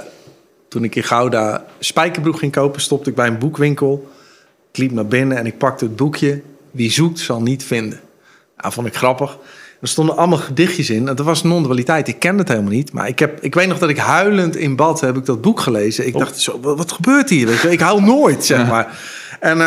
toen 0.67 0.84
ik 0.84 0.95
in 0.95 1.03
Gouda 1.03 1.65
spijkerbroek 1.79 2.38
ging 2.38 2.51
kopen, 2.51 2.81
stopte 2.81 3.10
ik 3.10 3.15
bij 3.15 3.27
een 3.27 3.39
boekwinkel. 3.39 4.12
Ik 4.71 4.77
liep 4.77 4.91
naar 4.91 5.05
binnen 5.05 5.38
en 5.38 5.45
ik 5.45 5.57
pakte 5.57 5.86
het 5.86 5.95
boekje. 5.95 6.41
Wie 6.71 6.91
zoekt 6.91 7.19
zal 7.19 7.41
niet 7.41 7.63
vinden. 7.63 7.99
Nou, 8.57 8.73
vond 8.73 8.88
ik 8.88 8.95
grappig. 8.95 9.38
Er 9.81 9.88
stonden 9.88 10.17
allemaal 10.17 10.38
gedichtjes 10.38 10.89
in. 10.89 11.07
En 11.07 11.15
dat 11.15 11.25
was 11.25 11.43
non-dualiteit. 11.43 12.07
Ik 12.07 12.19
kende 12.19 12.39
het 12.39 12.47
helemaal 12.47 12.71
niet. 12.71 12.93
Maar 12.93 13.07
ik, 13.07 13.19
heb, 13.19 13.41
ik 13.41 13.53
weet 13.53 13.67
nog 13.67 13.79
dat 13.79 13.89
ik 13.89 13.97
huilend 13.97 14.55
in 14.55 14.75
bad 14.75 15.01
heb 15.01 15.17
ik 15.17 15.25
dat 15.25 15.41
boek 15.41 15.60
gelezen. 15.60 16.07
Ik 16.07 16.17
dacht, 16.17 16.39
zo, 16.39 16.60
wat, 16.60 16.77
wat 16.77 16.91
gebeurt 16.91 17.29
hier? 17.29 17.47
Weet 17.47 17.62
je? 17.62 17.71
Ik 17.71 17.79
hou 17.79 18.01
nooit, 18.01 18.45
zeg 18.45 18.67
maar. 18.67 18.99
En, 19.39 19.62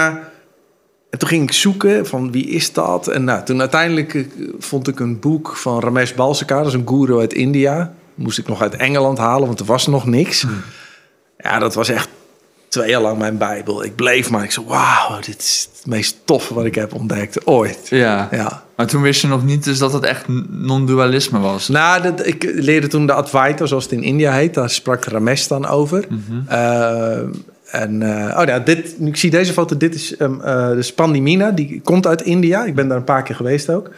en 1.15 1.21
toen 1.21 1.29
ging 1.29 1.43
ik 1.43 1.53
zoeken 1.53 2.07
van 2.07 2.33
wie 2.33 2.47
is 2.47 2.73
dat? 2.73 3.09
En 3.09 3.25
nou, 3.25 3.45
toen 3.45 3.61
uiteindelijk 3.61 4.15
eh, 4.15 4.25
vond 4.59 4.89
ik 4.89 5.01
een 5.01 5.21
boek 5.21 5.57
van 5.57 5.81
Ramesh 5.81 6.13
Balsekar. 6.13 6.59
Dat 6.59 6.67
is 6.67 6.73
een 6.73 6.89
guru 6.89 7.19
uit 7.19 7.33
India. 7.33 7.95
Moest 8.15 8.39
ik 8.39 8.49
nog 8.49 8.63
uit 8.63 8.77
Engeland 8.77 9.19
halen, 9.19 9.47
want 9.47 9.61
er 9.61 9.67
was 9.67 9.87
nog 9.87 10.07
niks. 10.07 10.47
Ja, 11.39 11.59
dat 11.59 11.75
was 11.75 11.89
echt 11.89 12.09
twee 12.69 12.89
jaar 12.89 13.01
lang 13.01 13.19
mijn 13.19 13.39
bijbel. 13.39 13.85
Ik 13.85 13.95
bleef 13.95 14.31
maar. 14.31 14.45
Ik 14.45 14.51
zei, 14.51 14.67
wauw, 14.67 15.21
dit 15.21 15.39
is 15.39 15.69
het 15.77 15.87
meest 15.87 16.17
toffe 16.25 16.55
wat 16.55 16.65
ik 16.65 16.75
heb 16.75 16.95
ontdekt 16.95 17.47
ooit. 17.47 17.87
Ja. 17.89 18.29
Ja. 18.31 18.63
Maar 18.77 18.87
toen 18.87 19.03
wist 19.03 19.21
je 19.21 19.27
nog 19.27 19.45
niet 19.45 19.65
dus 19.65 19.79
dat 19.79 19.93
het 19.93 20.05
echt 20.05 20.25
non-dualisme 20.49 21.39
was. 21.39 21.69
Nou, 21.69 22.03
dat, 22.03 22.27
ik 22.27 22.51
leerde 22.55 22.87
toen 22.87 23.07
de 23.07 23.13
Advaita, 23.13 23.67
zoals 23.67 23.85
het 23.85 23.93
in 23.93 24.03
India 24.03 24.33
heet. 24.33 24.55
Daar 24.55 24.71
sprak 24.71 25.05
Ramesh 25.05 25.47
dan 25.47 25.67
over. 25.67 26.07
Eh, 26.47 27.19
en, 27.75 28.03
eh, 28.03 28.41
oh 28.41 28.47
ja, 28.47 28.59
dit, 28.59 28.95
ik 29.01 29.17
zie 29.17 29.31
deze 29.31 29.53
foto. 29.53 29.77
Dit 29.77 29.95
is 29.95 30.21
um, 30.21 30.39
de 30.39 30.83
Spandimina. 30.83 31.51
Die 31.51 31.81
komt 31.85 32.07
uit 32.07 32.23
India. 32.23 32.65
Ik 32.65 32.75
ben 32.75 32.89
daar 32.89 32.97
een 32.97 33.05
paar 33.05 33.23
keer 33.23 33.35
geweest 33.35 33.71
ook. 33.71 33.91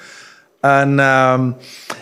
En 0.61 0.99
ehm, 0.99 1.51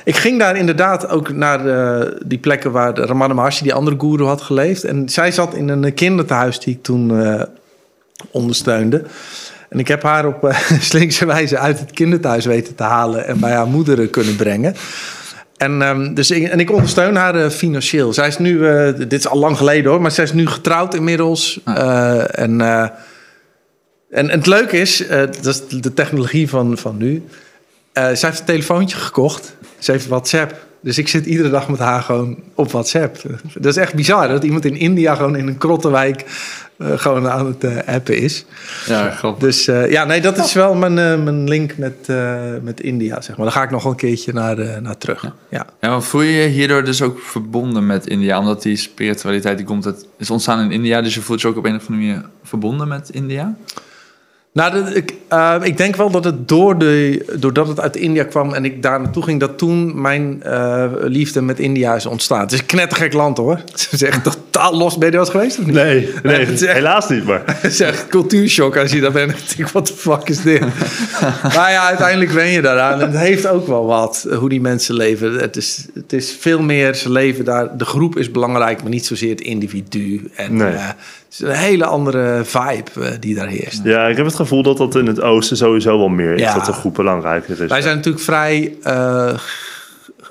ik 0.04 0.16
ging 0.16 0.38
daar 0.38 0.56
inderdaad 0.56 1.08
ook 1.08 1.32
naar 1.32 1.66
eh, 1.66 2.12
die 2.26 2.38
plekken 2.38 2.72
waar 2.72 2.98
Ramana 2.98 3.34
Maharshi, 3.34 3.62
die 3.62 3.74
andere 3.74 3.96
guru, 3.98 4.24
had 4.24 4.40
geleefd. 4.40 4.84
En 4.84 5.08
zij 5.08 5.32
zat 5.32 5.54
in 5.54 5.68
een 5.68 5.94
kinderthuis 5.94 6.60
die 6.60 6.74
ik 6.74 6.82
toen 6.82 7.12
ondersteunde. 8.30 9.04
En 9.68 9.78
ik 9.78 9.88
heb 9.88 10.02
haar 10.02 10.26
op 10.26 10.54
slinkse 10.90 11.26
wijze 11.26 11.58
uit 11.58 11.78
het 11.78 11.90
kinderthuis 11.90 12.44
weten 12.44 12.74
te 12.74 12.82
halen 12.82 13.26
en 13.26 13.40
bij 13.40 13.52
haar 13.52 13.66
moeder 13.66 14.08
kunnen 14.08 14.36
brengen. 14.36 14.74
En, 15.64 15.82
ehm, 15.82 16.14
dus 16.14 16.30
ik, 16.30 16.48
en 16.48 16.60
ik 16.60 16.70
ondersteun 16.70 17.16
haar 17.16 17.34
eh, 17.34 17.50
financieel. 17.50 18.12
Zij 18.12 18.28
is 18.28 18.38
nu, 18.38 18.68
eh, 18.68 18.94
dit 18.96 19.12
is 19.12 19.28
al 19.28 19.38
lang 19.38 19.56
geleden 19.56 19.90
hoor, 19.90 20.00
maar 20.00 20.10
zij 20.10 20.24
is 20.24 20.32
nu 20.32 20.46
getrouwd 20.46 20.94
inmiddels. 20.94 21.60
Ah. 21.64 21.76
Eh, 21.76 22.38
en 22.42 22.60
En, 24.10 24.30
het 24.30 24.46
leuke 24.46 24.76
is, 24.76 25.04
dat 25.42 25.46
is 25.46 25.80
de 25.80 25.94
technologie 25.94 26.48
van, 26.48 26.78
van 26.78 26.96
nu. 26.96 27.22
Zij 27.92 28.16
heeft 28.20 28.38
een 28.38 28.44
telefoontje 28.44 28.96
gekocht. 28.96 29.56
Ze 29.78 29.90
heeft 29.90 30.06
WhatsApp. 30.06 30.54
Dus 30.80 30.98
ik 30.98 31.08
zit 31.08 31.26
iedere 31.26 31.50
dag 31.50 31.68
met 31.68 31.78
haar 31.78 32.02
gewoon 32.02 32.36
op 32.54 32.70
WhatsApp. 32.70 33.16
Dat 33.54 33.76
is 33.76 33.76
echt 33.76 33.94
bizar 33.94 34.28
dat 34.28 34.44
iemand 34.44 34.64
in 34.64 34.76
India 34.76 35.14
gewoon 35.14 35.36
in 35.36 35.46
een 35.46 35.58
krottenwijk 35.58 36.24
gewoon 36.78 37.28
aan 37.28 37.46
het 37.46 37.64
eh, 37.64 37.94
appen 37.94 38.18
is. 38.18 38.44
Ja, 38.86 39.10
grappig. 39.10 39.42
Dus 39.42 39.68
eh, 39.68 39.90
ja, 39.90 40.04
nee, 40.04 40.20
dat 40.20 40.38
is 40.38 40.52
wel 40.52 40.74
mijn, 40.74 40.98
eh, 40.98 41.22
mijn 41.22 41.48
link 41.48 41.76
met, 41.76 41.94
eh, 42.06 42.34
met 42.62 42.80
India, 42.80 43.20
zeg 43.20 43.36
maar. 43.36 43.46
Daar 43.46 43.54
ga 43.54 43.62
ik 43.62 43.70
nog 43.70 43.84
een 43.84 43.96
keertje 43.96 44.32
naar, 44.32 44.58
eh, 44.58 44.80
naar 44.80 44.98
terug. 44.98 45.22
Ja. 45.48 45.66
Ja, 45.80 45.88
maar 45.90 46.02
voel 46.02 46.20
je 46.20 46.32
je 46.32 46.48
hierdoor 46.48 46.84
dus 46.84 47.02
ook 47.02 47.18
verbonden 47.18 47.86
met 47.86 48.06
India? 48.06 48.38
Omdat 48.38 48.62
die 48.62 48.76
spiritualiteit 48.76 49.56
die 49.56 49.66
komt 49.66 49.86
uit, 49.86 50.06
is 50.18 50.30
ontstaan 50.30 50.60
in 50.60 50.72
India, 50.72 51.02
dus 51.02 51.14
je 51.14 51.20
voelt 51.20 51.40
je 51.40 51.48
ook 51.48 51.56
op 51.56 51.64
een 51.64 51.76
of 51.76 51.86
andere 51.88 52.06
manier 52.06 52.24
verbonden 52.42 52.88
met 52.88 53.08
India? 53.10 53.54
Nou, 54.54 54.90
ik, 54.94 55.14
eh, 55.28 55.54
ik 55.62 55.76
denk 55.76 55.96
wel 55.96 56.10
dat 56.10 56.24
het 56.24 56.48
door 56.48 56.78
de, 56.78 57.24
doordat 57.38 57.68
het 57.68 57.80
uit 57.80 57.96
India 57.96 58.24
kwam 58.24 58.52
en 58.54 58.64
ik 58.64 58.82
daar 58.82 59.00
naartoe 59.00 59.22
ging, 59.22 59.40
dat 59.40 59.58
toen 59.58 60.00
mijn 60.00 60.42
eh, 60.42 60.84
liefde 61.00 61.42
met 61.42 61.58
India 61.58 61.94
is 61.94 62.06
ontstaan. 62.06 62.40
Het 62.40 62.52
is 62.52 62.58
een 62.58 62.66
knettergek 62.66 63.12
land 63.12 63.36
hoor. 63.36 63.60
Is 63.90 64.02
echt 64.02 64.22
totaal 64.24 64.76
los. 64.76 64.98
Ben 64.98 65.10
je 65.12 65.18
er 65.18 65.26
geweest 65.26 65.58
of 65.58 65.64
niet? 65.66 65.74
Nee, 65.74 66.08
nee, 66.22 66.36
echt- 66.36 66.66
helaas 66.66 67.08
niet, 67.08 67.24
maar... 67.24 67.42
Het 67.60 67.72
is 67.72 67.80
echt 67.80 68.06
cultuurshock 68.08 68.76
als 68.76 68.92
je 68.92 69.00
daar 69.00 69.12
bent. 69.12 69.30
Ik 69.30 69.56
denk, 69.56 69.70
wat 69.70 69.86
de 69.86 69.94
fuck 69.94 70.28
is 70.28 70.42
dit? 70.42 70.60
maar 71.42 71.70
ja, 71.70 71.86
uiteindelijk 71.86 72.30
wen 72.30 72.48
je 72.48 72.60
daaraan. 72.62 73.00
En 73.00 73.10
het 73.10 73.18
heeft 73.18 73.46
ook 73.46 73.66
wel 73.66 73.86
wat, 73.86 74.26
eh, 74.30 74.38
hoe 74.38 74.48
die 74.48 74.60
mensen 74.60 74.94
leven. 74.94 75.32
Het 75.32 75.56
is, 75.56 75.86
het 75.94 76.12
is 76.12 76.36
veel 76.40 76.62
meer, 76.62 76.94
ze 76.94 77.10
leven 77.10 77.44
daar... 77.44 77.76
De 77.76 77.84
groep 77.84 78.18
is 78.18 78.30
belangrijk, 78.30 78.80
maar 78.82 78.90
niet 78.90 79.06
zozeer 79.06 79.30
het 79.30 79.40
individu. 79.40 80.30
En 80.34 80.56
Nee. 80.56 80.74
Is 81.34 81.40
een 81.40 81.50
hele 81.54 81.84
andere 81.84 82.40
vibe 82.44 83.00
eh, 83.00 83.10
die 83.20 83.34
daar 83.34 83.48
heerst. 83.48 83.80
Ja, 83.84 84.06
ik 84.08 84.16
heb 84.16 84.26
het 84.26 84.34
gevoel 84.34 84.62
dat 84.62 84.76
dat 84.76 84.94
in 84.94 85.06
het 85.06 85.20
oosten 85.20 85.56
sowieso 85.56 85.98
wel 85.98 86.08
meer 86.08 86.34
is. 86.34 86.40
Ja. 86.40 86.54
Dat 86.54 86.66
de 86.66 86.72
groep 86.72 86.94
belangrijker 86.94 87.62
is. 87.62 87.68
Wij 87.68 87.82
zijn 87.82 87.96
natuurlijk 87.96 88.24
vrij 88.24 88.76
ge- 88.82 89.36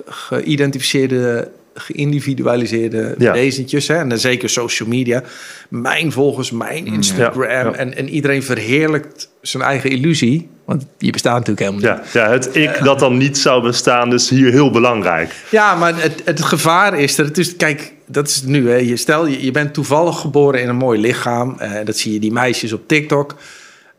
geïdentificeerde, 0.06 1.48
geïndividualiseerde 1.74 3.14
Ja. 3.18 3.32
wezentjes. 3.32 3.88
Hè? 3.88 3.94
En 3.96 4.08
dan 4.08 4.18
zeker 4.18 4.48
social 4.50 4.88
media. 4.88 5.22
Mijn 5.68 6.12
volgers, 6.12 6.50
mijn 6.50 6.86
Instagram. 6.86 7.42
Ja, 7.42 7.50
ja. 7.50 7.72
En, 7.72 7.96
en 7.96 8.08
iedereen 8.08 8.42
verheerlijkt 8.42 9.28
zijn 9.48 9.62
eigen 9.62 9.90
illusie. 9.90 10.48
Want 10.64 10.86
die 10.98 11.12
bestaat 11.12 11.46
natuurlijk 11.46 11.66
helemaal 11.66 11.96
niet. 12.02 12.12
Ja, 12.12 12.24
ja, 12.24 12.30
het 12.30 12.56
ik 12.56 12.80
dat 12.82 12.98
dan 12.98 13.16
niet 13.16 13.38
zou 13.38 13.62
bestaan 13.62 14.12
is 14.12 14.30
hier 14.30 14.50
heel 14.50 14.70
belangrijk. 14.70 15.34
Ja, 15.50 15.74
maar 15.74 16.02
het, 16.02 16.22
het 16.24 16.42
gevaar 16.42 16.98
is 16.98 17.16
dat 17.16 17.26
het 17.26 17.38
is... 17.38 17.56
Kijk, 17.56 17.92
dat 18.06 18.28
is 18.28 18.42
nu. 18.42 18.70
Hè. 18.70 18.76
Je, 18.76 18.96
stel, 18.96 19.26
je, 19.26 19.44
je 19.44 19.50
bent 19.50 19.74
toevallig 19.74 20.20
geboren 20.20 20.60
in 20.60 20.68
een 20.68 20.76
mooi 20.76 21.00
lichaam. 21.00 21.58
eh, 21.58 21.70
dat 21.84 21.96
zie 21.96 22.12
je 22.12 22.20
die 22.20 22.32
meisjes 22.32 22.72
op 22.72 22.88
TikTok. 22.88 23.36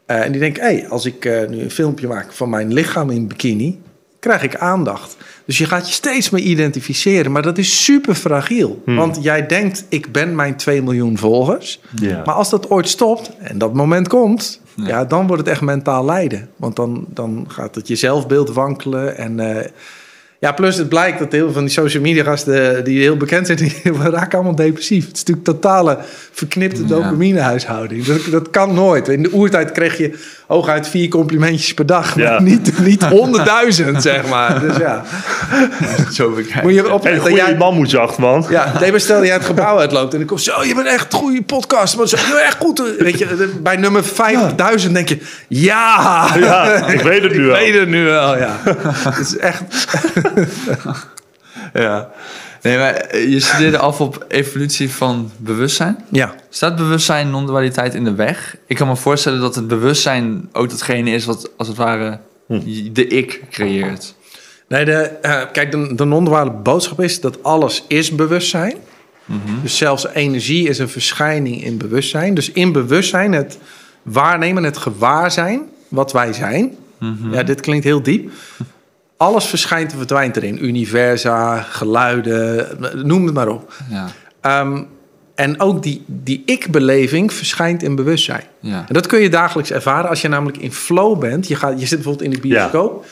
Eh, 0.06 0.22
en 0.22 0.32
die 0.32 0.42
denken, 0.42 0.64
hé, 0.64 0.76
hey, 0.76 0.88
als 0.90 1.06
ik 1.06 1.26
eh, 1.26 1.48
nu 1.48 1.62
een 1.62 1.72
filmpje 1.72 2.08
maak 2.08 2.34
van 2.34 2.50
mijn 2.50 2.74
lichaam 2.74 3.10
in 3.10 3.28
bikini... 3.28 3.80
krijg 4.20 4.44
ik 4.44 4.56
aandacht. 4.56 5.18
Dus 5.46 5.58
je 5.58 5.66
gaat 5.66 5.88
je 5.88 5.94
steeds 5.94 6.30
meer 6.30 6.44
identificeren. 6.44 7.32
Maar 7.32 7.42
dat 7.42 7.58
is 7.58 7.84
super 7.84 8.16
fragiel. 8.16 8.82
Want 8.86 9.18
jij 9.22 9.46
denkt, 9.46 9.86
ik 9.90 10.12
ben 10.12 10.36
mijn 10.36 10.56
2 10.56 10.82
miljoen 10.82 11.18
volgers. 11.18 11.82
Ja. 11.96 12.22
Maar 12.26 12.36
als 12.36 12.50
dat 12.50 12.70
ooit 12.70 12.90
stopt 12.90 13.32
en 13.40 13.58
dat 13.58 13.74
moment 13.74 14.08
komt... 14.08 14.64
Ja. 14.76 15.06
dan 15.06 15.28
wordt 15.28 15.42
het 15.42 15.52
echt 15.52 15.62
mentaal 15.62 16.06
lijden. 16.06 16.50
Want 16.56 16.76
dan, 16.76 17.06
dan 17.08 17.46
gaat 17.48 17.76
het 17.76 17.88
je 17.88 17.96
zelfbeeld 17.96 18.50
wankelen. 18.50 19.18
En 19.18 19.40
eh, 19.40 19.72
ja, 20.46 20.52
plus 20.52 20.78
het 20.78 20.90
blijkt 20.90 21.20
dat 21.20 21.32
heel 21.32 21.44
veel 21.44 21.54
van 21.54 21.64
die 21.64 21.72
social 21.72 22.04
media 22.04 22.24
gasten... 22.24 22.84
die 22.84 23.00
heel 23.02 23.18
bekend 23.18 23.46
zijn, 23.48 23.58
die 23.60 23.74
raken 24.02 24.38
allemaal 24.38 24.56
depressief. 24.56 25.06
Het 25.08 25.16
is 25.16 25.20
natuurlijk 25.24 25.46
totale 25.48 25.98
verknipte 26.32 26.86
dopaminehuishouding. 26.86 28.06
Dat, 28.06 28.20
dat 28.32 28.50
kan 28.50 28.74
nooit. 28.74 29.08
In 29.08 29.24
de 29.24 29.34
oertijd 29.34 29.72
kreeg 29.72 29.98
je 29.98 30.20
hooguit 30.48 30.88
vier 30.88 31.10
complimentjes 31.10 31.74
per 31.74 31.86
dag. 31.86 32.16
Ja. 32.16 32.40
Niet, 32.42 32.80
niet 32.80 33.04
honderdduizend, 33.04 34.02
zeg 34.02 34.28
maar. 34.30 34.60
Dus 34.60 34.78
ja, 34.78 35.04
Zo 36.14 36.30
bekijken. 36.30 36.64
moet 36.64 36.74
je 36.74 36.80
En 36.80 36.86
een 36.86 37.02
dat 37.02 37.20
goede 37.20 37.36
jij- 37.36 37.56
man 37.58 37.74
moet 37.76 37.92
je 37.92 37.98
achter, 38.00 38.22
man. 38.22 38.46
ja, 38.50 38.74
nee, 38.80 39.00
stel 39.00 39.18
dat 39.18 39.26
jij 39.26 39.36
het 39.36 39.46
gebouw 39.46 39.78
uitloopt 39.80 40.14
en 40.14 40.22
ik 40.22 40.28
kom 40.28 40.38
zo, 40.38 40.64
je 40.64 40.76
bent 40.76 40.88
echt 40.88 41.14
een 41.14 41.20
goede 41.20 41.42
podcast, 41.44 41.98
maar 41.98 42.08
zo, 42.08 42.18
je 42.18 42.24
bent 42.34 42.40
echt 42.46 42.58
goed. 42.60 42.82
Weet 43.00 43.20
je, 43.20 43.50
bij 43.62 43.76
nummer 43.76 44.04
50.000 44.86 44.92
denk 44.92 45.10
je, 45.10 45.18
ja, 45.48 46.28
Ja, 46.40 46.88
ik 46.88 47.02
weet 47.02 47.22
het 47.24 47.32
nu 47.32 47.40
ik 47.40 47.46
wel. 47.46 47.60
weet 47.60 47.74
het 47.80 47.90
nu 47.90 48.04
wel, 48.04 48.38
ja. 48.38 48.60
Het 48.64 49.18
is 49.20 49.38
echt, 49.38 49.62
Ja. 51.74 52.12
Nee, 52.62 52.78
maar 52.78 52.94
eh, 52.94 53.32
je 53.32 53.40
studeerde 53.40 53.78
af 53.78 54.02
op 54.02 54.26
evolutie 54.28 54.92
van 54.92 55.32
bewustzijn. 55.38 55.98
ja. 56.12 56.36
Staat 56.50 56.76
bewustzijn 56.76 57.30
non-dualiteit 57.30 57.94
in 57.94 58.04
de 58.04 58.16
weg? 58.16 58.58
Ik 58.68 58.76
kan 58.76 58.88
me 58.88 58.96
voorstellen 58.96 59.40
dat 59.40 59.56
het 59.56 59.68
bewustzijn 59.68 60.50
ook 60.52 60.70
datgene 60.70 61.10
is 61.10 61.26
wat 61.26 61.50
als 61.58 61.68
het 61.68 61.78
ware 61.78 62.20
de 62.92 63.08
ik 63.08 63.42
creëert. 63.52 64.16
Nee, 64.68 64.86
de, 64.86 64.94
eh, 64.94 65.42
kijk, 65.52 65.72
de, 65.72 65.96
de 65.96 66.06
non-duale 66.06 66.52
boodschap 66.52 67.02
is 67.02 67.22
dat 67.22 67.44
alles 67.44 67.84
is 67.88 68.16
bewustzijn. 68.16 68.76
Dus 69.62 69.78
zelfs 69.78 70.08
energie 70.08 70.68
is 70.68 70.80
een 70.80 70.90
verschijning 70.90 71.64
in 71.64 71.78
bewustzijn. 71.78 72.34
Dus 72.34 72.52
in 72.52 72.72
bewustzijn 72.72 73.32
het 73.32 73.58
waarnemen, 74.04 74.64
het 74.64 74.78
gewaarzijn, 74.78 75.62
wat 75.88 76.12
wij 76.12 76.34
zijn. 76.34 76.76
Ja, 77.32 77.44
dit 77.44 77.62
klinkt 77.62 77.84
heel 77.84 78.02
diep. 78.02 78.32
Alles 79.18 79.46
verschijnt 79.46 79.92
en 79.92 79.98
verdwijnt 79.98 80.36
erin. 80.38 80.66
Universa, 80.66 81.62
geluiden, 81.62 82.68
noem 83.08 83.26
het 83.26 83.34
maar 83.34 83.48
op. 83.48 83.74
Ja, 83.90 84.08
Ehm, 84.42 84.84
en 85.36 85.60
ook 85.60 85.84
die, 85.84 86.04
die 86.08 86.42
ik-beleving 86.46 87.34
verschijnt 87.34 87.84
in 87.84 87.96
bewustzijn. 87.96 88.44
ja. 88.60 88.86
En 88.88 88.94
dat 88.94 89.08
kun 89.08 89.20
je 89.20 89.30
dagelijks 89.30 89.72
ervaren 89.72 90.10
als 90.10 90.22
je 90.22 90.28
namelijk 90.28 90.58
in 90.58 90.72
flow 90.74 91.20
bent. 91.20 91.48
Je, 91.48 91.56
gaat, 91.56 91.80
je 91.80 91.86
zit 91.86 91.98
bijvoorbeeld 91.98 92.24
in 92.34 92.42
de 92.42 92.48
bioscoop. 92.48 93.06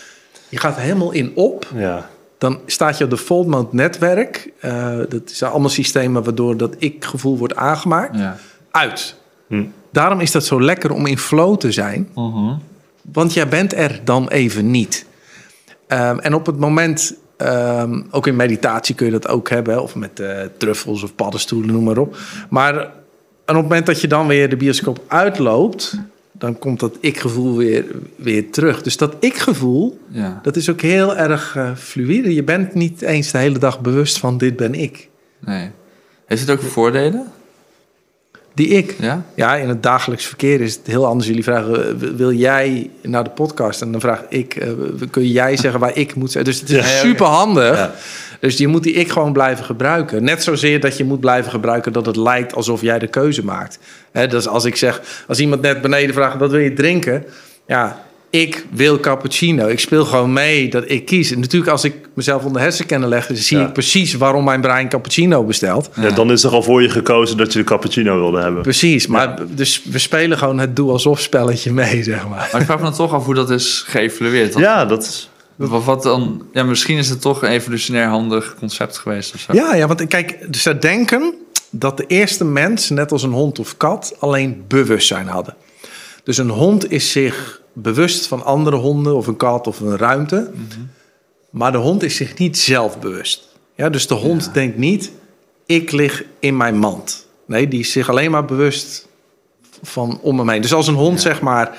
Je 0.49 0.57
gaat 0.57 0.75
helemaal 0.77 1.11
in 1.11 1.31
op. 1.35 1.67
Ja. 1.75 2.09
Dan 2.37 2.59
staat 2.65 2.97
je 2.97 3.03
op 3.03 3.09
de 3.09 3.15
default 3.15 3.47
mode 3.47 3.67
netwerk. 3.71 4.51
Eh, 4.59 4.97
dat 5.09 5.21
zijn 5.25 5.51
allemaal 5.51 5.69
systemen 5.69 6.23
waardoor 6.23 6.57
dat 6.57 6.75
ik-gevoel 6.77 7.37
wordt 7.37 7.55
aangemaakt. 7.55 8.17
ja. 8.17 8.37
Uit. 8.71 9.15
Hm. 9.47 9.63
Daarom 9.91 10.19
is 10.19 10.31
dat 10.31 10.45
zo 10.45 10.61
lekker 10.61 10.91
om 10.91 11.05
in 11.05 11.17
flow 11.17 11.57
te 11.57 11.71
zijn. 11.71 12.09
Mhm. 12.15 12.53
Want 13.11 13.33
jij 13.33 13.47
bent 13.47 13.73
er 13.73 13.99
dan 14.03 14.27
even 14.29 14.71
niet. 14.71 15.05
Ehm, 15.87 16.17
en 16.17 16.33
op 16.33 16.45
het 16.45 16.59
moment, 16.59 17.15
ehm, 17.37 18.01
ook 18.11 18.27
in 18.27 18.35
meditatie 18.35 18.95
kun 18.95 19.05
je 19.05 19.11
dat 19.11 19.27
ook 19.27 19.49
hebben, 19.49 19.81
of 19.81 19.95
met 19.95 20.19
eh, 20.19 20.41
truffels 20.57 21.03
of 21.03 21.15
paddenstoelen, 21.15 21.73
noem 21.73 21.83
maar 21.83 21.97
op. 21.97 22.17
Maar 22.49 22.73
en 23.45 23.55
op 23.55 23.61
het 23.61 23.69
moment 23.69 23.85
dat 23.85 24.01
je 24.01 24.07
dan 24.07 24.27
weer 24.27 24.49
de 24.49 24.57
bioscoop 24.57 25.01
uitloopt, 25.07 25.97
dan 26.31 26.59
komt 26.59 26.79
dat 26.79 26.97
ik-gevoel 26.99 27.57
weer, 27.57 27.85
weer 28.15 28.51
terug. 28.51 28.81
Dus 28.81 28.97
dat 28.97 29.15
ik-gevoel, 29.19 29.99
ja. 30.07 30.39
dat 30.43 30.55
is 30.55 30.69
ook 30.69 30.81
heel 30.81 31.15
erg 31.15 31.55
eh, 31.55 31.75
fluïde. 31.75 32.33
Je 32.33 32.43
bent 32.43 32.73
niet 32.73 33.01
eens 33.01 33.31
de 33.31 33.37
hele 33.37 33.59
dag 33.59 33.81
bewust 33.81 34.19
van 34.19 34.37
dit 34.37 34.55
ben 34.55 34.73
ik. 34.73 35.09
Nee. 35.39 35.71
Heeft 36.25 36.41
het 36.41 36.51
ook 36.51 36.61
voordelen? 36.61 37.27
Die 38.55 38.67
ik. 38.67 38.95
Ja? 38.99 39.23
Ja, 39.35 39.55
in 39.55 39.69
het 39.69 39.83
dagelijks 39.83 40.25
verkeer 40.25 40.61
is 40.61 40.75
het 40.75 40.87
heel 40.87 41.05
anders. 41.05 41.27
Jullie 41.27 41.43
vragen, 41.43 41.87
eh, 41.87 42.09
wil 42.15 42.31
jij 42.31 42.89
naar 43.01 43.23
de 43.23 43.29
podcast? 43.29 43.81
En 43.81 43.91
dan 43.91 44.01
vraag 44.01 44.23
ik, 44.29 44.55
eh, 44.55 44.69
kun 45.11 45.27
jij 45.27 45.57
zeggen 45.57 45.79
waar 45.79 45.97
ik 45.97 46.15
moet 46.15 46.31
zijn? 46.31 46.43
Dus 46.43 46.59
het 46.59 46.69
is 46.69 46.75
Ja. 46.91 46.99
super 46.99 47.25
handig. 47.25 47.77
Ja. 47.77 47.93
Dus 48.39 48.57
je 48.57 48.67
moet 48.67 48.83
die 48.83 48.93
ik 48.93 49.11
gewoon 49.11 49.33
blijven 49.33 49.65
gebruiken. 49.65 50.23
Net 50.23 50.43
zozeer 50.43 50.79
dat 50.79 50.97
je 50.97 51.03
moet 51.03 51.19
blijven 51.19 51.51
gebruiken 51.51 51.93
dat 51.93 52.05
het 52.05 52.15
lijkt 52.15 52.55
alsof 52.55 52.81
jij 52.81 52.99
de 52.99 53.07
keuze 53.07 53.43
maakt. 53.45 53.79
Hè, 54.11 54.27
dus 54.27 54.47
als 54.47 54.65
ik 54.65 54.75
zeg, 54.75 55.01
als 55.27 55.39
iemand 55.39 55.61
net 55.61 55.81
beneden 55.81 56.13
vraagt, 56.13 56.37
wat 56.37 56.51
wil 56.51 56.59
je 56.59 56.73
drinken? 56.73 57.23
Ja, 57.67 58.03
ik 58.33 58.65
wil 58.71 58.99
cappuccino. 58.99 59.67
Ik 59.67 59.79
speel 59.79 60.05
gewoon 60.05 60.33
mee 60.33 60.69
dat 60.69 60.83
ik 60.87 61.05
kies. 61.05 61.31
En 61.31 61.39
natuurlijk, 61.39 61.71
als 61.71 61.83
ik 61.83 61.95
mezelf 62.13 62.43
onder 62.43 62.61
hersenkennen 62.61 63.09
leg, 63.09 63.27
dan 63.27 63.35
zie 63.35 63.57
Ja. 63.57 63.65
ik 63.67 63.73
precies 63.73 64.13
waarom 64.13 64.43
mijn 64.43 64.61
brein 64.61 64.89
cappuccino 64.89 65.43
bestelt. 65.43 65.89
Ja, 65.95 66.09
dan 66.11 66.31
is 66.31 66.43
er 66.43 66.51
al 66.51 66.63
voor 66.63 66.81
je 66.81 66.89
gekozen 66.89 67.37
dat 67.37 67.53
je 67.53 67.59
de 67.59 67.65
cappuccino 67.65 68.15
wilde 68.19 68.41
hebben. 68.41 68.61
Precies, 68.61 69.07
maar 69.07 69.35
dus 69.55 69.81
we 69.83 69.99
spelen 69.99 70.37
gewoon 70.37 70.59
het 70.59 70.75
doe 70.75 70.91
alsof 70.91 71.19
spelletje 71.19 71.71
mee, 71.73 72.03
zeg 72.03 72.27
maar. 72.27 72.49
Maar 72.51 72.61
ik 72.61 72.65
vraag 72.65 72.77
me 72.77 72.83
dan 72.83 72.93
toch 72.93 73.13
af 73.13 73.25
hoe 73.25 73.33
dat 73.35 73.49
is 73.49 73.83
geëvalueerd. 73.87 74.57
Ja, 74.57 74.85
dat 74.85 75.03
is... 75.03 75.29
Wat, 75.55 75.83
wat 75.83 76.03
dan, 76.03 76.45
ja, 76.53 76.63
misschien 76.63 76.97
is 76.97 77.09
het 77.09 77.21
toch 77.21 77.41
een 77.41 77.49
evolutionair 77.49 78.07
handig 78.07 78.55
concept 78.59 78.97
geweest 78.97 79.33
of 79.33 79.39
zo. 79.39 79.53
Ja, 79.53 79.75
ja, 79.75 79.87
want 79.87 80.07
kijk, 80.07 80.37
ze 80.51 80.77
denken 80.79 81.33
dat 81.69 81.97
de 81.97 82.05
eerste 82.07 82.45
mens, 82.45 82.89
net 82.89 83.11
als 83.11 83.23
een 83.23 83.31
hond 83.31 83.59
of 83.59 83.77
kat, 83.77 84.15
alleen 84.19 84.63
bewustzijn 84.67 85.27
hadden. 85.27 85.55
Dus 86.23 86.37
een 86.37 86.49
hond 86.49 86.91
is 86.91 87.11
zich 87.11 87.61
bewust 87.73 88.27
van 88.27 88.43
andere 88.43 88.75
honden 88.75 89.15
of 89.15 89.27
een 89.27 89.37
kat 89.37 89.67
of 89.67 89.79
een 89.79 89.97
ruimte. 89.97 90.51
Maar 91.49 91.71
de 91.71 91.77
hond 91.77 92.03
is 92.03 92.15
zich 92.15 92.37
niet 92.37 92.57
zelf 92.57 92.99
bewust. 92.99 93.47
Ja, 93.75 93.89
dus 93.89 94.07
de 94.07 94.13
hond 94.13 94.53
denkt 94.53 94.77
niet, 94.77 95.11
ik 95.65 95.91
lig 95.91 96.23
in 96.39 96.57
mijn 96.57 96.77
mand. 96.77 97.27
Nee, 97.45 97.67
die 97.67 97.79
is 97.79 97.91
zich 97.91 98.09
alleen 98.09 98.31
maar 98.31 98.45
bewust 98.45 99.07
van 99.81 100.19
om 100.21 100.37
hem 100.37 100.49
heen. 100.49 100.61
Dus 100.61 100.73
als 100.73 100.87
een 100.87 100.93
hond 100.93 101.21
zeg 101.21 101.41
maar 101.41 101.77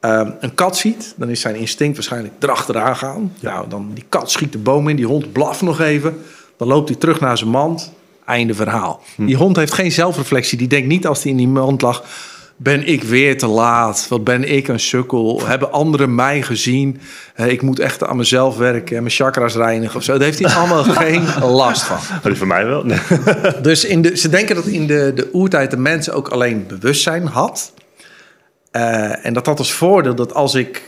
ehm, 0.00 0.30
een 0.40 0.54
kat 0.54 0.76
ziet, 0.76 1.14
dan 1.16 1.28
is 1.28 1.40
zijn 1.40 1.54
instinct 1.54 1.94
waarschijnlijk 1.94 2.34
erachteraan 2.38 2.96
gaan. 2.96 3.32
Nou, 3.40 3.68
dan 3.68 3.90
die 3.94 4.04
kat 4.08 4.30
schiet 4.30 4.52
de 4.52 4.58
boom 4.58 4.88
in, 4.88 4.96
die 4.96 5.06
hond 5.06 5.32
blaft 5.32 5.62
nog 5.62 5.80
even. 5.80 6.22
Dan 6.56 6.68
loopt 6.68 6.88
hij 6.88 6.98
terug 6.98 7.20
naar 7.20 7.38
zijn 7.38 7.50
mand. 7.50 7.92
Einde 8.24 8.54
verhaal. 8.54 9.02
Die 9.16 9.36
hond 9.36 9.56
heeft 9.56 9.72
geen 9.72 9.92
zelfreflectie. 9.92 10.58
Die 10.58 10.68
denkt 10.68 10.88
niet 10.88 11.06
als 11.06 11.22
hij 11.22 11.30
in 11.30 11.36
die 11.36 11.48
mand 11.48 11.82
lag. 11.82 12.04
Ben 12.60 12.86
ik 12.86 13.02
weer 13.02 13.38
te 13.38 13.46
laat? 13.46 14.06
Wat 14.08 14.24
ben 14.24 14.44
ik 14.44 14.68
een 14.68 14.80
sukkel? 14.80 15.46
Hebben 15.46 15.72
anderen 15.72 16.14
mij 16.14 16.42
gezien? 16.42 17.00
Ik 17.36 17.62
moet 17.62 17.78
echt 17.78 18.04
aan 18.04 18.16
mezelf 18.16 18.56
werken 18.56 18.96
en 18.96 19.02
mijn 19.02 19.14
chakras 19.14 19.54
reinigen 19.54 19.96
of 19.96 20.02
zo. 20.02 20.12
Daar 20.12 20.26
heeft 20.26 20.38
hij 20.38 20.54
allemaal 20.54 20.84
geen 21.04 21.24
last 21.40 21.82
van. 21.82 21.96
Maar 22.10 22.20
die 22.22 22.36
van 22.36 22.46
mij 22.46 22.66
wel. 22.66 22.84
Nee. 22.84 22.98
Dus 23.62 23.84
in 23.84 24.02
de, 24.02 24.16
ze 24.16 24.28
denken 24.28 24.54
dat 24.54 24.66
in 24.66 24.86
de, 24.86 25.12
de 25.14 25.28
oertijd 25.32 25.70
de 25.70 25.76
mensen 25.76 26.14
ook 26.14 26.28
alleen 26.28 26.66
bewustzijn 26.66 27.26
had. 27.26 27.72
Eh, 28.70 29.26
en 29.26 29.32
dat 29.32 29.46
had 29.46 29.58
als 29.58 29.72
voordeel 29.72 30.14
dat 30.14 30.34
als 30.34 30.54
ik 30.54 30.82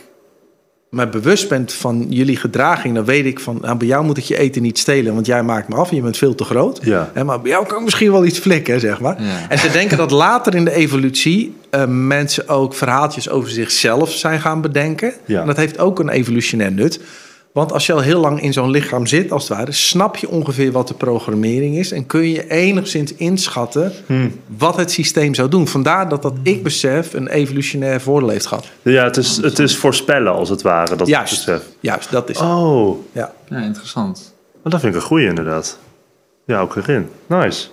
me 0.91 1.07
bewust 1.07 1.49
ben 1.49 1.69
van 1.69 2.05
jullie 2.09 2.35
gedraging, 2.35 2.95
dan 2.95 3.05
weet 3.05 3.25
ik 3.25 3.39
van, 3.39 3.57
nou, 3.61 3.77
bij 3.77 3.87
jou 3.87 4.05
moet 4.05 4.17
ik 4.17 4.23
je 4.23 4.37
eten 4.37 4.61
niet 4.61 4.77
stelen, 4.77 5.13
want 5.13 5.25
jij 5.25 5.43
maakt 5.43 5.67
me 5.67 5.75
af, 5.75 5.91
je 5.91 6.01
bent 6.01 6.17
veel 6.17 6.35
te 6.35 6.43
groot. 6.43 6.79
Ja. 6.83 7.11
Hè, 7.13 7.23
maar 7.23 7.41
bij 7.41 7.51
jou 7.51 7.65
kan 7.65 7.77
ik 7.77 7.83
misschien 7.83 8.11
wel 8.11 8.25
iets 8.25 8.39
flikken, 8.39 8.79
zeg 8.79 8.99
maar. 8.99 9.23
Ja. 9.23 9.49
En 9.49 9.59
ze 9.59 9.71
denken 9.71 9.97
dat 9.97 10.11
later 10.11 10.55
in 10.55 10.65
de 10.65 10.73
evolutie 10.73 11.55
eh, 11.69 11.85
mensen 11.87 12.47
ook 12.47 12.73
verhaaltjes 12.73 13.29
over 13.29 13.49
zichzelf 13.49 14.11
zijn 14.11 14.41
gaan 14.41 14.61
bedenken. 14.61 15.13
Ja. 15.25 15.41
En 15.41 15.47
dat 15.47 15.57
heeft 15.57 15.79
ook 15.79 15.99
een 15.99 16.09
evolutionair 16.09 16.71
nut. 16.71 16.99
Want 17.53 17.71
als 17.71 17.85
je 17.85 17.93
al 17.93 17.99
heel 17.99 18.19
lang 18.19 18.41
in 18.41 18.53
zo'n 18.53 18.69
lichaam 18.69 19.05
zit, 19.05 19.31
als 19.31 19.47
het 19.49 19.57
ware, 19.57 19.71
snap 19.71 20.15
je 20.15 20.29
ongeveer 20.29 20.71
wat 20.71 20.87
de 20.87 20.93
programmering 20.93 21.75
is. 21.77 21.91
En 21.91 22.05
kun 22.05 22.29
je 22.29 22.49
enigszins 22.49 23.13
inschatten 23.13 23.91
Hmm. 24.05 24.39
wat 24.57 24.75
het 24.77 24.91
systeem 24.91 25.33
zou 25.33 25.49
doen. 25.49 25.67
Vandaar 25.67 26.09
dat 26.09 26.21
dat 26.21 26.33
ik 26.43 26.63
besef 26.63 27.13
een 27.13 27.27
evolutionair 27.27 28.01
voordeel 28.01 28.29
heeft 28.29 28.45
gehad. 28.45 28.65
Ja, 28.81 29.03
het 29.03 29.17
is, 29.17 29.37
het 29.37 29.59
is 29.59 29.77
voorspellen 29.77 30.31
als 30.33 30.49
het 30.49 30.61
ware. 30.61 30.95
Dat 30.95 31.07
Juist, 31.07 31.45
besef. 31.45 31.63
juist 31.79 32.11
dat 32.11 32.29
is 32.29 32.39
het. 32.39 32.47
Oh, 32.47 32.97
Ja. 33.11 33.33
Ja, 33.49 33.57
interessant. 33.57 34.33
maar 34.63 34.71
dat 34.71 34.81
vind 34.81 34.95
ik 34.95 35.01
een 35.01 35.07
goeie 35.07 35.27
inderdaad. 35.27 35.77
Ja, 36.45 36.59
ook 36.59 36.75
erin. 36.75 37.09
Nice. 37.27 37.67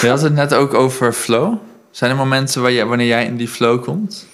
Je 0.00 0.08
had 0.08 0.20
het 0.22 0.34
net 0.34 0.54
ook 0.54 0.74
over 0.74 1.12
flow. 1.12 1.54
Zijn 1.90 2.10
er 2.10 2.16
momenten 2.16 2.62
waar 2.62 2.70
je, 2.70 2.84
wanneer 2.84 3.06
jij 3.06 3.24
in 3.24 3.36
die 3.36 3.48
flow 3.48 3.82
komt? 3.82 4.26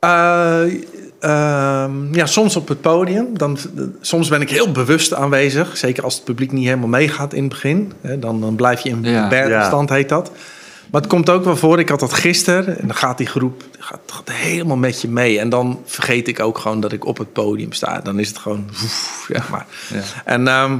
Eh, 0.00 0.62
ehm, 1.20 2.14
ja, 2.14 2.26
soms 2.26 2.56
op 2.56 2.68
het 2.68 2.80
podium. 2.80 3.38
Dan, 3.38 3.58
soms 4.00 4.28
ben 4.28 4.40
ik 4.40 4.50
heel 4.50 4.72
bewust 4.72 5.14
aanwezig. 5.14 5.76
Zeker 5.76 6.04
als 6.04 6.14
het 6.14 6.24
publiek 6.24 6.52
niet 6.52 6.64
helemaal 6.64 6.88
meegaat 6.88 7.32
in 7.32 7.40
het 7.40 7.48
begin. 7.48 7.92
Hè, 8.00 8.18
dan, 8.18 8.40
dan 8.40 8.54
blijf 8.56 8.80
je 8.80 8.88
in 8.88 9.02
Ja. 9.02 9.28
beta-stand, 9.28 9.88
heet 9.90 10.08
dat. 10.08 10.30
Maar 10.90 11.00
het 11.00 11.10
komt 11.10 11.30
ook 11.30 11.44
wel 11.44 11.56
voor. 11.56 11.78
Ik 11.78 11.88
had 11.88 12.00
dat 12.00 12.12
gisteren. 12.12 12.78
En 12.78 12.86
dan 12.86 12.96
gaat 12.96 13.18
die 13.18 13.26
groep 13.26 13.62
gaat, 13.78 14.00
gaat 14.06 14.30
helemaal 14.32 14.76
met 14.76 15.00
je 15.00 15.08
mee. 15.08 15.38
En 15.38 15.48
dan 15.48 15.80
vergeet 15.84 16.28
ik 16.28 16.40
ook 16.40 16.58
gewoon 16.58 16.80
dat 16.80 16.92
ik 16.92 17.04
op 17.04 17.18
het 17.18 17.32
podium 17.32 17.72
sta. 17.72 18.00
Dan 18.00 18.18
is 18.18 18.28
het 18.28 18.38
gewoon... 18.38 18.64
woef, 18.80 19.26
zeg 19.32 19.48
maar. 19.50 19.66
Ja. 19.92 20.00
En, 20.24 20.48
ehm, 20.48 20.76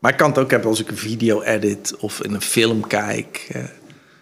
maar 0.00 0.10
ik 0.10 0.16
kan 0.16 0.28
het 0.28 0.38
ook 0.38 0.50
hebben 0.50 0.68
als 0.70 0.80
ik 0.80 0.90
een 0.90 0.96
video 0.96 1.42
edit 1.42 1.94
of 1.98 2.22
in 2.22 2.34
een 2.34 2.42
film 2.42 2.86
kijk. 2.86 3.48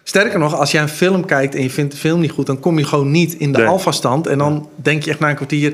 Sterker 0.07 0.39
nog, 0.39 0.55
als 0.55 0.71
jij 0.71 0.81
een 0.81 0.89
film 0.89 1.25
kijkt 1.25 1.55
en 1.55 1.61
je 1.61 1.69
vindt 1.69 1.91
de 1.91 1.97
film 1.97 2.19
niet 2.19 2.31
goed, 2.31 2.45
dan 2.45 2.59
kom 2.59 2.77
je 2.77 2.85
gewoon 2.85 3.11
niet 3.11 3.33
in 3.33 3.51
de 3.51 3.57
Nee. 3.57 3.67
alfa-stand. 3.67 4.27
En 4.27 4.37
dan 4.37 4.69
denk 4.75 5.03
je 5.03 5.09
echt 5.11 5.19
na 5.19 5.29
een 5.29 5.35
kwartier, 5.35 5.73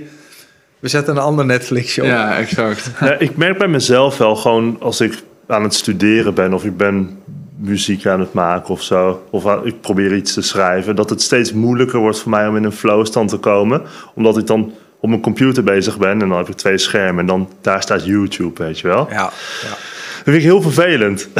we 0.79 0.87
zetten 0.87 1.15
een 1.15 1.21
ander 1.21 1.45
Netflix-show. 1.45 2.05
Ja, 2.05 2.37
exact. 2.37 2.91
Ja, 2.99 3.19
ik 3.19 3.37
merk 3.37 3.57
bij 3.57 3.67
mezelf 3.67 4.17
wel 4.17 4.35
gewoon 4.35 4.77
als 4.79 5.01
ik 5.01 5.13
aan 5.47 5.63
het 5.63 5.73
studeren 5.73 6.33
ben 6.33 6.53
of 6.53 6.63
ik 6.65 6.77
ben 6.77 7.19
muziek 7.57 8.05
aan 8.05 8.19
het 8.19 8.33
maken 8.33 8.69
of 8.69 8.81
zo, 8.83 9.23
of 9.29 9.45
ik 9.63 9.81
probeer 9.81 10.15
iets 10.15 10.33
te 10.33 10.41
schrijven, 10.41 10.95
dat 10.95 11.09
het 11.09 11.21
steeds 11.21 11.53
moeilijker 11.53 11.99
wordt 11.99 12.19
voor 12.19 12.29
mij 12.31 12.47
om 12.47 12.55
in 12.55 12.63
een 12.63 12.71
flow-stand 12.71 13.29
te 13.29 13.37
komen, 13.37 13.81
omdat 14.15 14.37
ik 14.37 14.47
dan 14.47 14.73
op 14.99 15.09
mijn 15.09 15.21
computer 15.21 15.63
bezig 15.63 15.97
ben 15.97 16.21
en 16.21 16.29
dan 16.29 16.37
heb 16.37 16.49
ik 16.49 16.55
twee 16.55 16.77
schermen 16.77 17.19
en 17.19 17.25
dan 17.25 17.49
daar 17.61 17.81
staat 17.81 18.05
YouTube, 18.05 18.63
weet 18.63 18.79
je 18.79 18.87
wel. 18.87 19.07
Ja, 19.09 19.31
ja. 19.61 19.77
Dat 20.23 20.33
vind 20.33 20.37
ik 20.37 20.49
heel 20.49 20.61
vervelend. 20.61 21.27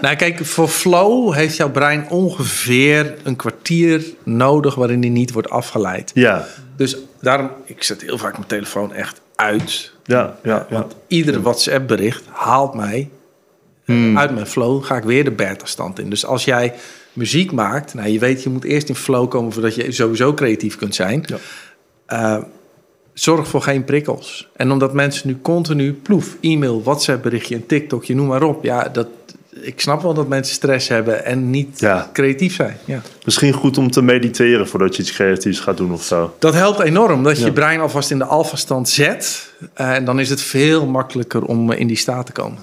Nou, 0.00 0.16
kijk, 0.16 0.44
voor 0.44 0.68
flow 0.68 1.34
heeft 1.34 1.56
jouw 1.56 1.70
brein 1.70 2.08
ongeveer 2.08 3.14
een 3.22 3.36
kwartier 3.36 4.04
nodig 4.22 4.74
waarin 4.74 5.00
die 5.00 5.10
niet 5.10 5.32
wordt 5.32 5.50
afgeleid. 5.50 6.10
ja, 6.14 6.46
Dus 6.76 6.96
daarom, 7.20 7.50
ik 7.64 7.82
zet 7.82 8.02
heel 8.02 8.18
vaak 8.18 8.32
mijn 8.32 8.46
telefoon 8.46 8.92
echt 8.92 9.20
uit. 9.34 9.92
ja, 10.04 10.36
ja, 10.42 10.66
ja. 10.70 10.78
Want 10.78 10.94
iedere 11.06 11.40
WhatsApp-bericht 11.40 12.24
haalt 12.30 12.74
mij 12.74 13.10
eh, 13.86 14.16
uit 14.16 14.34
mijn 14.34 14.46
flow. 14.46 14.84
Ga 14.84 14.96
ik 14.96 15.02
weer 15.02 15.24
de 15.24 15.30
beta-stand 15.30 15.98
in. 15.98 16.10
Dus 16.10 16.26
als 16.26 16.44
jij 16.44 16.74
muziek 17.12 17.52
maakt, 17.52 17.94
nou, 17.94 18.08
je 18.08 18.18
weet, 18.18 18.42
je 18.42 18.50
moet 18.50 18.64
eerst 18.64 18.88
in 18.88 18.94
flow 18.96 19.28
komen 19.28 19.52
voordat 19.52 19.74
je 19.74 19.92
sowieso 19.92 20.34
creatief 20.34 20.76
kunt 20.76 20.94
zijn. 20.94 21.24
Ja. 21.26 21.36
Eh, 22.06 22.42
zorg 23.14 23.48
voor 23.48 23.62
geen 23.62 23.84
prikkels. 23.84 24.48
En 24.56 24.70
omdat 24.70 24.92
mensen 24.92 25.28
nu 25.28 25.38
continu 25.42 25.92
ploef, 25.92 26.36
e-mail, 26.40 26.82
WhatsApp-berichtje, 26.82 27.54
een 27.54 27.66
TikTokje, 27.66 28.14
noem 28.14 28.26
maar 28.26 28.42
op. 28.42 28.64
Ja, 28.64 28.88
dat, 28.88 29.08
ik 29.60 29.80
snap 29.80 30.02
wel 30.02 30.14
dat 30.14 30.28
mensen 30.28 30.54
stress 30.54 30.88
hebben 30.88 31.24
en 31.24 31.50
niet 31.50 31.80
Ja. 31.80 32.10
creatief 32.12 32.54
zijn. 32.54 32.76
Ja. 32.84 33.02
Misschien 33.24 33.52
goed 33.52 33.78
om 33.78 33.90
te 33.90 34.02
mediteren 34.02 34.68
voordat 34.68 34.96
je 34.96 35.02
iets 35.02 35.12
creatiefs 35.12 35.60
gaat 35.60 35.76
doen 35.76 35.92
of 35.92 36.02
zo. 36.02 36.34
Dat 36.38 36.54
helpt 36.54 36.80
enorm, 36.80 37.22
dat 37.22 37.34
je 37.34 37.40
Ja. 37.40 37.46
je 37.46 37.52
brein 37.52 37.80
alvast 37.80 38.10
in 38.10 38.18
de 38.18 38.24
alfa-stand 38.24 38.88
zet. 38.88 39.52
Eh, 39.74 39.94
en 39.94 40.04
dan 40.04 40.20
is 40.20 40.30
het 40.30 40.40
veel 40.40 40.86
makkelijker 40.86 41.44
om 41.44 41.72
eh, 41.72 41.80
in 41.80 41.86
die 41.86 41.96
staat 41.96 42.26
te 42.26 42.32
komen. 42.32 42.58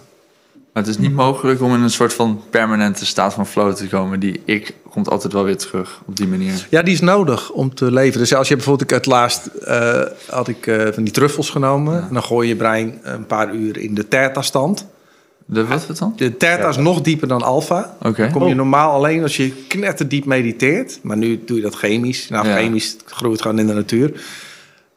Maar 0.74 0.84
het 0.84 0.92
is 0.92 0.98
niet 0.98 1.14
mogelijk 1.16 1.62
om 1.62 1.74
in 1.74 1.82
een 1.82 1.90
soort 1.90 2.14
van 2.14 2.42
permanente 2.50 3.06
staat 3.06 3.34
van 3.34 3.48
flow 3.48 3.74
te 3.74 3.88
komen. 3.88 4.20
Die 4.20 4.42
ik 4.46 4.74
komt 4.90 5.10
altijd 5.10 5.34
wel 5.34 5.44
weer 5.44 5.58
terug 5.58 6.02
op 6.06 6.16
die 6.16 6.28
manier. 6.28 6.68
Ja, 6.70 6.82
die 6.82 6.94
is 6.94 7.00
nodig 7.02 7.50
om 7.52 7.74
te 7.76 7.92
leven. 7.92 8.20
Dus 8.20 8.34
als 8.36 8.48
je 8.48 8.56
bijvoorbeeld, 8.56 8.90
ik 8.90 8.96
het 8.96 9.06
laatst 9.06 9.46
eh, 9.46 10.02
had 10.30 10.48
ik 10.48 10.68
eh, 10.68 10.88
van 10.94 11.04
die 11.04 11.14
truffels 11.14 11.50
genomen. 11.50 12.02
En 12.08 12.14
dan 12.14 12.24
gooi 12.24 12.48
je 12.48 12.56
brein 12.56 13.00
een 13.04 13.26
paar 13.26 13.54
uur 13.56 13.78
in 13.78 13.94
de 13.94 14.08
theta-stand. 14.08 14.86
De, 15.46 15.66
wat 15.68 15.82
is 15.82 15.88
het 15.88 15.98
dan? 15.98 16.14
De 16.16 16.38
theta 16.38 16.68
is 16.70 16.78
nog 16.78 17.02
dieper 17.02 17.28
dan 17.28 17.42
alfa. 17.42 17.96
Oké. 18.02 18.30
Kom 18.32 18.44
je 18.44 18.50
Oh. 18.50 18.56
normaal 18.56 18.92
alleen 18.92 19.22
als 19.22 19.38
je 19.38 19.52
knetterdiep 19.68 20.26
mediteert. 20.26 21.00
Maar 21.02 21.18
nu 21.18 21.42
doe 21.46 21.56
je 21.58 21.64
dat 21.64 21.76
chemisch. 21.76 22.30
Nou, 22.30 22.48
Ja. 22.48 22.56
chemisch 22.56 22.96
groeit 23.06 23.42
gewoon 23.42 23.60
in 23.60 23.68
de 23.68 23.74
natuur. 23.74 24.22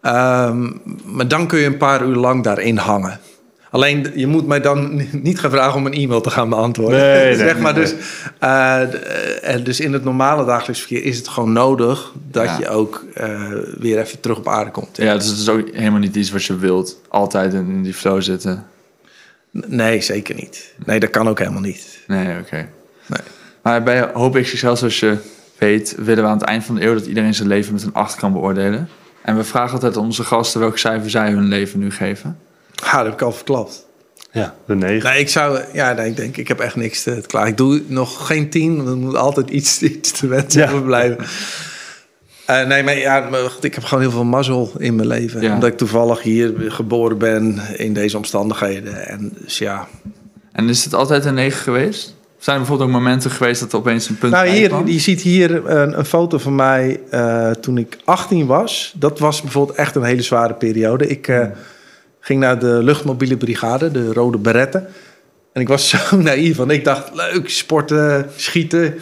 Ehm, 0.00 0.70
maar 1.04 1.28
dan 1.28 1.46
kun 1.46 1.58
je 1.58 1.66
een 1.66 1.76
paar 1.76 2.06
uur 2.06 2.16
lang 2.16 2.42
daarin 2.42 2.76
hangen. 2.76 3.20
Alleen, 3.74 4.10
je 4.14 4.26
moet 4.26 4.46
mij 4.46 4.60
dan 4.60 5.02
niet 5.12 5.40
gaan 5.40 5.50
vragen 5.50 5.74
om 5.74 5.86
een 5.86 5.92
e-mail 5.92 6.20
te 6.20 6.30
gaan 6.30 6.48
beantwoorden. 6.48 6.98
Nee, 6.98 7.24
nee, 7.24 7.36
zeg 7.48 7.58
maar, 7.58 7.74
nee. 7.74 7.82
dus, 7.82 7.94
eh, 8.38 9.54
eh, 9.54 9.64
dus 9.64 9.80
in 9.80 9.92
het 9.92 10.04
normale 10.04 10.44
dagelijks 10.44 10.80
verkeer 10.80 11.04
is 11.04 11.16
het 11.16 11.28
gewoon 11.28 11.52
nodig... 11.52 12.12
dat 12.30 12.44
Ja. 12.44 12.58
je 12.58 12.68
ook 12.68 13.04
eh, 13.14 13.52
weer 13.78 13.98
even 13.98 14.20
terug 14.20 14.38
op 14.38 14.48
aarde 14.48 14.70
komt. 14.70 14.96
Ja, 14.96 15.14
dus 15.14 15.26
het 15.26 15.38
is 15.38 15.48
ook 15.48 15.68
helemaal 15.72 15.98
niet 15.98 16.16
iets 16.16 16.30
wat 16.30 16.44
je 16.44 16.56
wilt. 16.56 17.00
Altijd 17.08 17.52
in, 17.52 17.68
in 17.70 17.82
die 17.82 17.94
flow 17.94 18.22
zitten. 18.22 18.66
Nee, 19.50 20.00
zeker 20.00 20.34
niet. 20.34 20.74
Nee, 20.84 21.00
dat 21.00 21.10
kan 21.10 21.28
ook 21.28 21.38
helemaal 21.38 21.60
niet. 21.60 21.98
Nee, 22.06 22.38
oké. 22.38 22.68
Nee. 23.06 23.20
Maar 23.62 23.82
bij 23.82 24.10
Hoop 24.12 24.34
XXL, 24.34 24.74
zoals 24.74 25.00
je 25.00 25.16
weet, 25.58 25.94
willen 25.98 26.24
we 26.24 26.30
aan 26.30 26.38
het 26.38 26.46
eind 26.46 26.64
van 26.64 26.74
de 26.74 26.82
eeuw 26.82 26.94
dat 26.94 27.06
iedereen 27.06 27.34
zijn 27.34 27.48
leven 27.48 27.72
met 27.72 27.82
een 27.82 27.94
8 27.94 28.16
kan 28.16 28.32
beoordelen. 28.32 28.88
En 29.22 29.36
we 29.36 29.44
vragen 29.44 29.72
altijd 29.72 29.96
aan 29.96 30.04
onze 30.04 30.24
gasten 30.24 30.60
welk 30.60 30.78
cijfer 30.78 31.10
zij 31.10 31.30
hun 31.30 31.48
leven 31.48 31.78
nu 31.78 31.90
geven. 31.90 32.38
Ha, 32.82 32.96
dat 32.96 33.04
heb 33.06 33.14
ik 33.14 33.22
al 33.22 33.32
verklapt. 33.32 33.86
Ja, 34.32 34.54
de 34.66 34.74
negen. 34.74 35.10
Nee, 35.10 35.20
ik 35.20 35.28
zou... 35.28 35.60
Ja, 35.72 35.92
nee, 35.92 36.08
ik 36.10 36.16
denk, 36.16 36.36
ik 36.36 36.48
heb 36.48 36.60
echt 36.60 36.76
niks 36.76 37.02
te, 37.02 37.20
te 37.20 37.26
klaar. 37.26 37.46
Ik 37.46 37.56
doe 37.56 37.82
nog 37.86 38.26
geen 38.26 38.50
tien, 38.50 38.76
want 38.76 38.88
er 38.88 38.96
moet 38.96 39.16
altijd 39.16 39.50
iets, 39.50 39.82
iets 39.82 40.10
te 40.12 40.26
wensen 40.26 40.60
Ja. 40.60 40.70
overblijven. 40.70 41.18
Eh, 42.46 42.66
nee, 42.66 42.82
maar 42.82 42.98
ja, 42.98 43.28
ik 43.60 43.74
heb 43.74 43.84
gewoon 43.84 44.02
heel 44.02 44.12
veel 44.12 44.24
mazzel 44.24 44.72
in 44.78 44.94
mijn 44.94 45.08
leven. 45.08 45.40
Ja. 45.40 45.54
Omdat 45.54 45.68
ik 45.68 45.76
toevallig 45.76 46.22
hier 46.22 46.52
geboren 46.68 47.18
ben 47.18 47.60
in 47.76 47.92
deze 47.92 48.16
omstandigheden. 48.16 49.06
En 49.06 49.32
dus 49.40 49.58
ja... 49.58 49.88
En 50.52 50.68
is 50.68 50.84
het 50.84 50.94
altijd 50.94 51.24
een 51.24 51.34
9 51.34 51.58
geweest? 51.60 52.14
Zijn 52.38 52.56
er 52.56 52.62
bijvoorbeeld 52.62 52.90
ook 52.90 53.02
momenten 53.02 53.30
geweest 53.30 53.60
dat 53.60 53.72
er 53.72 53.78
opeens 53.78 54.08
een 54.08 54.18
punt 54.18 54.32
Nou, 54.32 54.48
hier, 54.48 54.68
kwam? 54.68 54.86
je 54.86 54.98
ziet 54.98 55.20
hier 55.20 55.66
een, 55.70 55.98
een 55.98 56.04
foto 56.04 56.38
van 56.38 56.54
mij 56.54 57.00
eh, 57.10 57.50
toen 57.50 57.78
ik 57.78 57.96
18 58.04 58.46
was. 58.46 58.94
Dat 58.96 59.18
was 59.18 59.42
bijvoorbeeld 59.42 59.78
echt 59.78 59.94
een 59.94 60.02
hele 60.02 60.22
zware 60.22 60.54
periode. 60.54 61.06
Ik 61.06 61.28
eh, 61.28 61.46
ging 62.24 62.40
naar 62.40 62.58
de 62.58 62.80
luchtmobiele 62.82 63.36
brigade, 63.36 63.90
de 63.90 64.12
Rode 64.12 64.38
Beretten. 64.38 64.86
En 65.52 65.60
ik 65.60 65.68
was 65.68 65.88
zo 66.08 66.16
naïef, 66.16 66.56
want 66.56 66.70
ik 66.70 66.84
dacht, 66.84 67.10
leuk, 67.14 67.50
sporten, 67.50 68.30
schieten. 68.36 68.94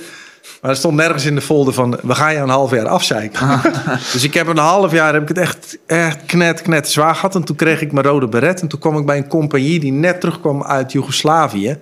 Maar 0.61 0.70
er 0.70 0.77
stond 0.77 0.97
nergens 0.97 1.25
in 1.25 1.35
de 1.35 1.41
folder 1.41 1.75
van, 1.75 1.99
we 2.03 2.14
gaan 2.14 2.33
je 2.33 2.39
een 2.39 2.49
half 2.49 2.70
jaar 2.70 2.89
afzeiken. 2.89 3.61
dus 4.12 4.23
ik 4.23 4.35
heb 4.35 4.47
een 4.47 4.57
half 4.57 4.93
jaar 4.93 5.12
heb 5.12 5.23
ik 5.23 5.29
het 5.29 5.39
echt, 5.39 5.79
echt 5.87 6.27
knet, 6.27 6.62
knet 6.62 6.89
zwaar 6.89 7.14
gehad. 7.14 7.35
En 7.35 7.45
toen 7.45 7.57
kreeg 7.57 7.81
ik 7.81 7.93
mijn 7.93 8.07
Rode 8.07 8.29
Beret. 8.29 8.61
En 8.61 8.68
toen 8.68 8.79
kwam 8.79 8.99
ik 8.99 9.07
bij 9.07 9.16
een 9.16 9.29
compagnie 9.29 9.81
die 9.81 9.93
net 9.93 10.20
terugkwam 10.20 10.64
uit 10.64 10.93
Joegoslavië. 10.93 11.79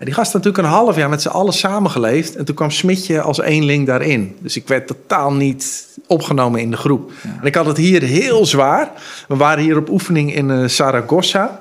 En 0.00 0.06
die 0.06 0.14
gast 0.14 0.32
had 0.32 0.42
natuurlijk 0.42 0.68
een 0.68 0.78
half 0.78 0.96
jaar 0.96 1.08
met 1.08 1.22
z'n 1.22 1.28
allen 1.28 1.52
samengeleefd. 1.52 2.36
En 2.36 2.44
toen 2.44 2.54
kwam 2.54 2.70
Smitje 2.70 3.20
als 3.20 3.40
eenling 3.40 3.86
daarin. 3.86 4.36
Dus 4.38 4.56
ik 4.56 4.68
werd 4.68 4.86
totaal 4.86 5.32
niet 5.32 5.88
opgenomen 6.06 6.60
in 6.60 6.70
de 6.70 6.76
groep. 6.76 7.12
En 7.40 7.46
ik 7.46 7.54
had 7.54 7.66
het 7.66 7.76
hier 7.76 8.02
heel 8.02 8.46
zwaar. 8.46 8.90
We 9.28 9.36
waren 9.36 9.64
hier 9.64 9.76
op 9.76 9.88
oefening 9.88 10.34
in 10.34 10.50
eh, 10.50 10.66
Saragossa. 10.66 11.60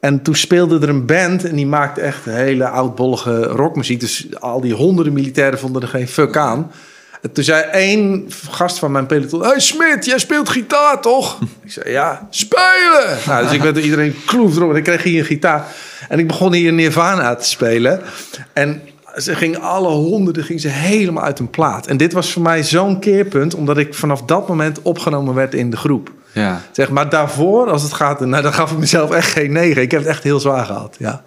En 0.00 0.22
toen 0.22 0.34
speelde 0.34 0.80
er 0.80 0.88
een 0.88 1.06
band 1.06 1.44
en 1.44 1.56
die 1.56 1.66
maakte 1.66 2.00
echt 2.00 2.24
hele 2.24 2.68
oudbollige 2.68 3.42
rockmuziek. 3.42 4.00
Dus 4.00 4.26
al 4.40 4.60
die 4.60 4.74
honderden 4.74 5.12
militairen 5.12 5.58
vonden 5.58 5.82
er 5.82 5.88
geen 5.88 6.08
fuck 6.08 6.36
aan. 6.36 6.70
En 7.22 7.32
toen 7.32 7.44
zei 7.44 7.62
één 7.62 8.26
gast 8.50 8.78
van 8.78 8.92
mijn 8.92 9.06
peloton... 9.06 9.42
Hey 9.44 9.60
Smit, 9.60 10.04
jij 10.04 10.18
speelt 10.18 10.48
gitaar 10.48 11.00
toch? 11.00 11.38
Ik 11.64 11.72
zei, 11.72 11.90
ja, 11.90 12.26
spelen! 12.30 13.18
Nou, 13.26 13.44
dus 13.44 13.52
ik 13.52 13.62
werd 13.62 13.74
door 13.74 13.84
iedereen 13.84 14.14
kloef 14.26 14.56
erop. 14.56 14.70
En 14.70 14.76
ik 14.76 14.82
kreeg 14.82 15.02
hier 15.02 15.18
een 15.18 15.24
gitaar. 15.26 15.66
En 16.08 16.18
ik 16.18 16.26
begon 16.26 16.52
hier 16.52 16.72
Nirvana 16.72 17.34
te 17.34 17.48
spelen. 17.48 18.00
En 18.52 18.82
ze 19.16 19.34
ging 19.34 19.58
alle 19.58 19.88
honderden 19.88 20.44
ging 20.44 20.60
ze 20.60 20.68
helemaal 20.68 21.24
uit 21.24 21.38
hun 21.38 21.50
plaat. 21.50 21.86
En 21.86 21.96
dit 21.96 22.12
was 22.12 22.32
voor 22.32 22.42
mij 22.42 22.62
zo'n 22.62 22.98
keerpunt, 23.00 23.54
omdat 23.54 23.78
ik 23.78 23.94
vanaf 23.94 24.22
dat 24.22 24.48
moment 24.48 24.82
opgenomen 24.82 25.34
werd 25.34 25.54
in 25.54 25.70
de 25.70 25.76
groep. 25.76 26.10
Ja. 26.32 26.60
Zeg 26.70 26.90
maar 26.90 27.08
daarvoor, 27.08 27.70
als 27.70 27.82
het 27.82 27.92
gaat, 27.92 28.20
nou, 28.20 28.42
dan 28.42 28.52
gaf 28.52 28.72
ik 28.72 28.78
mezelf 28.78 29.10
echt 29.10 29.30
geen 29.30 29.52
negen. 29.52 29.82
Ik 29.82 29.90
heb 29.90 30.00
het 30.00 30.08
echt 30.08 30.22
heel 30.22 30.40
zwaar 30.40 30.64
gehad. 30.64 30.96
Ja, 30.98 31.22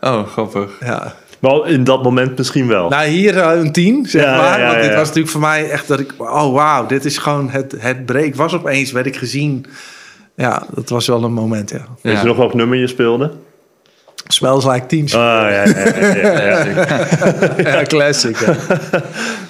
Oh, 0.00 0.26
grappig. 0.26 0.70
ja. 0.80 1.14
Wel 1.40 1.64
in 1.64 1.84
dat 1.84 2.02
moment 2.02 2.38
misschien 2.38 2.66
wel. 2.66 2.88
Nou, 2.88 3.06
hier 3.08 3.38
eh, 3.38 3.58
een 3.60 3.72
tien, 3.72 4.06
zeg 4.06 4.22
Ja, 4.22 4.36
maar. 4.36 4.58
ja, 4.58 4.64
Want 4.66 4.76
ja, 4.76 4.80
dit 4.82 4.90
ja. 4.90 4.96
was 4.96 5.06
natuurlijk 5.06 5.32
voor 5.32 5.40
mij 5.40 5.70
echt 5.70 5.88
dat 5.88 6.00
ik... 6.00 6.14
Oh, 6.18 6.52
wauw, 6.52 6.86
dit 6.86 7.04
is 7.04 7.18
gewoon 7.18 7.50
het, 7.50 7.74
het 7.78 8.06
break. 8.06 8.34
Was 8.34 8.54
opeens, 8.54 8.92
werd 8.92 9.06
ik 9.06 9.16
gezien. 9.16 9.66
Ja, 10.36 10.62
dat 10.74 10.88
was 10.88 11.06
wel 11.06 11.24
een 11.24 11.32
moment, 11.32 11.70
ja. 11.70 11.86
Weet 12.00 12.20
je 12.20 12.26
nog 12.26 12.36
welk 12.36 12.54
nummer 12.54 12.78
je 12.78 12.86
speelde? 12.86 13.30
Smells 14.26 14.64
like 14.64 14.86
teen. 14.86 15.04
Ah, 15.04 15.10
ja, 15.10 15.48
ja, 15.50 15.64
ja, 15.64 16.16
ja, 16.16 16.64
ja. 16.64 17.56
ja, 17.56 17.82
classic. 17.94 18.38
ja. 18.38 18.56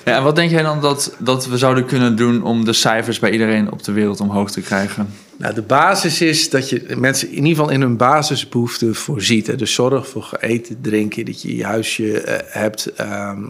Ja, 0.05 0.17
en 0.17 0.23
wat 0.23 0.37
denk 0.37 0.51
jij 0.51 0.63
dan 0.63 0.81
dat, 0.81 1.15
dat 1.19 1.47
we 1.47 1.59
zouden 1.59 1.87
kunnen 1.87 2.17
doen 2.17 2.43
om 2.43 2.65
de 2.65 2.73
cijfers 2.73 3.19
bij 3.19 3.31
iedereen 3.31 3.73
op 3.73 3.85
de 3.85 3.93
wereld 3.93 4.21
omhoog 4.21 4.51
te 4.51 4.61
krijgen? 4.61 5.09
Nou, 5.37 5.55
de 5.55 5.63
basis 5.63 6.21
is 6.21 6.51
dat 6.51 6.69
je 6.69 6.87
mensen 6.99 7.29
in 7.29 7.35
ieder 7.35 7.51
geval 7.51 7.71
in 7.71 7.81
hun 7.81 7.97
basisbehoeften 7.97 8.95
voorziet. 8.95 9.47
Hè. 9.47 9.57
Dus 9.57 9.75
zorg 9.75 10.09
voor 10.09 10.37
eten, 10.41 10.79
drinken, 10.81 11.25
dat 11.25 11.43
je 11.43 11.57
je 11.57 11.65
huisje 11.65 12.21
eh, 12.21 12.39
hebt. 12.61 12.87
ehm, 12.87 13.43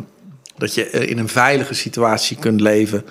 dat 0.56 0.74
je 0.74 0.90
eh, 0.90 1.10
in 1.10 1.18
een 1.18 1.28
veilige 1.28 1.74
situatie 1.74 2.36
kunt 2.40 2.60
leven. 2.60 3.04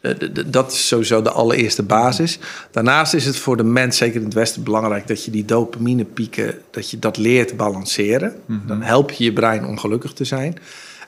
Eh, 0.00 0.14
dat 0.46 0.72
is 0.72 0.88
sowieso 0.88 1.22
de 1.22 1.30
allereerste 1.30 1.82
basis. 1.82 2.38
Daarnaast 2.70 3.14
is 3.14 3.24
het 3.24 3.36
voor 3.36 3.56
de 3.56 3.64
mens, 3.64 3.96
zeker 3.96 4.16
in 4.16 4.24
het 4.24 4.34
Westen, 4.34 4.62
belangrijk 4.62 5.06
dat 5.06 5.24
je 5.24 5.30
die 5.30 5.44
dopaminepieken, 5.44 6.54
dat 6.70 6.90
je 6.90 6.98
dat 6.98 7.16
leert 7.16 7.56
balanceren. 7.56 8.34
Dan 8.66 8.82
help 8.82 9.10
je 9.10 9.24
je 9.24 9.32
brein 9.32 9.66
om 9.66 9.78
gelukkig 9.78 10.12
te 10.12 10.24
zijn. 10.24 10.58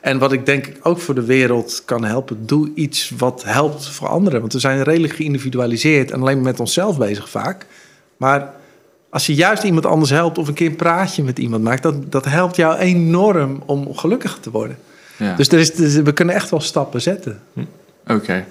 En 0.00 0.18
wat 0.18 0.32
ik 0.32 0.46
denk 0.46 0.72
ook 0.82 0.98
voor 0.98 1.14
de 1.14 1.24
wereld 1.24 1.82
kan 1.84 2.04
helpen, 2.04 2.46
doe 2.46 2.70
iets 2.74 3.12
wat 3.18 3.44
helpt 3.44 3.88
voor 3.88 4.08
anderen. 4.08 4.40
Want 4.40 4.52
we 4.52 4.58
zijn 4.58 4.82
redelijk 4.82 5.14
geïndividualiseerd 5.14 6.10
en 6.10 6.20
alleen 6.20 6.42
met 6.42 6.60
onszelf 6.60 6.98
bezig 6.98 7.30
vaak. 7.30 7.66
Maar 8.16 8.52
als 9.10 9.26
je 9.26 9.34
juist 9.34 9.62
iemand 9.62 9.86
anders 9.86 10.10
helpt 10.10 10.38
of 10.38 10.48
een 10.48 10.54
keer 10.54 10.68
een 10.68 10.76
praatje 10.76 11.22
met 11.22 11.38
iemand 11.38 11.62
maakt, 11.62 11.82
dat, 11.82 12.12
dat 12.12 12.24
helpt 12.24 12.56
jou 12.56 12.78
enorm 12.78 13.62
om 13.66 13.94
gelukkig 13.94 14.38
te 14.40 14.50
worden. 14.50 14.78
Ja. 15.16 15.36
Dus, 15.36 15.48
er 15.48 15.58
is, 15.58 15.74
dus 15.74 15.94
we 15.94 16.12
kunnen 16.12 16.34
echt 16.34 16.50
wel 16.50 16.60
stappen 16.60 17.02
zetten. 17.02 17.40
Oké. 18.06 18.44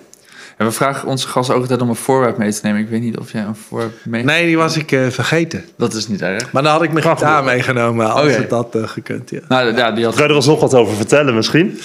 En 0.60 0.66
we 0.66 0.72
vragen 0.72 1.07
onze 1.07 1.28
gasten 1.28 1.55
ook 1.55 1.62
altijd 1.62 1.82
om 1.82 1.89
een 1.89 1.95
voorwerp 1.95 2.38
mee 2.38 2.51
te 2.51 2.60
nemen. 2.64 2.82
Ik 2.82 2.89
weet 2.89 3.01
niet 3.01 3.18
of 3.18 3.32
jij 3.32 3.41
een 3.41 3.55
voorwerp 3.55 3.93
mee... 4.03 4.24
Nee, 4.24 4.45
die 4.45 4.57
was 4.57 4.78
ik 4.78 4.91
eh, 4.91 5.07
vergeten. 5.07 5.66
Dat 5.78 5.93
is 5.93 6.07
niet 6.07 6.22
erg. 6.22 6.51
Maar 6.51 6.64
dan 6.64 6.72
had 6.72 6.84
ik 6.84 6.91
mijn 6.91 7.05
gitaar 7.05 7.43
meegenomen 7.43 8.14
als 8.14 8.36
het 8.36 8.49
dat 8.49 8.76
eh, 8.76 8.88
gekund. 8.88 9.30
Ja. 9.30 9.39
Nou, 9.47 9.76
ja, 9.76 9.91
die 9.91 10.05
had... 10.05 10.14
Kan 10.14 10.24
je 10.24 10.30
er 10.30 10.36
ons 10.36 10.45
nog 10.45 10.60
wat 10.60 10.74
over 10.74 10.95
vertellen 10.95 11.36
misschien? 11.36 11.80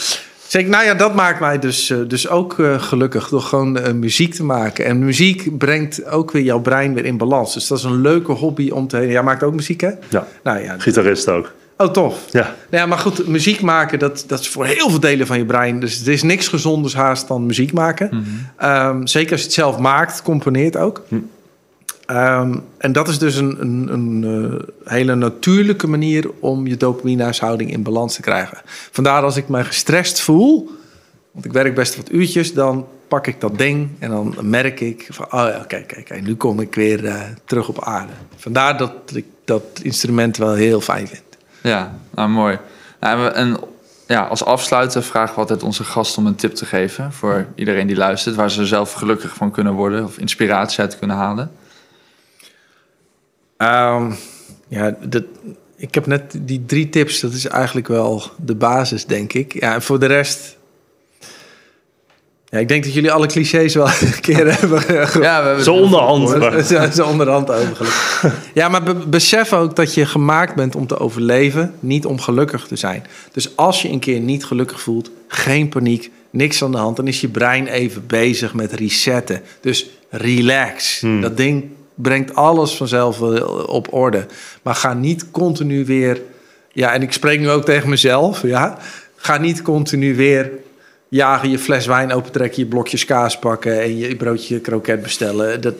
Zeg, 0.46 0.66
nou 0.66 0.84
ja, 0.84 0.94
dat 0.94 1.14
maakt 1.14 1.40
mij 1.40 1.58
dus, 1.58 1.90
eh, 1.90 1.98
dus 2.06 2.28
ook 2.28 2.58
eh, 2.58 2.82
gelukkig 2.82 3.28
door 3.28 3.40
gewoon 3.40 3.98
muziek 3.98 4.34
te 4.34 4.44
maken. 4.44 4.84
En 4.84 4.98
muziek 4.98 5.58
brengt 5.58 6.06
ook 6.06 6.30
weer 6.30 6.42
jouw 6.42 6.60
brein 6.60 6.94
weer 6.94 7.04
in 7.04 7.16
balans. 7.16 7.54
Dus 7.54 7.66
dat 7.66 7.78
is 7.78 7.84
een 7.84 8.00
leuke 8.00 8.32
hobby 8.32 8.70
om 8.70 8.88
te... 8.88 9.06
Jij 9.06 9.22
maakt 9.22 9.42
ook 9.42 9.54
muziek, 9.54 9.80
hè? 9.80 9.90
Ja, 10.08 10.26
Nou 10.42 10.58
ja, 10.58 10.74
gitarist 10.78 11.28
ook. 11.28 11.52
Oh 11.76 11.90
tof. 11.90 12.24
Ja, 12.30 12.40
Nou 12.40 12.82
ja, 12.82 12.86
maar 12.86 12.98
goed, 12.98 13.26
muziek 13.26 13.60
maken, 13.60 13.98
dat, 13.98 14.24
dat 14.26 14.40
is 14.40 14.48
voor 14.48 14.64
heel 14.66 14.90
veel 14.90 15.00
delen 15.00 15.26
van 15.26 15.38
je 15.38 15.44
brein. 15.44 15.80
Dus 15.80 16.06
er 16.06 16.12
is 16.12 16.22
niks 16.22 16.48
gezonders 16.48 16.94
haast 16.94 17.28
dan 17.28 17.46
muziek 17.46 17.72
maken. 17.72 18.26
Ehm, 18.56 19.06
zeker 19.06 19.32
als 19.32 19.40
je 19.40 19.46
het 19.46 19.56
zelf 19.56 19.78
maakt, 19.78 20.22
componeert 20.22 20.76
ook. 20.76 21.02
Ehm, 22.06 22.58
en 22.78 22.92
dat 22.92 23.08
is 23.08 23.18
dus 23.18 23.36
een, 23.36 23.60
een, 23.60 23.92
een 23.92 24.24
eh, 24.84 24.92
hele 24.92 25.14
natuurlijke 25.14 25.86
manier 25.86 26.30
om 26.40 26.66
je 26.66 26.76
dopaminehuishouding 26.76 27.72
in 27.72 27.82
balans 27.82 28.14
te 28.14 28.20
krijgen. 28.20 28.58
Vandaar 28.90 29.22
als 29.22 29.36
ik 29.36 29.48
me 29.48 29.64
gestrest 29.64 30.20
voel, 30.20 30.70
want 31.30 31.44
ik 31.44 31.52
werk 31.52 31.74
best 31.74 31.96
wat 31.96 32.10
uurtjes, 32.10 32.52
dan 32.52 32.86
pak 33.08 33.26
ik 33.26 33.40
dat 33.40 33.58
ding 33.58 33.88
en 33.98 34.10
dan 34.10 34.36
merk 34.40 34.80
ik 34.80 35.06
van, 35.10 35.24
oh 35.24 35.30
ja, 35.30 35.64
kijk, 35.66 35.86
kijk, 35.86 36.04
kijk, 36.04 36.22
nu 36.22 36.34
kom 36.34 36.60
ik 36.60 36.74
weer 36.74 37.06
eh, 37.06 37.20
terug 37.44 37.68
op 37.68 37.84
aarde. 37.84 38.12
Vandaar 38.36 38.78
dat 38.78 38.92
ik 39.14 39.24
dat 39.44 39.62
instrument 39.82 40.36
wel 40.36 40.54
heel 40.54 40.80
fijn 40.80 41.08
vind. 41.08 41.22
Ja, 41.64 41.94
nou 42.14 42.28
mooi. 42.28 42.58
Nou, 43.00 43.32
en 43.32 43.56
ja, 44.06 44.22
als 44.22 44.44
afsluiter 44.44 45.02
vragen 45.02 45.34
we 45.34 45.40
altijd 45.40 45.62
onze 45.62 45.84
gast 45.84 46.18
om 46.18 46.26
een 46.26 46.34
tip 46.34 46.54
te 46.54 46.66
geven... 46.66 47.12
voor 47.12 47.46
iedereen 47.54 47.86
die 47.86 47.96
luistert, 47.96 48.34
waar 48.34 48.50
ze 48.50 48.66
zelf 48.66 48.92
gelukkig 48.92 49.34
van 49.34 49.50
kunnen 49.50 49.72
worden... 49.72 50.04
of 50.04 50.18
inspiratie 50.18 50.80
uit 50.80 50.98
kunnen 50.98 51.16
halen. 51.16 51.50
Ehm, 53.56 54.12
ja, 54.68 54.96
dat, 55.00 55.24
ik 55.76 55.94
heb 55.94 56.06
net 56.06 56.36
die 56.40 56.64
drie 56.66 56.88
tips. 56.88 57.20
Dat 57.20 57.32
is 57.32 57.46
eigenlijk 57.46 57.88
wel 57.88 58.22
de 58.36 58.54
basis, 58.54 59.06
denk 59.06 59.32
ik. 59.32 59.60
Ja, 59.60 59.74
en 59.74 59.82
voor 59.82 59.98
de 59.98 60.06
rest... 60.06 60.56
Ja, 62.54 62.60
ik 62.60 62.68
denk 62.68 62.84
dat 62.84 62.94
jullie 62.94 63.12
alle 63.12 63.26
clichés 63.26 63.74
wel 63.74 63.86
een 64.00 64.20
keer 64.20 64.46
hebben 64.58 64.82
Ja, 65.22 65.40
we 65.42 65.46
hebben 65.46 65.64
zo 65.64 65.74
onderhand. 65.74 66.28
Zo, 66.66 66.90
zo 66.94 67.06
onderhand 67.06 67.50
overgelukkig. 67.50 68.32
Ja, 68.54 68.68
maar 68.68 68.82
be- 68.82 68.94
besef 68.94 69.52
ook 69.52 69.76
dat 69.76 69.94
je 69.94 70.06
gemaakt 70.06 70.54
bent 70.54 70.76
om 70.76 70.86
te 70.86 70.98
overleven, 70.98 71.74
niet 71.80 72.06
om 72.06 72.20
gelukkig 72.20 72.66
te 72.66 72.76
zijn. 72.76 73.06
Dus 73.32 73.56
als 73.56 73.82
je 73.82 73.88
een 73.90 73.98
keer 73.98 74.20
niet 74.20 74.44
gelukkig 74.44 74.80
voelt, 74.80 75.10
geen 75.28 75.68
paniek, 75.68 76.10
niks 76.30 76.62
aan 76.62 76.72
de 76.72 76.78
hand, 76.78 76.96
dan 76.96 77.06
is 77.08 77.20
je 77.20 77.28
brein 77.28 77.66
even 77.66 78.06
bezig 78.06 78.54
met 78.54 78.72
resetten. 78.72 79.42
Dus 79.60 79.86
relax. 80.10 81.02
Dat 81.20 81.36
ding 81.36 81.64
brengt 81.94 82.34
alles 82.34 82.76
vanzelf 82.76 83.18
wel 83.18 83.38
op 83.66 83.92
orde. 83.92 84.26
Maar 84.62 84.74
ga 84.74 84.94
niet 84.94 85.30
continu 85.30 85.84
weer. 85.84 86.20
Ja, 86.72 86.92
en 86.92 87.02
ik 87.02 87.12
spreek 87.12 87.40
nu 87.40 87.50
ook 87.50 87.64
tegen 87.64 87.88
mezelf. 87.88 88.42
Ja, 88.42 88.78
ga 89.16 89.38
niet 89.38 89.62
continu 89.62 90.16
weer 90.16 90.50
jagen, 91.14 91.50
je 91.50 91.58
fles 91.58 91.86
wijn 91.86 92.12
opentrekken, 92.12 92.62
je 92.62 92.68
blokjes 92.68 93.04
kaas 93.04 93.38
pakken 93.38 93.82
en 93.82 93.98
je 93.98 94.16
broodje 94.16 94.60
kroket 94.60 95.02
bestellen. 95.02 95.60
Dat, 95.60 95.74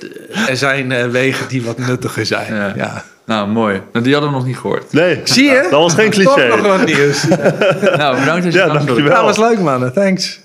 er 0.48 0.56
zijn 0.56 0.92
eh, 0.92 1.06
wegen 1.06 1.48
die 1.48 1.62
wat 1.62 1.78
nuttiger 1.78 2.26
zijn. 2.26 2.54
Ja. 2.54 2.72
Ja. 2.76 3.04
Nou, 3.26 3.48
mooi. 3.48 3.80
Nou, 3.92 4.04
die 4.04 4.12
hadden 4.12 4.30
we 4.32 4.36
nog 4.36 4.46
niet 4.46 4.58
gehoord. 4.58 4.92
Nee, 4.92 5.20
Zie 5.24 5.44
je? 5.44 5.66
dat 5.70 5.80
was 5.80 5.94
geen 5.94 6.10
Toch 6.10 6.24
nog 6.24 6.34
cliché. 6.34 6.62
wat 6.62 6.84
nieuws. 6.84 7.26
Nou, 8.00 8.18
bedankt 8.18 8.44
dat 8.44 8.52
je 8.52 8.58
Ja, 8.58 8.66
dankjewel. 8.68 9.14
Dat 9.14 9.36
was 9.36 9.48
leuk, 9.48 9.58
mannen. 9.58 9.92
Thanks. 9.92 10.40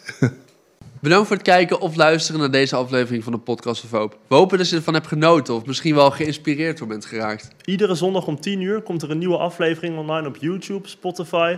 Bedankt 1.02 1.28
voor 1.28 1.36
het 1.36 1.46
kijken 1.46 1.80
of 1.80 1.96
luisteren 1.96 2.40
naar 2.40 2.52
deze 2.52 2.76
aflevering 2.76 3.24
van 3.24 3.34
de 3.34 3.40
Podcast 3.40 3.84
of 3.84 3.92
Hoop. 3.92 4.18
We 4.28 4.36
hopen 4.36 4.58
dat 4.58 4.70
je 4.70 4.76
ervan 4.76 4.94
hebt 4.94 5.08
genoten 5.08 5.54
of 5.54 5.66
misschien 5.66 5.96
wel 5.96 6.12
geïnspireerd 6.12 6.78
door 6.78 6.88
bent 6.88 7.06
geraakt. 7.06 7.48
Iedere 7.66 7.96
zondag 7.96 8.28
om 8.28 8.40
10 8.40 8.62
uur 8.62 8.82
komt 8.82 9.02
er 9.02 9.12
een 9.12 9.18
nieuwe 9.18 9.38
aflevering 9.38 9.98
online 9.98 10.28
op 10.28 10.38
YouTube, 10.40 10.88
Spotify 10.88 11.58